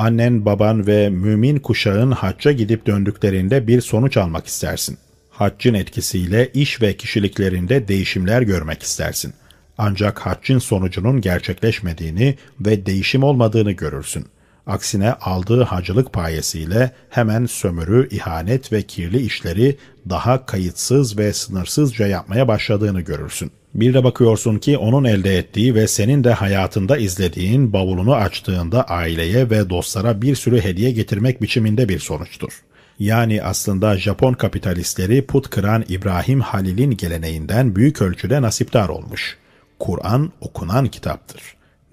[0.00, 4.98] Annen, baban ve mümin kuşağın hacca gidip döndüklerinde bir sonuç almak istersin.
[5.30, 9.34] Haccın etkisiyle iş ve kişiliklerinde değişimler görmek istersin.
[9.78, 14.26] Ancak haccın sonucunun gerçekleşmediğini ve değişim olmadığını görürsün.
[14.66, 19.76] Aksine aldığı hacılık payesiyle hemen sömürü, ihanet ve kirli işleri
[20.08, 23.50] daha kayıtsız ve sınırsızca yapmaya başladığını görürsün.
[23.74, 29.50] Bir de bakıyorsun ki onun elde ettiği ve senin de hayatında izlediğin bavulunu açtığında aileye
[29.50, 32.62] ve dostlara bir sürü hediye getirmek biçiminde bir sonuçtur.
[32.98, 39.38] Yani aslında Japon kapitalistleri put kıran İbrahim Halil'in geleneğinden büyük ölçüde nasiptar olmuş.
[39.78, 41.42] Kur'an okunan kitaptır.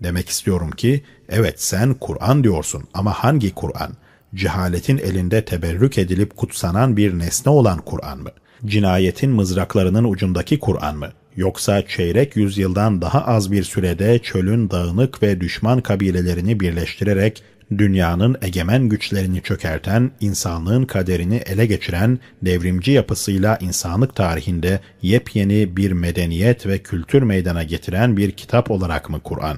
[0.03, 3.91] Demek istiyorum ki evet sen Kur'an diyorsun ama hangi Kur'an?
[4.35, 8.29] Cehaletin elinde teberrük edilip kutsanan bir nesne olan Kur'an mı?
[8.65, 11.09] Cinayetin mızraklarının ucundaki Kur'an mı?
[11.37, 17.43] Yoksa çeyrek yüzyıldan daha az bir sürede çölün dağınık ve düşman kabilelerini birleştirerek
[17.77, 26.67] dünyanın egemen güçlerini çökerten, insanlığın kaderini ele geçiren, devrimci yapısıyla insanlık tarihinde yepyeni bir medeniyet
[26.67, 29.57] ve kültür meydana getiren bir kitap olarak mı Kur'an?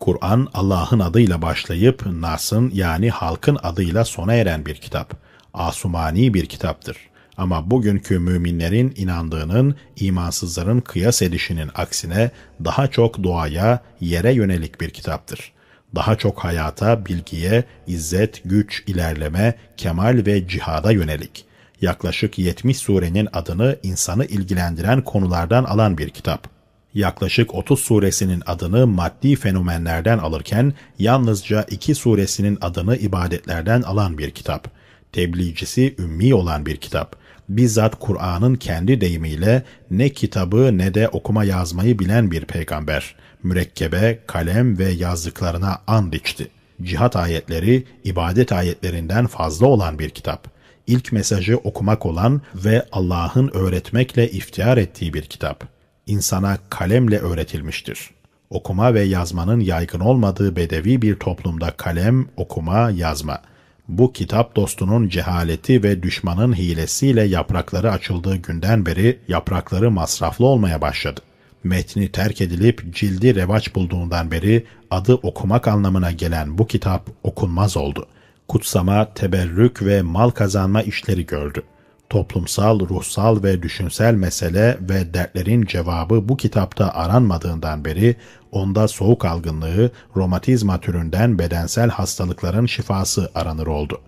[0.00, 5.14] Kur'an Allah'ın adıyla başlayıp Nas'ın yani halkın adıyla sona eren bir kitap.
[5.54, 7.09] Asumani bir kitaptır.
[7.36, 12.30] Ama bugünkü müminlerin inandığının, imansızların kıyas edişinin aksine
[12.64, 15.52] daha çok doğaya, yere yönelik bir kitaptır
[15.94, 21.44] daha çok hayata, bilgiye, izzet, güç, ilerleme, kemal ve cihada yönelik.
[21.80, 26.48] Yaklaşık 70 surenin adını insanı ilgilendiren konulardan alan bir kitap.
[26.94, 34.79] Yaklaşık 30 suresinin adını maddi fenomenlerden alırken yalnızca 2 suresinin adını ibadetlerden alan bir kitap.
[35.12, 37.16] Tebliğcisi ümmi olan bir kitap.
[37.48, 44.78] Bizzat Kur'an'ın kendi deyimiyle ne kitabı ne de okuma yazmayı bilen bir peygamber.'' mürekkebe, kalem
[44.78, 46.48] ve yazdıklarına and içti.
[46.82, 50.48] Cihat ayetleri, ibadet ayetlerinden fazla olan bir kitap.
[50.86, 55.64] İlk mesajı okumak olan ve Allah'ın öğretmekle iftihar ettiği bir kitap.
[56.06, 58.10] İnsana kalemle öğretilmiştir.
[58.50, 63.42] Okuma ve yazmanın yaygın olmadığı bedevi bir toplumda kalem, okuma, yazma.
[63.90, 71.20] Bu kitap dostunun cehaleti ve düşmanın hilesiyle yaprakları açıldığı günden beri yaprakları masraflı olmaya başladı.
[71.64, 78.06] Metni terk edilip cildi revaç bulduğundan beri adı okumak anlamına gelen bu kitap okunmaz oldu.
[78.48, 81.62] Kutsama, teberrük ve mal kazanma işleri gördü.
[82.10, 88.16] Toplumsal, ruhsal ve düşünsel mesele ve dertlerin cevabı bu kitapta aranmadığından beri
[88.52, 94.00] onda soğuk algınlığı, romatizma türünden bedensel hastalıkların şifası aranır oldu.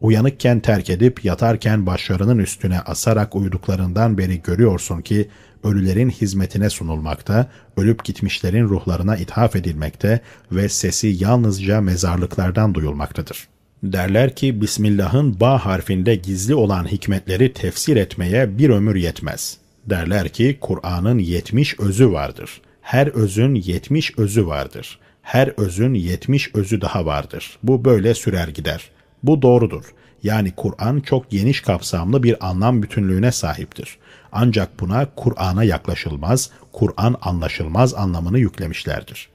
[0.00, 5.28] Uyanıkken terk edip yatarken başlarının üstüne asarak uyuduklarından beri görüyorsun ki
[5.64, 7.46] ölülerin hizmetine sunulmakta,
[7.76, 10.20] ölüp gitmişlerin ruhlarına ithaf edilmekte
[10.52, 13.48] ve sesi yalnızca mezarlıklardan duyulmaktadır.
[13.82, 19.58] Derler ki Bismillah'ın ba harfinde gizli olan hikmetleri tefsir etmeye bir ömür yetmez.
[19.86, 22.60] Derler ki Kur'an'ın yetmiş özü vardır.
[22.82, 24.98] Her özün yetmiş özü vardır.
[25.22, 27.58] Her özün yetmiş özü daha vardır.
[27.62, 28.90] Bu böyle sürer gider.
[29.22, 29.84] Bu doğrudur.
[30.22, 33.98] Yani Kur'an çok geniş kapsamlı bir anlam bütünlüğüne sahiptir.
[34.32, 39.28] Ancak buna Kur'an'a yaklaşılmaz, Kur'an anlaşılmaz anlamını yüklemişlerdir.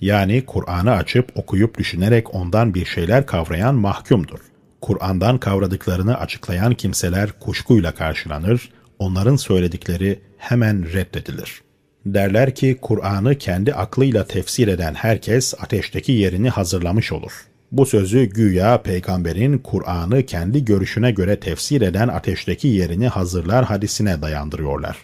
[0.00, 4.38] Yani Kur'an'ı açıp okuyup düşünerek ondan bir şeyler kavrayan mahkumdur.
[4.80, 11.62] Kur'an'dan kavradıklarını açıklayan kimseler kuşkuyla karşılanır, onların söyledikleri hemen reddedilir.
[12.06, 17.32] Derler ki Kur'an'ı kendi aklıyla tefsir eden herkes ateşteki yerini hazırlamış olur.
[17.72, 24.96] Bu sözü güya peygamberin Kur'an'ı kendi görüşüne göre tefsir eden ateşteki yerini hazırlar hadisine dayandırıyorlar.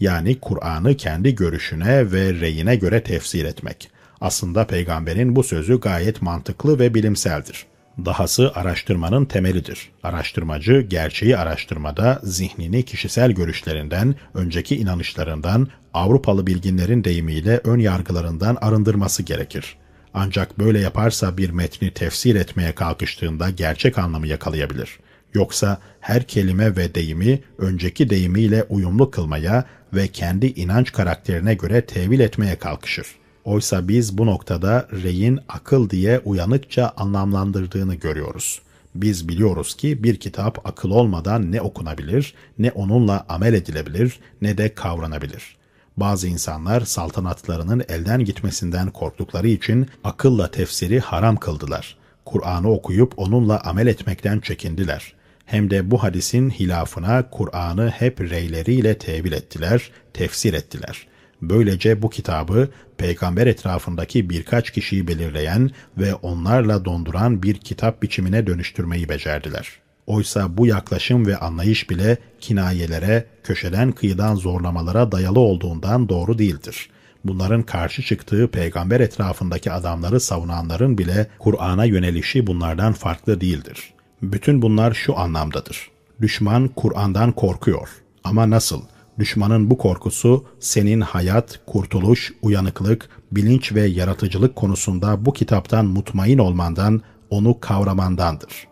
[0.00, 3.90] Yani Kur'an'ı kendi görüşüne ve reyine göre tefsir etmek.
[4.22, 7.66] Aslında peygamberin bu sözü gayet mantıklı ve bilimseldir.
[8.04, 9.90] Dahası araştırmanın temelidir.
[10.02, 19.76] Araştırmacı gerçeği araştırmada zihnini kişisel görüşlerinden, önceki inanışlarından, Avrupalı bilginlerin deyimiyle ön yargılarından arındırması gerekir.
[20.14, 24.98] Ancak böyle yaparsa bir metni tefsir etmeye kalkıştığında gerçek anlamı yakalayabilir.
[25.34, 32.20] Yoksa her kelime ve deyimi önceki deyimiyle uyumlu kılmaya ve kendi inanç karakterine göre tevil
[32.20, 33.06] etmeye kalkışır.
[33.44, 38.62] Oysa biz bu noktada reyin akıl diye uyanıkça anlamlandırdığını görüyoruz.
[38.94, 44.74] Biz biliyoruz ki bir kitap akıl olmadan ne okunabilir, ne onunla amel edilebilir, ne de
[44.74, 45.56] kavranabilir.
[45.96, 51.96] Bazı insanlar saltanatlarının elden gitmesinden korktukları için akılla tefsiri haram kıldılar.
[52.24, 55.12] Kur'an'ı okuyup onunla amel etmekten çekindiler.
[55.44, 61.11] Hem de bu hadisin hilafına Kur'an'ı hep reyleriyle tevil ettiler, tefsir ettiler.''
[61.42, 69.08] Böylece bu kitabı peygamber etrafındaki birkaç kişiyi belirleyen ve onlarla donduran bir kitap biçimine dönüştürmeyi
[69.08, 69.68] becerdiler.
[70.06, 76.90] Oysa bu yaklaşım ve anlayış bile kinayelere, köşeden kıyıdan zorlamalara dayalı olduğundan doğru değildir.
[77.24, 83.94] Bunların karşı çıktığı peygamber etrafındaki adamları savunanların bile Kur'an'a yönelişi bunlardan farklı değildir.
[84.22, 85.90] Bütün bunlar şu anlamdadır.
[86.20, 87.88] Düşman Kur'an'dan korkuyor.
[88.24, 88.82] Ama nasıl?
[89.18, 97.02] Düşmanın bu korkusu senin hayat, kurtuluş, uyanıklık, bilinç ve yaratıcılık konusunda bu kitaptan mutmain olmandan,
[97.30, 98.68] onu kavramandandır.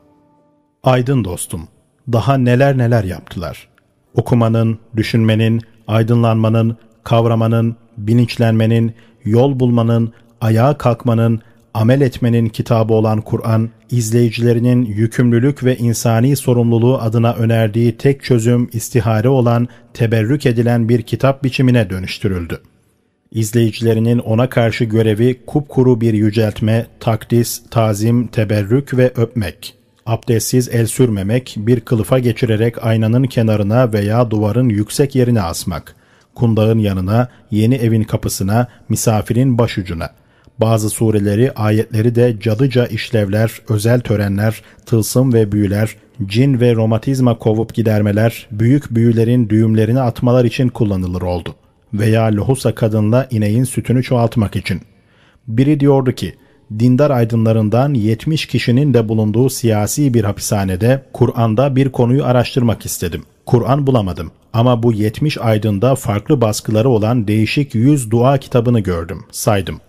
[0.82, 1.68] Aydın dostum,
[2.12, 3.68] daha neler neler yaptılar.
[4.14, 8.94] Okumanın, düşünmenin, aydınlanmanın, kavramanın, bilinçlenmenin,
[9.24, 11.40] yol bulmanın, ayağa kalkmanın,
[11.74, 19.28] amel etmenin kitabı olan Kur'an, izleyicilerinin yükümlülük ve insani sorumluluğu adına önerdiği tek çözüm istihare
[19.28, 22.60] olan teberrük edilen bir kitap biçimine dönüştürüldü.
[23.32, 29.74] İzleyicilerinin ona karşı görevi kupkuru bir yüceltme, takdis, tazim, teberrük ve öpmek.
[30.06, 35.96] Abdestsiz el sürmemek, bir kılıfa geçirerek aynanın kenarına veya duvarın yüksek yerine asmak.
[36.34, 40.19] Kundağın yanına, yeni evin kapısına, misafirin başucuna.''
[40.60, 45.96] Bazı sureleri, ayetleri de cadıca işlevler, özel törenler, tılsım ve büyüler,
[46.26, 51.54] cin ve romatizma kovup gidermeler, büyük büyülerin düğümlerini atmalar için kullanılır oldu.
[51.94, 54.80] Veya lohusa kadınla ineğin sütünü çoğaltmak için.
[55.48, 56.34] Biri diyordu ki,
[56.78, 63.22] dindar aydınlarından 70 kişinin de bulunduğu siyasi bir hapishanede Kur'an'da bir konuyu araştırmak istedim.
[63.46, 69.80] Kur'an bulamadım ama bu 70 aydında farklı baskıları olan değişik 100 dua kitabını gördüm, saydım.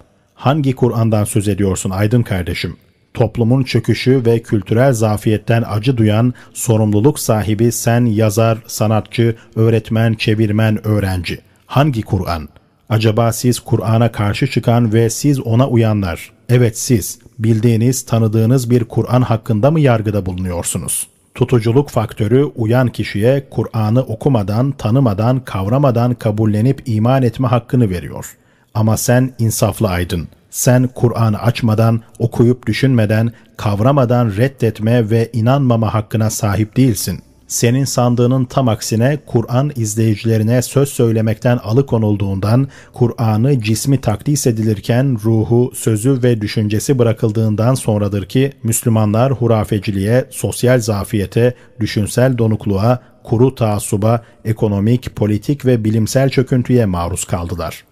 [0.42, 2.76] Hangi Kur'an'dan söz ediyorsun aydın kardeşim?
[3.14, 11.40] Toplumun çöküşü ve kültürel zafiyetten acı duyan, sorumluluk sahibi sen yazar, sanatçı, öğretmen, çevirmen, öğrenci.
[11.66, 12.50] Hangi Kur'an?
[12.90, 19.22] Acaba siz Kur'an'a karşı çıkan ve siz ona uyanlar, evet siz, bildiğiniz, tanıdığınız bir Kur'an
[19.22, 21.08] hakkında mı yargıda bulunuyorsunuz?
[21.36, 28.38] Tutuculuk faktörü uyan kişiye Kur'an'ı okumadan, tanımadan, kavramadan kabullenip iman etme hakkını veriyor.
[28.74, 30.28] Ama sen insaflı aydın.
[30.50, 37.20] Sen Kur'an'ı açmadan, okuyup düşünmeden, kavramadan reddetme ve inanmama hakkına sahip değilsin.
[37.48, 46.24] Senin sandığının tam aksine Kur'an izleyicilerine söz söylemekten alıkonulduğundan, Kur'an'ı cismi takdis edilirken ruhu, sözü
[46.24, 55.66] ve düşüncesi bırakıldığından sonradır ki Müslümanlar hurafeciliğe, sosyal zafiyete, düşünsel donukluğa, kuru taassuba, ekonomik, politik
[55.66, 57.84] ve bilimsel çöküntüye maruz kaldılar.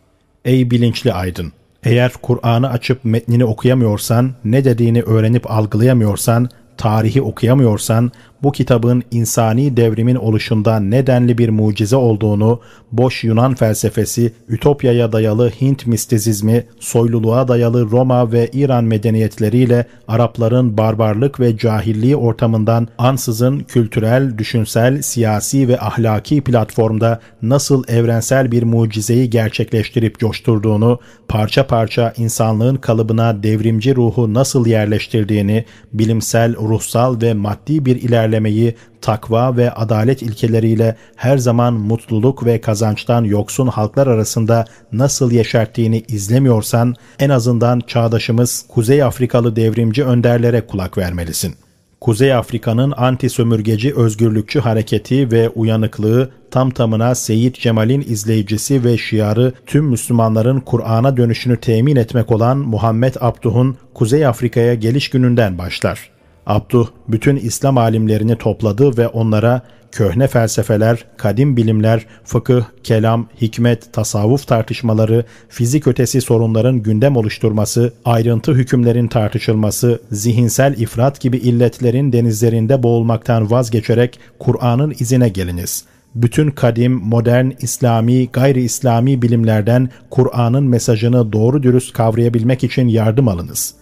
[0.45, 1.51] Ey bilinçli aydın!
[1.83, 8.11] Eğer Kur'an'ı açıp metnini okuyamıyorsan, ne dediğini öğrenip algılayamıyorsan, tarihi okuyamıyorsan,
[8.43, 12.59] bu kitabın insani devrimin oluşunda nedenli bir mucize olduğunu,
[12.91, 21.39] boş Yunan felsefesi, Ütopya'ya dayalı Hint mistizizmi, soyluluğa dayalı Roma ve İran medeniyetleriyle Arapların barbarlık
[21.39, 30.19] ve cahilliği ortamından ansızın kültürel, düşünsel, siyasi ve ahlaki platformda nasıl evrensel bir mucizeyi gerçekleştirip
[30.19, 38.28] coşturduğunu, parça parça insanlığın kalıbına devrimci ruhu nasıl yerleştirdiğini, bilimsel, ruhsal ve maddi bir ilerleme
[38.30, 46.03] ilerlemeyi takva ve adalet ilkeleriyle her zaman mutluluk ve kazançtan yoksun halklar arasında nasıl yeşerttiğini
[46.07, 51.56] izlemiyorsan en azından çağdaşımız Kuzey Afrikalı devrimci önderlere kulak vermelisin.
[52.01, 59.85] Kuzey Afrika'nın anti-sömürgeci özgürlükçü hareketi ve uyanıklığı tam tamına Seyyid Cemal'in izleyicisi ve şiarı tüm
[59.85, 66.18] Müslümanların Kur'an'a dönüşünü temin etmek olan Muhammed Abduh'un Kuzey Afrika'ya geliş gününden başlar.
[66.49, 69.61] Abduh bütün İslam alimlerini topladı ve onlara
[69.91, 78.53] köhne felsefeler, kadim bilimler, fıkıh, kelam, hikmet, tasavvuf tartışmaları, fizik ötesi sorunların gündem oluşturması, ayrıntı
[78.53, 85.85] hükümlerin tartışılması, zihinsel ifrat gibi illetlerin denizlerinde boğulmaktan vazgeçerek Kur'an'ın izine geliniz.
[86.15, 93.78] Bütün kadim, modern, İslami, gayri İslami bilimlerden Kur'an'ın mesajını doğru dürüst kavrayabilmek için yardım alınız.''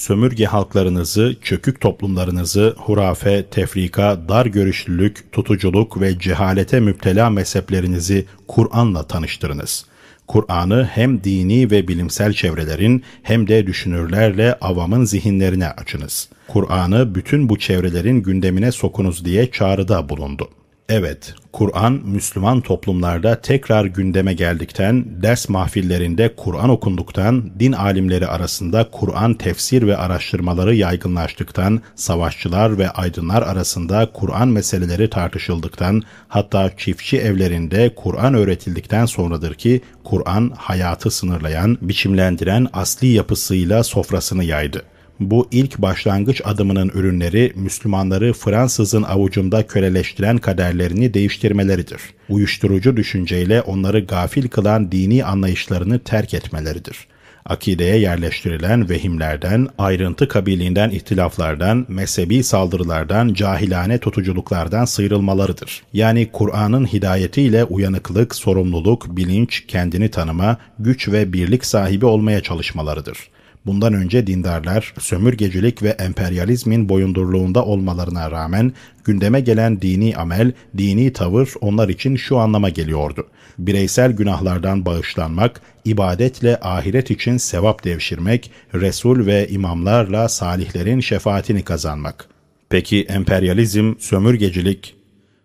[0.00, 9.86] Sömürge halklarınızı, çökük toplumlarınızı hurafe, tefrika, dar görüşlülük, tutuculuk ve cehalete müptela mezheplerinizi Kur'an'la tanıştırınız.
[10.26, 16.28] Kur'an'ı hem dini ve bilimsel çevrelerin hem de düşünürlerle avamın zihinlerine açınız.
[16.48, 20.48] Kur'an'ı bütün bu çevrelerin gündemine sokunuz diye çağrıda bulundu.
[20.92, 29.34] Evet, Kur'an Müslüman toplumlarda tekrar gündeme geldikten, ders mahfillerinde Kur'an okunduktan, din alimleri arasında Kur'an
[29.34, 38.34] tefsir ve araştırmaları yaygınlaştıktan, savaşçılar ve aydınlar arasında Kur'an meseleleri tartışıldıktan, hatta çiftçi evlerinde Kur'an
[38.34, 44.82] öğretildikten sonradır ki Kur'an hayatı sınırlayan, biçimlendiren asli yapısıyla sofrasını yaydı.
[45.20, 52.00] Bu ilk başlangıç adımının ürünleri Müslümanları Fransızın avucunda köleleştiren kaderlerini değiştirmeleridir.
[52.28, 57.06] Uyuşturucu düşünceyle onları gafil kılan dini anlayışlarını terk etmeleridir
[57.44, 65.82] akideye yerleştirilen vehimlerden, ayrıntı kabiliğinden ihtilaflardan, mezhebi saldırılardan, cahilane tutuculuklardan sıyrılmalarıdır.
[65.92, 73.18] Yani Kur'an'ın hidayetiyle uyanıklık, sorumluluk, bilinç, kendini tanıma, güç ve birlik sahibi olmaya çalışmalarıdır.
[73.66, 78.72] Bundan önce dindarlar sömürgecilik ve emperyalizmin boyundurluğunda olmalarına rağmen
[79.04, 83.26] gündeme gelen dini amel, dini tavır onlar için şu anlama geliyordu.
[83.58, 92.28] Bireysel günahlardan bağışlanmak, ibadetle ahiret için sevap devşirmek, Resul ve imamlarla salihlerin şefaatini kazanmak.
[92.68, 94.99] Peki emperyalizm, sömürgecilik,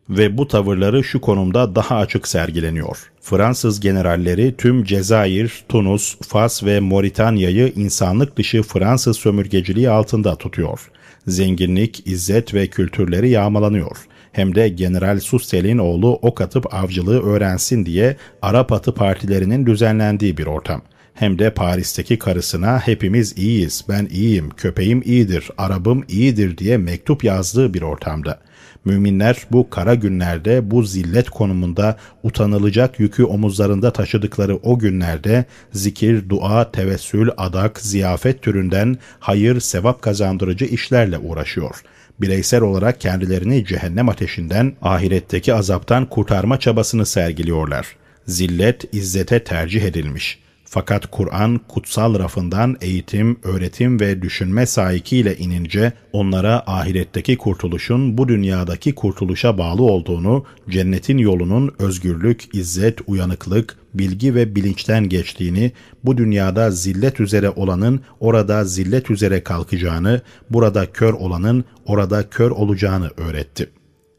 [0.10, 2.98] ve bu tavırları şu konumda daha açık sergileniyor.
[3.22, 10.92] Fransız generalleri tüm Cezayir, Tunus, Fas ve Moritanya'yı insanlık dışı Fransız sömürgeciliği altında tutuyor.
[11.28, 13.98] Zenginlik, izzet ve kültürleri yağmalanıyor.
[14.32, 20.46] Hem de General Sussel'in oğlu ok atıp avcılığı öğrensin diye Arap atı partilerinin düzenlendiği bir
[20.46, 20.82] ortam
[21.16, 27.74] hem de Paris'teki karısına hepimiz iyiyiz, ben iyiyim, köpeğim iyidir, arabım iyidir diye mektup yazdığı
[27.74, 28.40] bir ortamda.
[28.86, 36.72] Müminler bu kara günlerde bu zillet konumunda utanılacak yükü omuzlarında taşıdıkları o günlerde zikir, dua,
[36.72, 41.82] tevessül, adak, ziyafet türünden hayır, sevap kazandırıcı işlerle uğraşıyor.
[42.22, 47.96] Bireysel olarak kendilerini cehennem ateşinden, ahiretteki azaptan kurtarma çabasını sergiliyorlar.
[48.28, 56.64] Zillet, izzete tercih edilmiş.'' Fakat Kur'an kutsal rafından eğitim, öğretim ve düşünme sahikiyle inince onlara
[56.68, 65.10] ahiretteki kurtuluşun bu dünyadaki kurtuluşa bağlı olduğunu, cennetin yolunun özgürlük, izzet, uyanıklık, bilgi ve bilinçten
[65.10, 65.72] geçtiğini,
[66.04, 73.12] bu dünyada zillet üzere olanın orada zillet üzere kalkacağını, burada kör olanın orada kör olacağını
[73.18, 73.70] öğretti.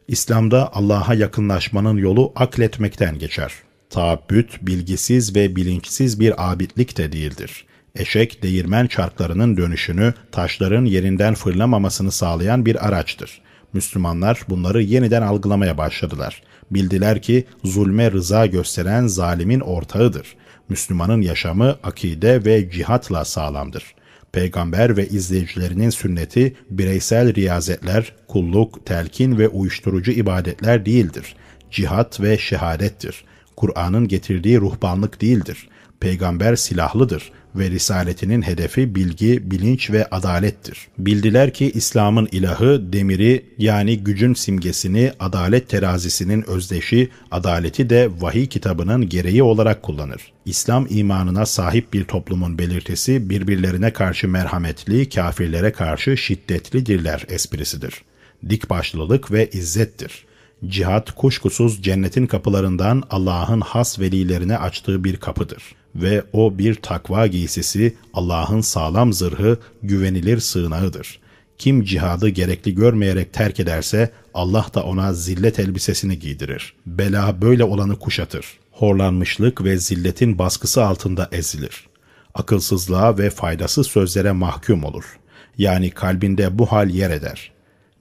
[0.08, 3.52] İslam'da Allah'a yakınlaşmanın yolu akletmekten geçer.
[3.90, 7.64] Taabbüt, bilgisiz ve bilinçsiz bir abidlik de değildir.
[7.94, 13.40] Eşek, değirmen çarklarının dönüşünü, taşların yerinden fırlamamasını sağlayan bir araçtır.
[13.72, 16.42] Müslümanlar bunları yeniden algılamaya başladılar.
[16.70, 20.36] Bildiler ki zulme rıza gösteren zalimin ortağıdır.
[20.68, 23.94] Müslümanın yaşamı akide ve cihatla sağlamdır.
[24.32, 31.36] Peygamber ve izleyicilerinin sünneti bireysel riyazetler, kulluk, telkin ve uyuşturucu ibadetler değildir.
[31.70, 33.24] Cihat ve şehadettir.
[33.56, 35.68] Kur'an'ın getirdiği ruhbanlık değildir.
[36.00, 40.88] Peygamber silahlıdır ve risaletinin hedefi bilgi, bilinç ve adalettir.
[40.98, 49.08] Bildiler ki İslam'ın ilahı demiri yani gücün simgesini adalet terazisinin özdeşi, adaleti de vahiy kitabının
[49.08, 50.32] gereği olarak kullanır.
[50.44, 58.02] İslam imanına sahip bir toplumun belirtisi birbirlerine karşı merhametli, kafirlere karşı şiddetlidirler esprisidir.
[58.48, 60.25] Dik başlılık ve izzettir.
[60.64, 65.62] Cihat kuşkusuz cennetin kapılarından Allah'ın has velilerine açtığı bir kapıdır
[65.94, 71.20] ve o bir takva giysisi, Allah'ın sağlam zırhı, güvenilir sığınağıdır.
[71.58, 76.74] Kim cihadı gerekli görmeyerek terk ederse Allah da ona zillet elbisesini giydirir.
[76.86, 78.46] Bela böyle olanı kuşatır.
[78.70, 81.86] Horlanmışlık ve zilletin baskısı altında ezilir.
[82.34, 85.18] Akılsızlığa ve faydasız sözlere mahkum olur.
[85.58, 87.52] Yani kalbinde bu hal yer eder.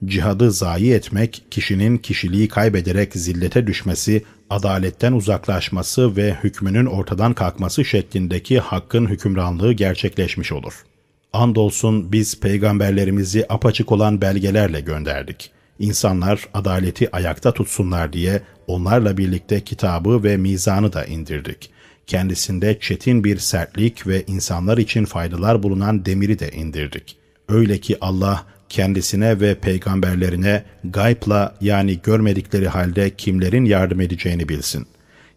[0.04, 8.58] Cihadı zayi etmek, kişinin kişiliği kaybederek zillete düşmesi, adaletten uzaklaşması ve hükmünün ortadan kalkması şeklindeki
[8.58, 10.84] hakkın hükümranlığı gerçekleşmiş olur.
[11.32, 15.50] Andolsun biz peygamberlerimizi apaçık olan belgelerle gönderdik.
[15.78, 21.70] İnsanlar adaleti ayakta tutsunlar diye onlarla birlikte kitabı ve mizanı da indirdik.
[22.06, 27.16] Kendisinde çetin bir sertlik ve insanlar için faydalar bulunan demiri de indirdik.
[27.48, 34.86] Öyle ki Allah kendisine ve peygamberlerine gaybla yani görmedikleri halde kimlerin yardım edeceğini bilsin.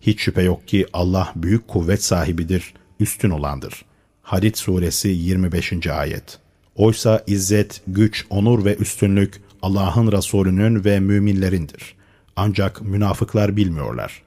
[0.01, 3.85] Hiç şüphe yok ki Allah büyük kuvvet sahibidir, üstün olandır.
[4.22, 5.88] Hadid suresi 25.
[5.88, 6.39] ayet.
[6.76, 11.95] Oysa izzet, güç, onur ve üstünlük Allah'ın Resulünün ve müminlerindir.
[12.35, 14.23] Ancak münafıklar bilmiyorlar.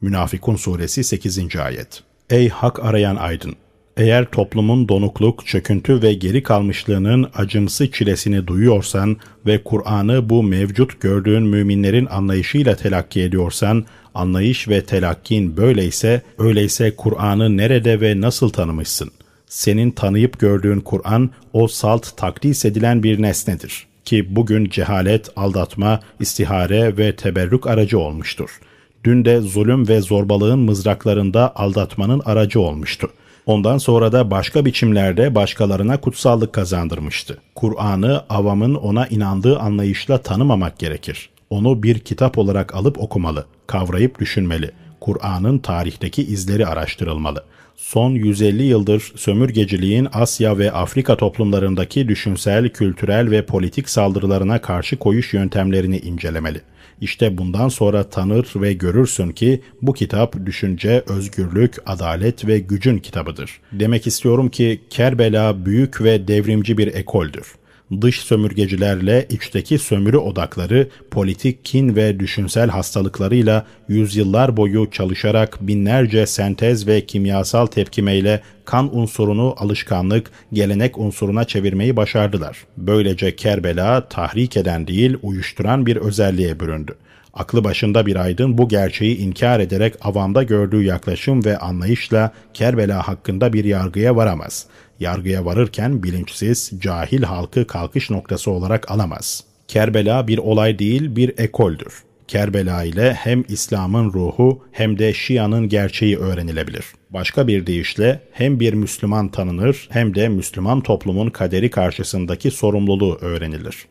[0.00, 1.56] Münafikun suresi 8.
[1.56, 2.02] ayet.
[2.30, 3.56] Ey hak arayan aydın!
[3.96, 9.16] Eğer toplumun donukluk, çöküntü ve geri kalmışlığının acımsı çilesini duyuyorsan
[9.46, 13.84] ve Kur'an'ı bu mevcut gördüğün müminlerin anlayışıyla telakki ediyorsan,
[14.14, 19.10] anlayış ve telakkin böyleyse, öyleyse Kur'an'ı nerede ve nasıl tanımışsın?
[19.46, 23.86] Senin tanıyıp gördüğün Kur'an, o salt takdis edilen bir nesnedir.
[24.04, 28.60] Ki bugün cehalet, aldatma, istihare ve teberrük aracı olmuştur.
[29.04, 36.00] Dün de zulüm ve zorbalığın mızraklarında aldatmanın aracı olmuştu.'' Ondan sonra da başka biçimlerde başkalarına
[36.00, 37.38] kutsallık kazandırmıştı.
[37.54, 41.28] Kur'an'ı avamın ona inandığı anlayışla tanımamak gerekir.
[41.50, 44.70] Onu bir kitap olarak alıp okumalı, kavrayıp düşünmeli.
[45.00, 47.44] Kur'an'ın tarihteki izleri araştırılmalı.
[47.76, 55.34] Son 150 yıldır sömürgeciliğin Asya ve Afrika toplumlarındaki düşünsel, kültürel ve politik saldırılarına karşı koyuş
[55.34, 56.60] yöntemlerini incelemeli.
[57.00, 63.60] İşte bundan sonra tanır ve görürsün ki bu kitap düşünce, özgürlük, adalet ve gücün kitabıdır.
[63.72, 67.54] Demek istiyorum ki Kerbela büyük ve devrimci bir ekoldür
[68.00, 76.86] dış sömürgecilerle içteki sömürü odakları, politik kin ve düşünsel hastalıklarıyla yüzyıllar boyu çalışarak binlerce sentez
[76.86, 82.64] ve kimyasal tepkimeyle kan unsurunu alışkanlık, gelenek unsuruna çevirmeyi başardılar.
[82.76, 86.94] Böylece Kerbela tahrik eden değil, uyuşturan bir özelliğe büründü.
[87.34, 93.52] Aklı başında bir aydın bu gerçeği inkar ederek avamda gördüğü yaklaşım ve anlayışla Kerbela hakkında
[93.52, 94.66] bir yargıya varamaz.
[95.00, 99.44] Yargıya varırken bilinçsiz, cahil halkı kalkış noktası olarak alamaz.
[99.68, 102.02] Kerbela bir olay değil bir ekoldür.
[102.28, 106.84] Kerbela ile hem İslam'ın ruhu hem de Şia'nın gerçeği öğrenilebilir.
[107.10, 113.86] Başka bir deyişle hem bir Müslüman tanınır hem de Müslüman toplumun kaderi karşısındaki sorumluluğu öğrenilir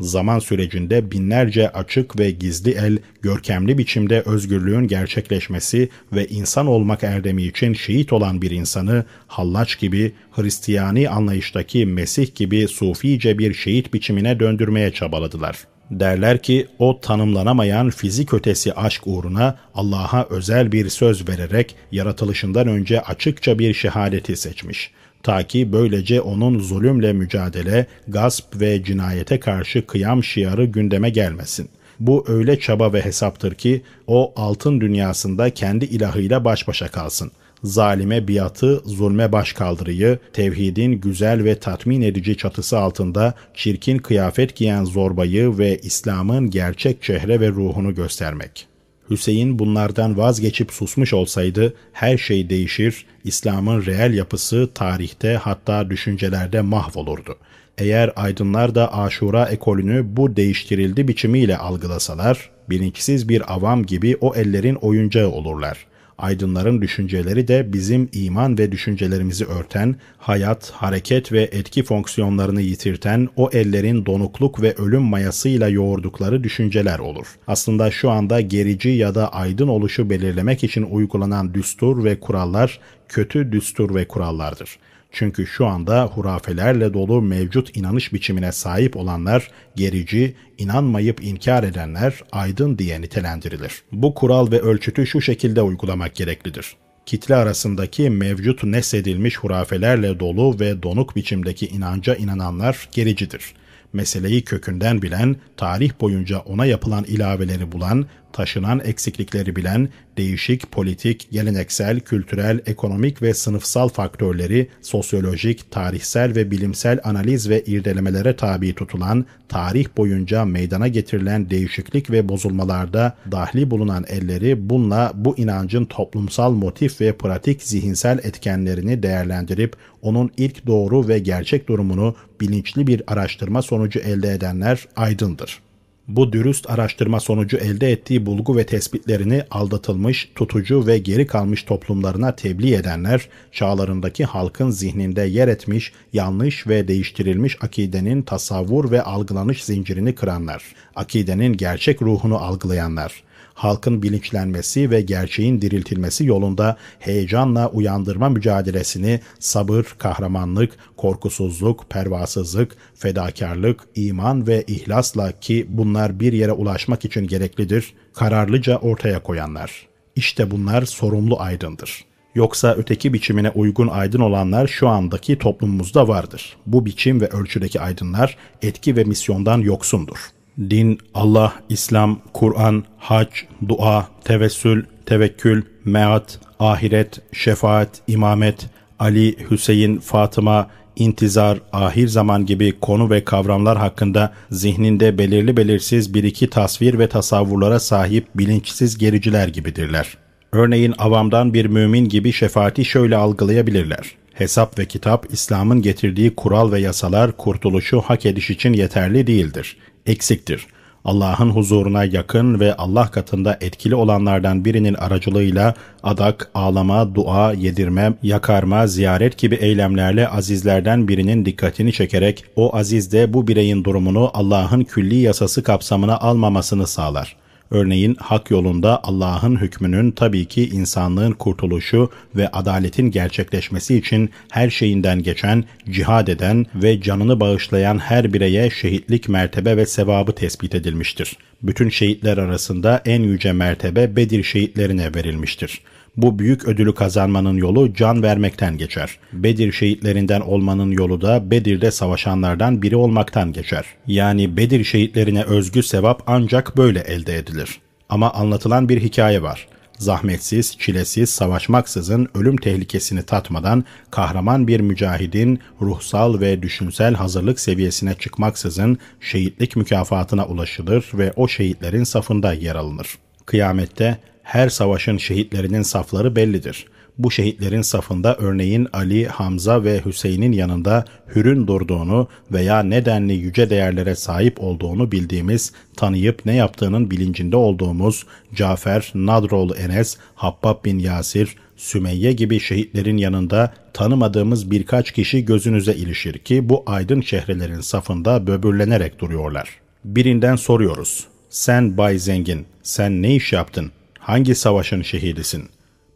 [0.00, 7.42] zaman sürecinde binlerce açık ve gizli el, görkemli biçimde özgürlüğün gerçekleşmesi ve insan olmak erdemi
[7.42, 14.40] için şehit olan bir insanı hallaç gibi, Hristiyani anlayıştaki Mesih gibi sufice bir şehit biçimine
[14.40, 15.56] döndürmeye çabaladılar.
[15.90, 23.00] Derler ki o tanımlanamayan fizik ötesi aşk uğruna Allah'a özel bir söz vererek yaratılışından önce
[23.00, 30.24] açıkça bir şehadeti seçmiş.'' Ta ki böylece onun zulümle mücadele, gasp ve cinayete karşı kıyam
[30.24, 31.68] şiarı gündeme gelmesin.
[32.00, 37.30] Bu öyle çaba ve hesaptır ki o altın dünyasında kendi ilahıyla baş başa kalsın.
[37.64, 45.58] zalime biatı, zulme başkaldırıyı, tevhidin güzel ve tatmin edici çatısı altında çirkin kıyafet giyen zorbayı
[45.58, 48.67] ve İslam'ın gerçek çehre ve ruhunu göstermek.
[49.10, 57.36] Hüseyin bunlardan vazgeçip susmuş olsaydı her şey değişir, İslam'ın reel yapısı tarihte hatta düşüncelerde mahvolurdu.
[57.78, 64.74] Eğer aydınlar da Aşura ekolünü bu değiştirildi biçimiyle algılasalar, bilinçsiz bir avam gibi o ellerin
[64.74, 65.86] oyuncağı olurlar
[66.18, 73.50] aydınların düşünceleri de bizim iman ve düşüncelerimizi örten, hayat, hareket ve etki fonksiyonlarını yitirten o
[73.52, 77.26] ellerin donukluk ve ölüm mayasıyla yoğurdukları düşünceler olur.
[77.46, 83.52] Aslında şu anda gerici ya da aydın oluşu belirlemek için uygulanan düstur ve kurallar kötü
[83.52, 84.78] düstur ve kurallardır.
[85.12, 92.78] Çünkü şu anda hurafelerle dolu mevcut inanış biçimine sahip olanlar gerici, inanmayıp inkar edenler aydın
[92.78, 93.82] diye nitelendirilir.
[93.92, 96.76] Bu kural ve ölçütü şu şekilde uygulamak gereklidir
[97.08, 103.54] kitle arasındaki mevcut nesedilmiş hurafelerle dolu ve donuk biçimdeki inanca inananlar gericidir.
[103.92, 109.88] Meseleyi kökünden bilen, tarih boyunca ona yapılan ilaveleri bulan, taşınan eksiklikleri bilen,
[110.18, 118.36] değişik politik, geleneksel, kültürel, ekonomik ve sınıfsal faktörleri sosyolojik, tarihsel ve bilimsel analiz ve irdelemelere
[118.36, 125.84] tabi tutulan, tarih boyunca meydana getirilen değişiklik ve bozulmalarda dahli bulunan elleri bununla bu inancın
[125.84, 133.02] toplumsal motif ve pratik zihinsel etkenlerini değerlendirip onun ilk doğru ve gerçek durumunu bilinçli bir
[133.06, 135.67] araştırma sonucu elde edenler aydındır.
[136.08, 142.36] Bu dürüst araştırma sonucu elde ettiği bulgu ve tespitlerini aldatılmış, tutucu ve geri kalmış toplumlarına
[142.36, 150.14] tebliğ edenler, çağlarındaki halkın zihninde yer etmiş, yanlış ve değiştirilmiş akidenin tasavvur ve algılanış zincirini
[150.14, 150.62] kıranlar,
[150.94, 153.22] akidenin gerçek ruhunu algılayanlar,
[153.58, 164.46] halkın bilinçlenmesi ve gerçeğin diriltilmesi yolunda heyecanla uyandırma mücadelesini sabır, kahramanlık, korkusuzluk, pervasızlık, fedakarlık, iman
[164.46, 169.88] ve ihlasla ki bunlar bir yere ulaşmak için gereklidir, kararlıca ortaya koyanlar.
[170.16, 172.04] İşte bunlar sorumlu aydındır.
[172.34, 176.56] Yoksa öteki biçimine uygun aydın olanlar şu andaki toplumumuzda vardır.
[176.66, 180.18] Bu biçim ve ölçüdeki aydınlar etki ve misyondan yoksundur
[180.58, 183.28] din, Allah, İslam, Kur'an, hac,
[183.68, 188.66] dua, tevessül, tevekkül, meat, ahiret, şefaat, imamet,
[188.98, 196.24] Ali, Hüseyin, Fatıma, intizar, ahir zaman gibi konu ve kavramlar hakkında zihninde belirli belirsiz bir
[196.24, 200.16] iki tasvir ve tasavvurlara sahip bilinçsiz gericiler gibidirler.
[200.52, 204.12] Örneğin avamdan bir mümin gibi şefaati şöyle algılayabilirler.
[204.34, 209.76] Hesap ve kitap İslam'ın getirdiği kural ve yasalar kurtuluşu hak ediş için yeterli değildir
[210.08, 210.66] eksiktir.
[211.04, 218.86] Allah'ın huzuruna yakın ve Allah katında etkili olanlardan birinin aracılığıyla adak, ağlama, dua, yedirme, yakarma,
[218.86, 225.62] ziyaret gibi eylemlerle azizlerden birinin dikkatini çekerek o azizde bu bireyin durumunu Allah'ın külli yasası
[225.62, 233.96] kapsamına almamasını sağlar.'' Örneğin hak yolunda Allah'ın hükmünün tabii ki insanlığın kurtuluşu ve adaletin gerçekleşmesi
[233.96, 240.32] için her şeyinden geçen, cihad eden ve canını bağışlayan her bireye şehitlik mertebe ve sevabı
[240.32, 241.36] tespit edilmiştir.
[241.62, 245.80] Bütün şehitler arasında en yüce mertebe Bedir şehitlerine verilmiştir.
[246.18, 249.18] Bu büyük ödülü kazanmanın yolu can vermekten geçer.
[249.32, 253.84] Bedir şehitlerinden olmanın yolu da Bedir'de savaşanlardan biri olmaktan geçer.
[254.06, 257.80] Yani Bedir şehitlerine özgü sevap ancak böyle elde edilir.
[258.08, 259.68] Ama anlatılan bir hikaye var
[259.98, 268.98] zahmetsiz, çilesiz, savaşmaksızın ölüm tehlikesini tatmadan kahraman bir mücahidin ruhsal ve düşünsel hazırlık seviyesine çıkmaksızın
[269.20, 273.18] şehitlik mükafatına ulaşılır ve o şehitlerin safında yer alınır.
[273.46, 274.18] Kıyamette
[274.48, 276.86] her savaşın şehitlerinin safları bellidir.
[277.18, 281.04] Bu şehitlerin safında örneğin Ali, Hamza ve Hüseyin'in yanında
[281.34, 289.12] hürün durduğunu veya nedenli yüce değerlere sahip olduğunu bildiğimiz, tanıyıp ne yaptığının bilincinde olduğumuz Cafer,
[289.14, 296.68] Nadroğlu Enes, Habbab bin Yasir, Sümeyye gibi şehitlerin yanında tanımadığımız birkaç kişi gözünüze ilişir ki
[296.68, 299.68] bu aydın şehrelerin safında böbürlenerek duruyorlar.
[300.04, 301.26] Birinden soruyoruz.
[301.50, 303.92] Sen Bay Zengin, sen ne iş yaptın?
[304.28, 305.64] Hangi savaşın şehidisin?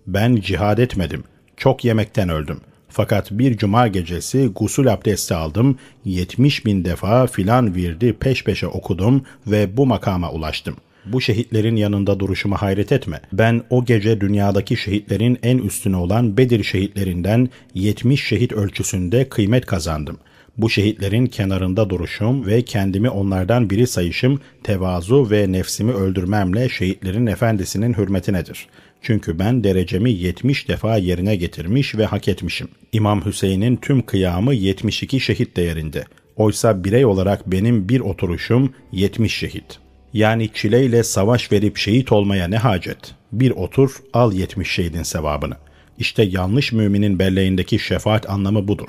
[0.07, 1.25] Ben cihad etmedim.
[1.57, 2.61] Çok yemekten öldüm.
[2.89, 9.25] Fakat bir cuma gecesi gusül abdesti aldım, 70 bin defa filan virdi peş peşe okudum
[9.47, 10.77] ve bu makama ulaştım.
[11.07, 13.21] Bu şehitlerin yanında duruşuma hayret etme.
[13.33, 20.19] Ben o gece dünyadaki şehitlerin en üstüne olan Bedir şehitlerinden 70 şehit ölçüsünde kıymet kazandım.''
[20.59, 27.95] Bu şehitlerin kenarında duruşum ve kendimi onlardan biri sayışım tevazu ve nefsimi öldürmemle şehitlerin efendisinin
[27.95, 28.67] hürmetinedir.
[29.03, 32.69] Çünkü ben derecemi 70 defa yerine getirmiş ve hak etmişim.
[32.93, 36.05] İmam Hüseyin'in tüm kıyamı 72 şehit değerinde.
[36.37, 39.79] Oysa birey olarak benim bir oturuşum 70 şehit.
[40.13, 42.99] Yani çileyle savaş verip şehit olmaya ne hacet?
[43.33, 45.57] Bir otur, al 70 şehidin sevabını.
[45.99, 48.89] İşte yanlış müminin belleğindeki şefaat anlamı budur.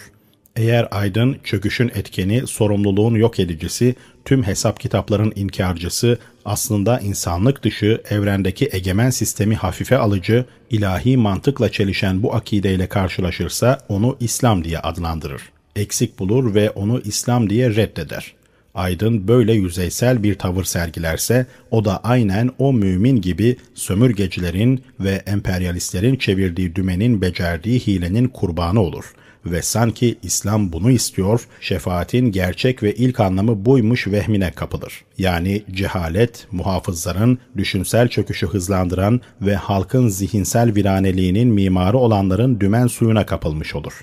[0.56, 8.70] Eğer aydın, çöküşün etkeni, sorumluluğun yok edicisi, tüm hesap kitapların inkarcısı, aslında insanlık dışı, evrendeki
[8.72, 15.42] egemen sistemi hafife alıcı, ilahi mantıkla çelişen bu akideyle karşılaşırsa onu İslam diye adlandırır.
[15.76, 18.34] Eksik bulur ve onu İslam diye reddeder.
[18.76, 26.16] Aydın böyle yüzeysel bir tavır sergilerse o da aynen o mümin gibi sömürgecilerin ve emperyalistlerin
[26.16, 33.20] çevirdiği dümenin becerdiği hilenin kurbanı olur.'' Ve sanki İslam bunu istiyor, şefaatin gerçek ve ilk
[33.20, 35.02] anlamı buymuş vehmine kapılır.
[35.18, 43.76] Yani cehalet, muhafızların düşünsel çöküşü hızlandıran ve halkın zihinsel viraneliğinin mimarı olanların dümen suyuna kapılmış
[43.76, 43.94] olur.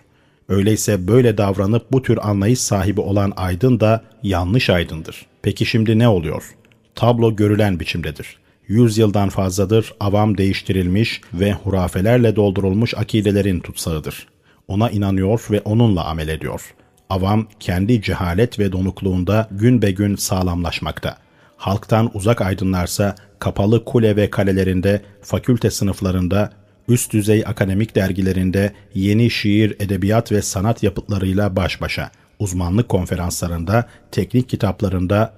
[0.49, 5.27] Öyleyse böyle davranıp bu tür anlayış sahibi olan aydın da yanlış aydındır.
[5.43, 6.55] Peki şimdi ne oluyor?
[6.95, 8.37] Tablo görülen biçimdedir.
[8.69, 14.27] Yüz yıldan fazladır avam değiştirilmiş ve hurafelerle doldurulmuş akidelerin tutsağıdır
[14.70, 16.74] ona inanıyor ve onunla amel ediyor.
[17.10, 21.16] Avam kendi cehalet ve donukluğunda gün be gün sağlamlaşmakta.
[21.56, 26.51] Halktan uzak aydınlarsa kapalı kule ve kalelerinde, fakülte sınıflarında,
[26.88, 34.48] üst düzey akademik dergilerinde yeni şiir, edebiyat ve sanat yapıtlarıyla baş başa, uzmanlık konferanslarında, teknik
[34.48, 35.32] kitaplarında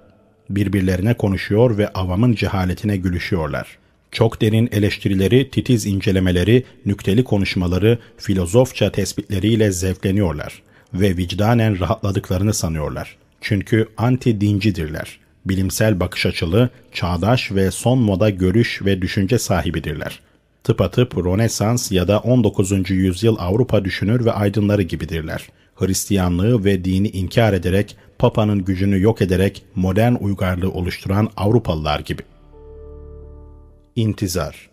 [0.50, 3.81] birbirlerine konuşuyor ve avamın cehaletine gülüşüyorlar.
[4.12, 10.62] Çok derin eleştirileri, titiz incelemeleri, nükteli konuşmaları, filozofça tespitleriyle zevkleniyorlar
[10.94, 13.16] ve vicdanen rahatladıklarını sanıyorlar.
[13.40, 15.06] Çünkü anti-dincidirler.
[15.46, 20.20] Bilimsel bakış açılı, çağdaş ve son moda görüş ve düşünce sahibidirler.
[20.64, 22.90] Tıpatıp Rönesans ya da 19.
[22.90, 25.48] yüzyıl Avrupa düşünür ve aydınları gibidirler.
[25.74, 32.22] Hristiyanlığı ve dini inkar ederek, Papa'nın gücünü yok ederek modern uygarlığı oluşturan Avrupalılar gibi.
[33.96, 34.70] İntizar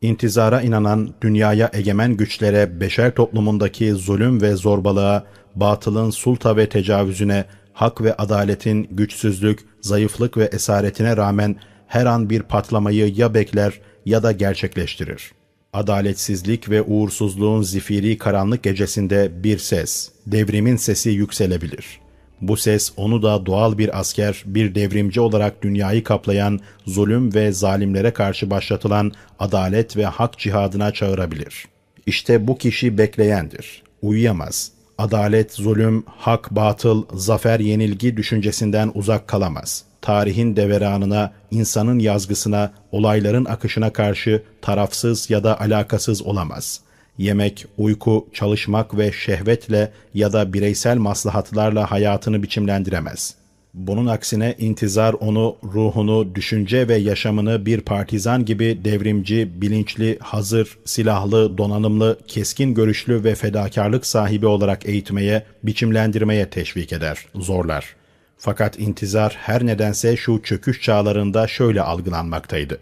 [0.00, 5.24] İntizara inanan, dünyaya egemen güçlere, beşer toplumundaki zulüm ve zorbalığa,
[5.54, 11.56] batılın sulta ve tecavüzüne, hak ve adaletin güçsüzlük, zayıflık ve esaretine rağmen
[11.86, 15.32] her an bir patlamayı ya bekler ya da gerçekleştirir.
[15.72, 22.03] Adaletsizlik ve uğursuzluğun zifiri karanlık gecesinde bir ses, devrimin sesi yükselebilir.''
[22.48, 28.10] Bu ses onu da doğal bir asker, bir devrimci olarak dünyayı kaplayan zulüm ve zalimlere
[28.10, 31.64] karşı başlatılan adalet ve hak cihadına çağırabilir.
[32.06, 33.82] İşte bu kişi bekleyendir.
[34.02, 34.70] Uyuyamaz.
[34.98, 39.84] Adalet, zulüm, hak, batıl, zafer, yenilgi düşüncesinden uzak kalamaz.
[40.02, 46.84] Tarihin deveranına, insanın yazgısına, olayların akışına karşı tarafsız ya da alakasız olamaz.''
[47.18, 53.34] Yemek, uyku, çalışmak ve şehvetle ya da bireysel maslahatlarla hayatını biçimlendiremez.
[53.74, 61.58] Bunun aksine intizar onu, ruhunu, düşünce ve yaşamını bir partizan gibi devrimci, bilinçli, hazır, silahlı,
[61.58, 67.96] donanımlı, keskin görüşlü ve fedakarlık sahibi olarak eğitmeye, biçimlendirmeye teşvik eder, zorlar.
[68.38, 72.78] Fakat intizar her nedense şu çöküş çağlarında şöyle algılanmaktaydı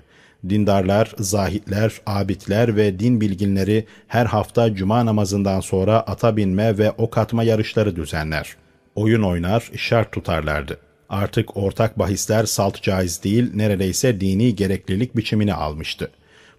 [0.49, 7.19] dindarlar, zahitler, abidler ve din bilginleri her hafta cuma namazından sonra ata binme ve ok
[7.19, 8.57] atma yarışları düzenler.
[8.95, 10.79] Oyun oynar, şart tutarlardı.
[11.09, 16.11] Artık ortak bahisler salt caiz değil, neredeyse dini gereklilik biçimini almıştı.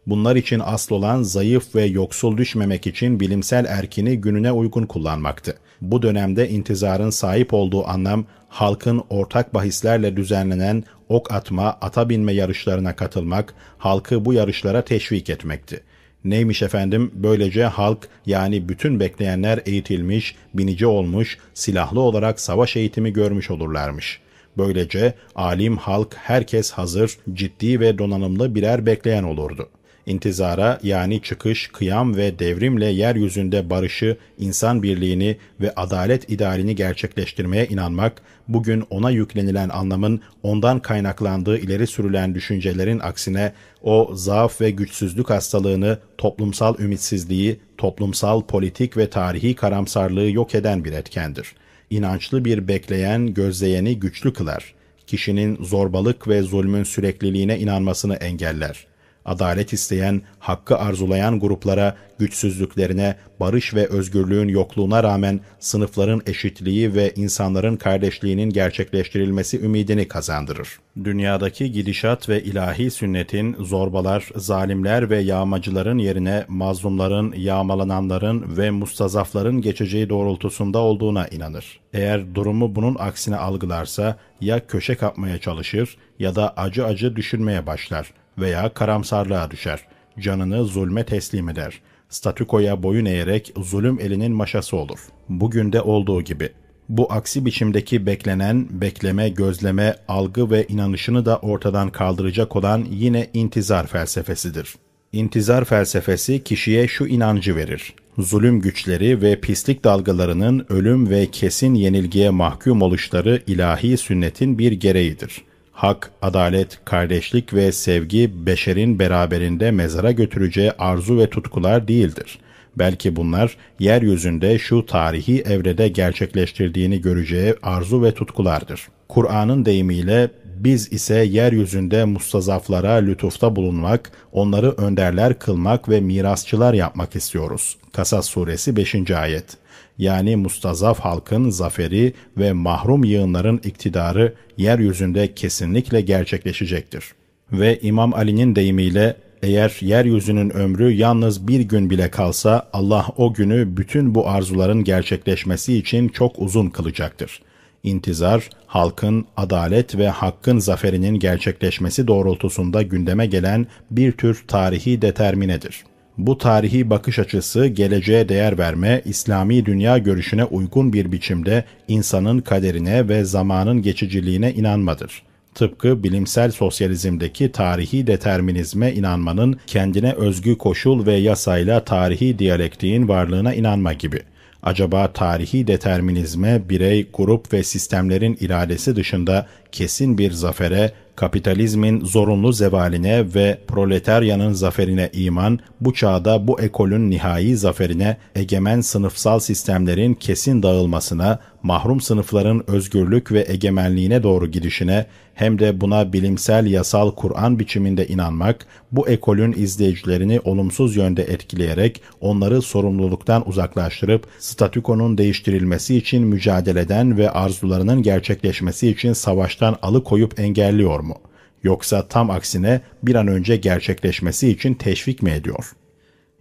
[0.08, 5.58] Bunlar için asıl olan zayıf ve yoksul düşmemek için bilimsel erkini gününe uygun kullanmaktı.
[5.82, 12.96] Bu dönemde intizarın sahip olduğu anlam halkın ortak bahislerle düzenlenen ok atma, ata binme yarışlarına
[12.96, 15.84] katılmak, halkı bu yarışlara teşvik etmekti.
[16.24, 17.12] Neymiş efendim?
[17.14, 24.22] Böylece halk yani bütün bekleyenler eğitilmiş, binici olmuş, silahlı olarak savaş eğitimi görmüş olurlarmış.
[24.58, 29.73] Böylece alim halk herkes hazır, ciddi ve donanımlı birer bekleyen olurdu.''
[30.06, 38.22] İntizara yani çıkış, kıyam ve devrimle yeryüzünde barışı, insan birliğini ve adalet idealini gerçekleştirmeye inanmak,
[38.48, 43.54] bugün ona yüklenilen anlamın ondan kaynaklandığı ileri sürülen düşüncelerin aksine
[43.84, 50.92] o zaaf ve güçsüzlük hastalığını, toplumsal ümitsizliği, toplumsal, politik ve tarihi karamsarlığı yok eden bir
[50.92, 51.56] etkendir.
[51.90, 54.74] İnançlı bir bekleyen, gözleyeni güçlü kılar.
[55.08, 58.93] Kişinin zorbalık ve zulmün sürekliliğine inanmasını engeller.''
[59.26, 67.76] Adalet isteyen, hakkı arzulayan gruplara, güçsüzlüklerine, barış ve özgürlüğün yokluğuna rağmen sınıfların eşitliği ve insanların
[67.76, 70.80] kardeşliğinin gerçekleştirilmesi ümidini kazandırır.
[71.04, 80.10] Dünyadaki gidişat ve ilahi sünnetin zorbalar, zalimler ve yağmacıların yerine mazlumların, yağmalananların ve mustazafların geçeceği
[80.10, 81.80] doğrultusunda olduğuna inanır.
[81.94, 88.14] Eğer durumu bunun aksine algılarsa ya köşe kapmaya çalışır ya da acı acı düşünmeye başlar
[88.38, 89.80] veya karamsarlığa düşer.
[90.20, 91.82] Canını zulme teslim eder.
[92.10, 95.00] Statükoya boyun eğerek zulüm elinin maşası olur.
[95.30, 96.50] Bugün de olduğu gibi.
[96.90, 103.88] Bu aksi biçimdeki beklenen, bekleme, gözleme, algı ve inanışını da ortadan kaldıracak olan yine intizar
[103.88, 104.76] felsefesidir.
[105.14, 107.94] İntizar felsefesi kişiye şu inancı verir.
[108.18, 115.42] Zulüm güçleri ve pislik dalgalarının ölüm ve kesin yenilgiye mahkum oluşları ilahi sünnetin bir gereğidir.
[115.74, 122.40] Hak, adalet, kardeşlik ve sevgi beşerin beraberinde mezara götüreceği arzu ve tutkular değildir.
[122.76, 128.88] Belki bunlar yeryüzünde şu tarihi evrede gerçekleştirdiğini göreceği arzu ve tutkulardır.
[129.10, 137.78] Kur'an'ın deyimiyle biz ise yeryüzünde mustazaflara lütufta bulunmak, onları önderler kılmak ve mirasçılar yapmak istiyoruz.
[137.92, 139.12] Kasas suresi 5.
[139.12, 139.63] ayet.
[139.98, 147.04] Yani mustazaf halkın zaferi ve mahrum yığınların iktidarı yeryüzünde kesinlikle gerçekleşecektir.
[147.52, 153.78] Ve İmam Ali'nin deyimiyle eğer yeryüzünün ömrü yalnız bir gün bile kalsa Allah o günü
[153.78, 157.54] bütün bu arzuların gerçekleşmesi için çok uzun kılacaktır.''
[157.84, 165.84] intizar, halkın adalet ve hakkın zaferinin gerçekleşmesi doğrultusunda gündeme gelen bir tür tarihi determinedir.
[166.18, 173.10] Bu tarihi bakış açısı geleceğe değer verme, İslami dünya görüşüne uygun bir biçimde insanın kaderine
[173.10, 175.24] ve zamanın geçiciliğine inanmadır.
[175.56, 183.94] Tıpkı bilimsel sosyalizmdeki tarihi determinizme inanmanın kendine özgü koşul ve yasayla tarihi diyalektiğin varlığına inanma
[183.94, 184.34] gibi.''
[184.64, 193.34] Acaba tarihi determinizme birey, grup ve sistemlerin iradesi dışında kesin bir zafere, kapitalizmin zorunlu zevaline
[193.36, 201.40] ve proletaryanın zaferine iman, bu çağda bu ekolün nihai zaferine, egemen sınıfsal sistemlerin kesin dağılmasına,
[201.64, 208.66] mahrum sınıfların özgürlük ve egemenliğine doğru gidişine, hem de buna bilimsel yasal Kur'an biçiminde inanmak,
[208.92, 218.04] bu ekolün izleyicilerini olumsuz yönde etkileyerek onları sorumluluktan uzaklaştırıp statükonun değiştirilmesi için mücadeleden ve arzularının
[218.04, 221.16] gerçekleşmesi için savaştan alıkoyup engelliyor mu?
[221.64, 225.83] Yoksa tam aksine bir an önce gerçekleşmesi için teşvik mi ediyor?''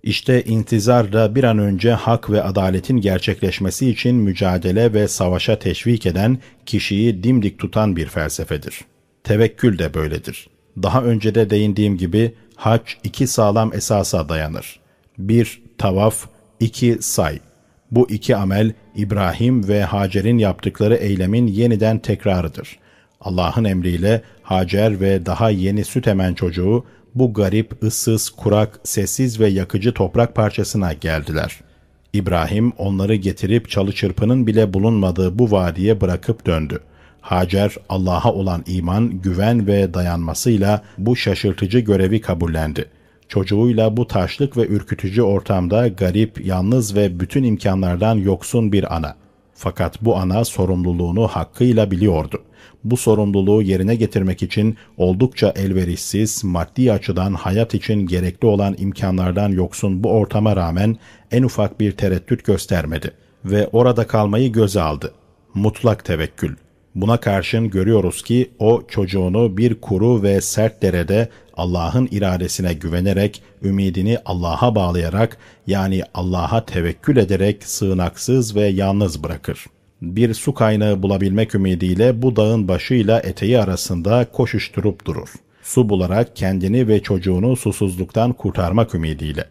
[0.02, 6.06] İşte intizar da bir an önce hak ve adaletin gerçekleşmesi için mücadele ve savaşa teşvik
[6.06, 8.80] eden, kişiyi dimdik tutan bir felsefedir.
[9.24, 10.48] Tevekkül de böyledir.
[10.82, 14.80] Daha önce de değindiğim gibi hac iki sağlam esasa dayanır.
[15.18, 15.62] 1.
[15.78, 16.26] Tavaf
[16.60, 16.98] 2.
[17.00, 17.38] Say.
[17.90, 22.78] Bu iki amel İbrahim ve Hacer'in yaptıkları eylemin yeniden tekrarıdır.
[23.20, 29.48] Allah'ın emriyle Hacer ve daha yeni süt emen çocuğu bu garip, ıssız, kurak, sessiz ve
[29.48, 31.60] yakıcı toprak parçasına geldiler.
[32.12, 36.80] İbrahim onları getirip çalı çırpının bile bulunmadığı bu vadiye bırakıp döndü.
[37.20, 42.90] Hacer Allah'a olan iman, güven ve dayanmasıyla bu şaşırtıcı görevi kabullendi.
[43.28, 49.16] Çocuğuyla bu taşlık ve ürkütücü ortamda garip, yalnız ve bütün imkanlardan yoksun bir ana.
[49.54, 52.42] Fakat bu ana sorumluluğunu hakkıyla biliyordu
[52.84, 60.04] bu sorumluluğu yerine getirmek için oldukça elverişsiz, maddi açıdan hayat için gerekli olan imkanlardan yoksun
[60.04, 60.96] bu ortama rağmen
[61.30, 63.10] en ufak bir tereddüt göstermedi
[63.44, 65.12] ve orada kalmayı göze aldı.
[65.54, 66.56] Mutlak tevekkül.
[66.94, 74.18] Buna karşın görüyoruz ki o çocuğunu bir kuru ve sert derede Allah'ın iradesine güvenerek, ümidini
[74.24, 79.66] Allah'a bağlayarak yani Allah'a tevekkül ederek sığınaksız ve yalnız bırakır
[80.02, 85.28] bir su kaynağı bulabilmek ümidiyle bu dağın başıyla eteği arasında koşuşturup durur.
[85.62, 89.44] Su bularak kendini ve çocuğunu susuzluktan kurtarmak ümidiyle.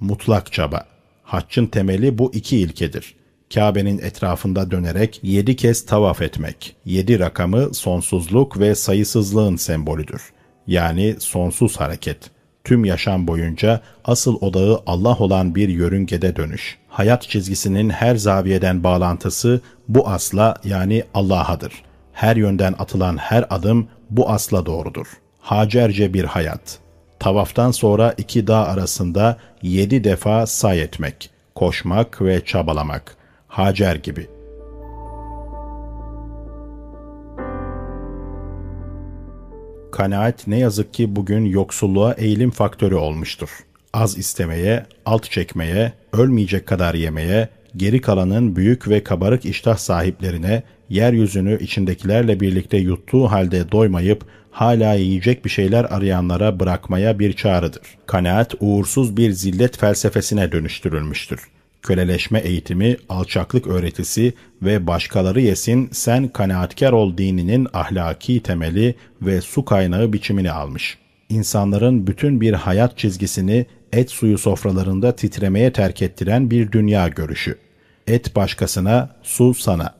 [0.00, 0.86] Mutlak çaba.
[1.22, 3.14] Haccın temeli bu iki ilkedir.
[3.54, 6.76] Kabe'nin etrafında dönerek yedi kez tavaf etmek.
[6.84, 10.22] Yedi rakamı sonsuzluk ve sayısızlığın sembolüdür.
[10.66, 16.78] Yani sonsuz hareket.'' Tüm yaşam boyunca asıl odağı Allah olan bir yörüngede dönüş.
[16.88, 21.72] Hayat çizgisinin her zaviyeden bağlantısı bu asla yani Allah'adır.
[22.12, 25.06] Her yönden atılan her adım bu asla doğrudur.
[25.40, 26.78] Hacerce bir hayat.
[27.18, 33.16] Tavaftan sonra iki dağ arasında yedi defa say etmek, koşmak ve çabalamak.
[33.48, 34.37] Hacer gibi.''
[39.98, 43.48] Kanaat ne yazık ki bugün yoksulluğa eğilim faktörü olmuştur.
[43.92, 51.58] Az istemeye, alt çekmeye, ölmeyecek kadar yemeye, geri kalanın büyük ve kabarık iştah sahiplerine yeryüzünü
[51.62, 57.82] içindekilerle birlikte yuttuğu halde doymayıp hala yiyecek bir şeyler arayanlara bırakmaya bir çağrıdır.
[58.06, 61.40] Kanaat uğursuz bir zillet felsefesine dönüştürülmüştür.
[61.82, 64.32] Köleleşme eğitimi, alçaklık öğretisi
[64.62, 70.98] ve başkaları yesin sen kanaatkar ol dininin ahlaki temeli ve su kaynağı biçimini almış.
[71.28, 77.58] İnsanların bütün bir hayat çizgisini et suyu sofralarında titremeye terk ettiren bir dünya görüşü.
[78.06, 79.94] Et başkasına, su sana.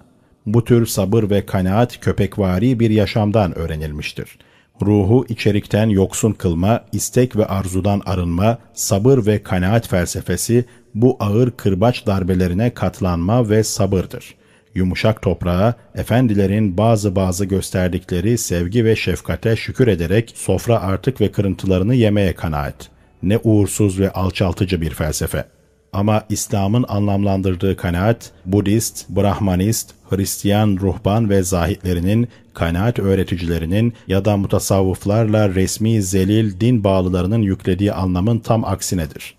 [0.46, 4.38] Bu tür sabır ve kanaat köpekvari bir yaşamdan öğrenilmiştir.
[4.82, 10.64] Ruhu içerikten yoksun kılma, istek ve arzudan arınma, sabır ve kanaat felsefesi
[11.02, 14.34] bu ağır kırbaç darbelerine katlanma ve sabırdır.
[14.74, 21.94] Yumuşak toprağa, efendilerin bazı bazı gösterdikleri sevgi ve şefkate şükür ederek sofra artık ve kırıntılarını
[21.94, 22.88] yemeye kanaat.
[23.22, 25.44] Ne uğursuz ve alçaltıcı bir felsefe.
[25.92, 35.54] Ama İslam'ın anlamlandırdığı kanaat, Budist, Brahmanist, Hristiyan ruhban ve zahitlerinin, kanaat öğreticilerinin ya da mutasavvıflarla
[35.54, 39.37] resmi zelil din bağlılarının yüklediği anlamın tam aksinedir.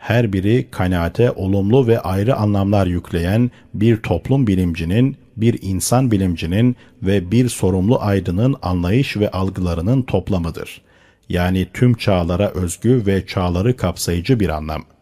[0.00, 7.30] Her biri kanaate olumlu ve ayrı anlamlar yükleyen bir toplum bilimcinin, bir insan bilimcinin ve
[7.30, 10.80] bir sorumlu aydının anlayış ve algılarının toplamıdır.
[11.28, 15.00] Yani tüm çağlara özgü ve çağları kapsayıcı bir anlam.''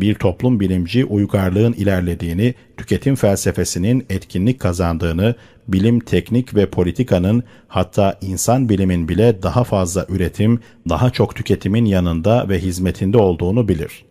[0.00, 5.34] bir toplum bilimci uygarlığın ilerlediğini, tüketim felsefesinin etkinlik kazandığını,
[5.68, 12.48] bilim, teknik ve politikanın hatta insan bilimin bile daha fazla üretim, daha çok tüketimin yanında
[12.48, 14.07] ve hizmetinde olduğunu bilir.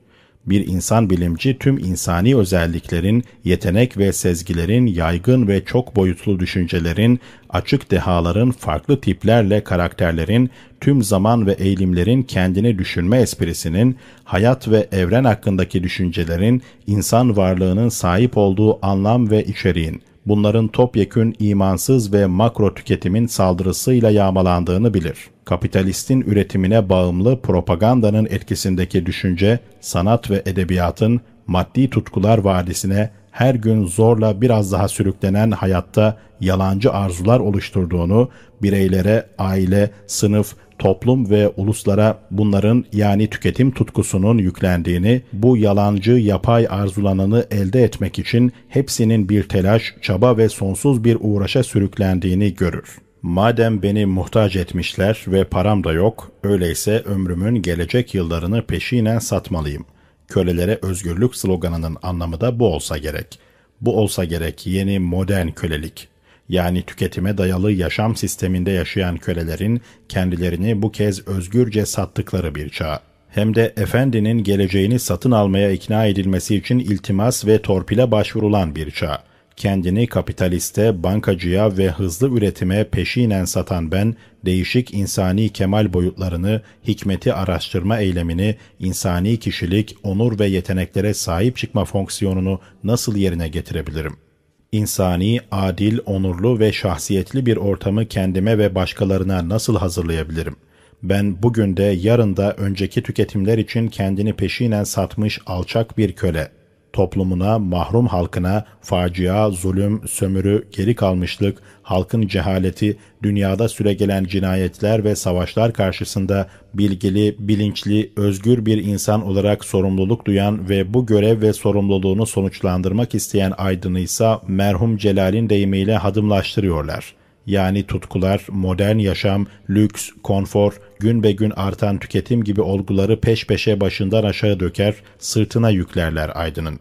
[0.48, 7.20] Bir insan bilimci tüm insani özelliklerin, yetenek ve sezgilerin, yaygın ve çok boyutlu düşüncelerin,
[7.50, 10.50] açık dehaların, farklı tiplerle karakterlerin,
[10.82, 18.38] tüm zaman ve eğilimlerin kendini düşünme esprisinin, hayat ve evren hakkındaki düşüncelerin, insan varlığının sahip
[18.38, 25.18] olduğu anlam ve içeriğin, bunların topyekün imansız ve makro tüketimin saldırısıyla yağmalandığını bilir.
[25.46, 34.42] Kapitalistin üretimine bağımlı propagandanın etkisindeki düşünce, sanat ve edebiyatın maddi tutkular vadisine her gün zorla
[34.42, 38.30] biraz daha sürüklenen hayatta yalancı arzular oluşturduğunu,
[38.62, 47.46] bireylere, aile, sınıf, toplum ve uluslara bunların yani tüketim tutkusunun yüklendiğini, bu yalancı yapay arzulananı
[47.52, 52.98] elde etmek için hepsinin bir telaş, çaba ve sonsuz bir uğraşa sürüklendiğini görür.
[53.22, 59.86] Madem beni muhtaç etmişler ve param da yok, öyleyse ömrümün gelecek yıllarını peşinen satmalıyım.
[60.28, 63.40] Kölelere özgürlük sloganının anlamı da bu olsa gerek.
[63.82, 66.08] Bu olsa gerek yeni modern kölelik
[66.50, 73.00] yani tüketime dayalı yaşam sisteminde yaşayan kölelerin kendilerini bu kez özgürce sattıkları bir çağ.
[73.30, 79.24] Hem de efendinin geleceğini satın almaya ikna edilmesi için iltimas ve torpile başvurulan bir çağ
[79.58, 88.00] kendini kapitaliste, bankacıya ve hızlı üretime peşinen satan ben, değişik insani kemal boyutlarını, hikmeti araştırma
[88.00, 94.27] eylemini, insani kişilik, onur ve yeteneklere sahip çıkma fonksiyonunu nasıl yerine getirebilirim?
[94.72, 100.56] İnsani, adil, onurlu ve şahsiyetli bir ortamı kendime ve başkalarına nasıl hazırlayabilirim?
[101.04, 106.52] Ben bugün de yarın da önceki tüketimler için kendini peşinen satmış alçak bir köle,
[106.98, 115.74] toplumuna, mahrum halkına facia, zulüm, sömürü, geri kalmışlık, halkın cehaleti, dünyada süregelen cinayetler ve savaşlar
[115.74, 123.16] karşısında bilgili, bilinçli, özgür bir insan olarak sorumluluk duyan ve bu görev ve sorumluluğunu sonuçlandırmak
[123.16, 127.14] isteyen aydını ise merhum Celal'in deyimiyle hadımlaştırıyorlar.
[127.46, 133.82] Yani tutkular, modern yaşam, lüks, konfor, gün be gün artan tüketim gibi olguları peş peşe
[133.82, 136.80] başından aşağı döker, sırtına yüklerler aydının.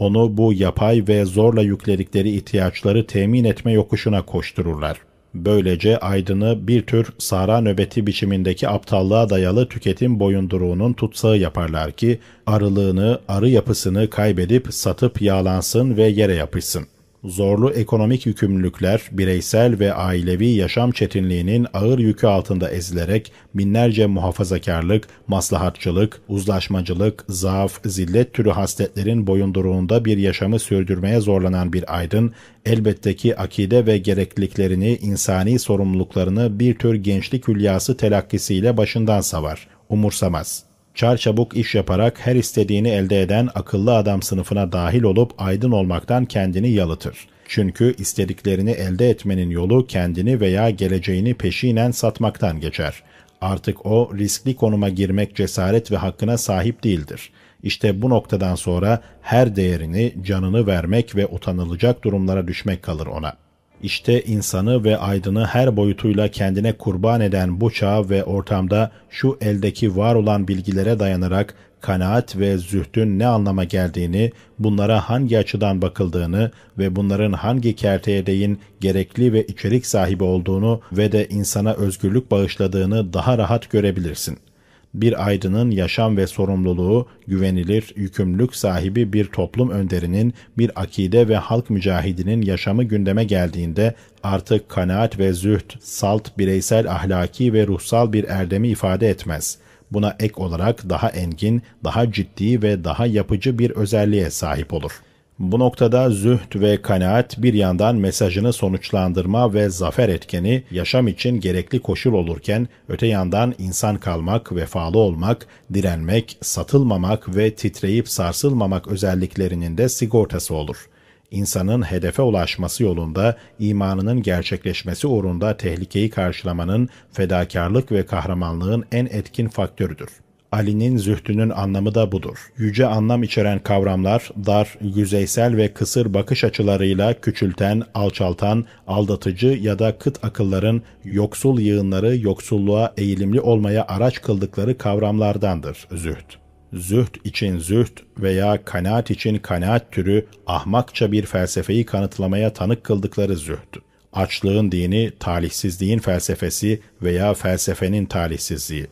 [0.00, 4.96] Onu bu yapay ve zorla yükledikleri ihtiyaçları temin etme yokuşuna koştururlar.
[5.34, 13.20] Böylece aydını bir tür sara nöbeti biçimindeki aptallığa dayalı tüketim boyunduruğunun tutsağı yaparlar ki arılığını,
[13.28, 20.90] arı yapısını kaybedip satıp yağlansın ve yere yapışsın.'' Zorlu ekonomik yükümlülükler, bireysel ve ailevi yaşam
[20.92, 30.18] çetinliğinin ağır yükü altında ezilerek binlerce muhafazakarlık, maslahatçılık, uzlaşmacılık, zaaf, zillet türü hasletlerin boyunduruğunda bir
[30.18, 32.32] yaşamı sürdürmeye zorlanan bir aydın,
[32.66, 40.69] elbette ki akide ve gerekliliklerini, insani sorumluluklarını bir tür gençlik hülyası telakkisiyle başından savar, umursamaz.''
[41.00, 46.70] Çarçabuk iş yaparak her istediğini elde eden akıllı adam sınıfına dahil olup aydın olmaktan kendini
[46.70, 47.28] yalıtır.
[47.48, 53.02] Çünkü istediklerini elde etmenin yolu kendini veya geleceğini peşinen satmaktan geçer.
[53.40, 57.30] Artık o riskli konuma girmek cesaret ve hakkına sahip değildir.
[57.62, 63.39] İşte bu noktadan sonra her değerini, canını vermek ve utanılacak durumlara düşmek kalır ona.''
[63.82, 69.96] İşte insanı ve aydını her boyutuyla kendine kurban eden bu çağ ve ortamda şu eldeki
[69.96, 76.96] var olan bilgilere dayanarak kanaat ve zühdün ne anlama geldiğini, bunlara hangi açıdan bakıldığını ve
[76.96, 83.70] bunların hangi kerteyedeğin gerekli ve içerik sahibi olduğunu ve de insana özgürlük bağışladığını daha rahat
[83.70, 84.49] görebilirsin.''
[84.94, 91.70] Bir aydının yaşam ve sorumluluğu, güvenilir, yükümlülük sahibi bir toplum önderinin, bir akide ve halk
[91.70, 98.68] mücahidinin yaşamı gündeme geldiğinde artık kanaat ve zühd, salt, bireysel ahlaki ve ruhsal bir erdemi
[98.68, 99.58] ifade etmez.
[99.90, 105.09] Buna ek olarak daha engin, daha ciddi ve daha yapıcı bir özelliğe sahip olur.''
[105.40, 111.80] Bu noktada zühd ve kanaat bir yandan mesajını sonuçlandırma ve zafer etkeni yaşam için gerekli
[111.80, 119.88] koşul olurken öte yandan insan kalmak, vefalı olmak, direnmek, satılmamak ve titreyip sarsılmamak özelliklerinin de
[119.88, 120.88] sigortası olur.
[121.30, 130.08] İnsanın hedefe ulaşması yolunda imanının gerçekleşmesi uğrunda tehlikeyi karşılamanın fedakarlık ve kahramanlığın en etkin faktörüdür.
[130.52, 132.38] Ali'nin zühdünün anlamı da budur.
[132.56, 139.98] Yüce anlam içeren kavramlar, dar, yüzeysel ve kısır bakış açılarıyla küçülten, alçaltan, aldatıcı ya da
[139.98, 146.40] kıt akılların yoksul yığınları yoksulluğa eğilimli olmaya araç kıldıkları kavramlardandır zühd.
[146.72, 153.76] Zühd için zühd veya kanaat için kanaat türü ahmakça bir felsefeyi kanıtlamaya tanık kıldıkları zühd.
[154.12, 158.86] Açlığın dini, talihsizliğin felsefesi veya felsefenin talihsizliği.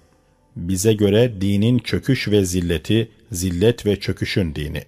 [0.59, 4.83] Bize göre dinin çöküş ve zilleti, zillet ve çöküşün dini.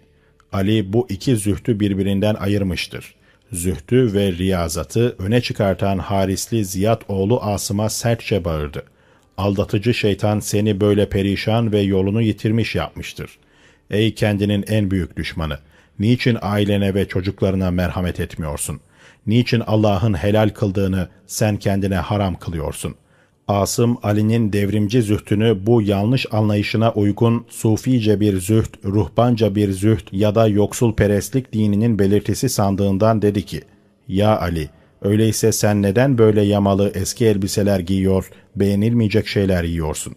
[0.52, 3.14] Ali bu iki zühtü birbirinden ayırmıştır.
[3.52, 8.82] Zühtü ve riyazatı öne çıkartan Harisli Ziyad oğlu Asım'a sertçe bağırdı.
[9.36, 13.38] Aldatıcı şeytan seni böyle perişan ve yolunu yitirmiş yapmıştır.
[13.90, 15.58] Ey kendinin en büyük düşmanı!
[15.98, 18.80] Niçin ailene ve çocuklarına merhamet etmiyorsun?
[19.26, 22.96] Niçin Allah'ın helal kıldığını sen kendine haram kılıyorsun?''
[23.50, 30.34] Asım Ali'nin devrimci zühtünü bu yanlış anlayışına uygun sufice bir züht, ruhbanca bir züht ya
[30.34, 33.62] da yoksul perestlik dininin belirtisi sandığından dedi ki,
[34.08, 34.68] Ya Ali,
[35.02, 40.14] öyleyse sen neden böyle yamalı eski elbiseler giyiyor, beğenilmeyecek şeyler yiyorsun?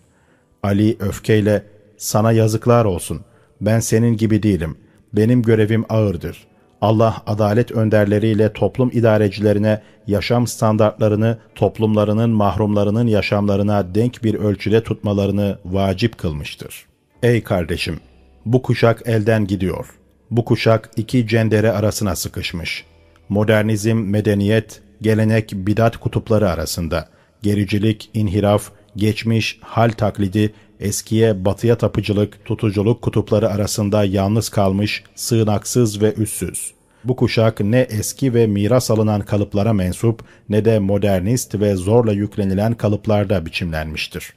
[0.64, 1.64] Ali öfkeyle,
[1.98, 3.22] sana yazıklar olsun,
[3.62, 4.78] ben senin gibi değilim,
[5.14, 6.53] benim görevim ağırdır.''
[6.84, 16.18] Allah adalet önderleriyle toplum idarecilerine yaşam standartlarını toplumlarının mahrumlarının yaşamlarına denk bir ölçüde tutmalarını vacip
[16.18, 16.86] kılmıştır.
[17.24, 18.00] Ey kardeşim!
[18.46, 19.86] Bu kuşak elden gidiyor.
[20.32, 22.86] Bu kuşak iki cendere arasına sıkışmış.
[23.30, 27.10] Modernizm, medeniyet, gelenek, bidat kutupları arasında.
[27.42, 36.14] Gericilik, inhiraf, geçmiş, hal taklidi, eskiye batıya tapıcılık, tutuculuk kutupları arasında yalnız kalmış, sığınaksız ve
[36.14, 36.74] üssüz.
[37.04, 42.74] Bu kuşak ne eski ve miras alınan kalıplara mensup ne de modernist ve zorla yüklenilen
[42.74, 44.34] kalıplarda biçimlenmiştir.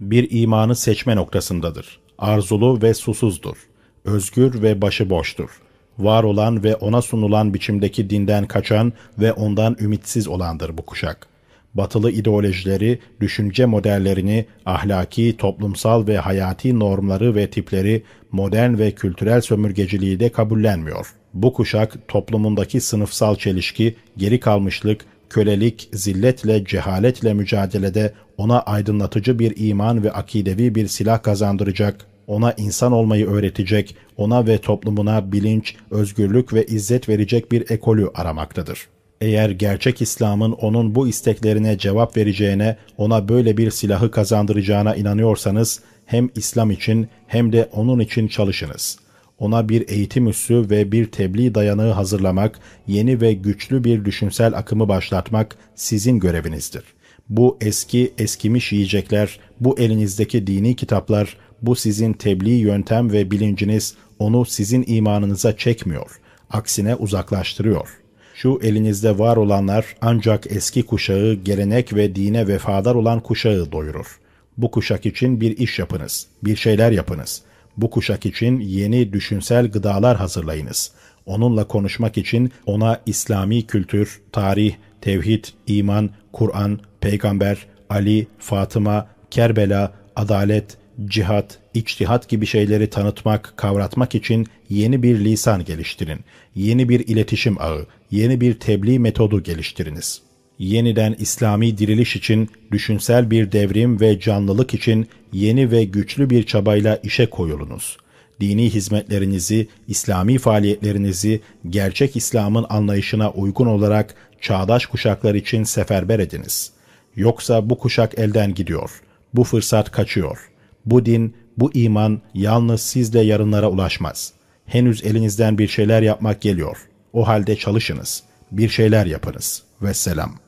[0.00, 1.98] Bir imanı seçme noktasındadır.
[2.18, 3.56] Arzulu ve susuzdur.
[4.04, 5.50] Özgür ve başıboştur.
[5.98, 11.37] Var olan ve ona sunulan biçimdeki dinden kaçan ve ondan ümitsiz olandır bu kuşak.''
[11.78, 20.20] Batılı ideolojileri, düşünce modellerini, ahlaki, toplumsal ve hayati normları ve tipleri, modern ve kültürel sömürgeciliği
[20.20, 21.14] de kabullenmiyor.
[21.34, 30.04] Bu kuşak toplumundaki sınıfsal çelişki, geri kalmışlık, kölelik, zilletle, cehaletle mücadelede ona aydınlatıcı bir iman
[30.04, 36.66] ve akidevi bir silah kazandıracak, ona insan olmayı öğretecek, ona ve toplumuna bilinç, özgürlük ve
[36.66, 43.56] izzet verecek bir ekolü aramaktadır.'' Eğer gerçek İslam'ın onun bu isteklerine cevap vereceğine, ona böyle
[43.56, 48.98] bir silahı kazandıracağına inanıyorsanız, hem İslam için hem de onun için çalışınız.
[49.38, 54.88] Ona bir eğitim üssü ve bir tebliğ dayanığı hazırlamak, yeni ve güçlü bir düşünsel akımı
[54.88, 56.84] başlatmak sizin görevinizdir.
[57.28, 64.44] Bu eski, eskimiş yiyecekler, bu elinizdeki dini kitaplar, bu sizin tebliğ yöntem ve bilinciniz onu
[64.44, 66.20] sizin imanınıza çekmiyor.
[66.50, 67.97] Aksine uzaklaştırıyor.''
[68.38, 74.18] Şu elinizde var olanlar ancak eski kuşağı, gelenek ve dine vefadar olan kuşağı doyurur.
[74.58, 77.42] Bu kuşak için bir iş yapınız, bir şeyler yapınız.
[77.76, 80.92] Bu kuşak için yeni düşünsel gıdalar hazırlayınız.
[81.26, 90.76] Onunla konuşmak için ona İslami kültür, tarih, tevhid, iman, Kur'an, peygamber, Ali, Fatıma, Kerbela, adalet,
[91.04, 96.20] cihat, içtihat gibi şeyleri tanıtmak, kavratmak için yeni bir lisan geliştirin.
[96.54, 100.22] Yeni bir iletişim ağı, yeni bir tebliğ metodu geliştiriniz.
[100.58, 106.96] Yeniden İslami diriliş için, düşünsel bir devrim ve canlılık için yeni ve güçlü bir çabayla
[106.96, 107.96] işe koyulunuz.
[108.40, 111.40] Dini hizmetlerinizi, İslami faaliyetlerinizi
[111.70, 116.72] gerçek İslam'ın anlayışına uygun olarak çağdaş kuşaklar için seferber ediniz.
[117.16, 118.90] Yoksa bu kuşak elden gidiyor.
[119.34, 120.50] Bu fırsat kaçıyor.
[120.86, 124.32] Bu din, bu iman yalnız sizle yarınlara ulaşmaz.
[124.66, 126.88] Henüz elinizden bir şeyler yapmak geliyor.
[127.12, 128.22] O halde çalışınız.
[128.52, 129.62] Bir şeyler yapınız.
[129.82, 130.47] Vesselam.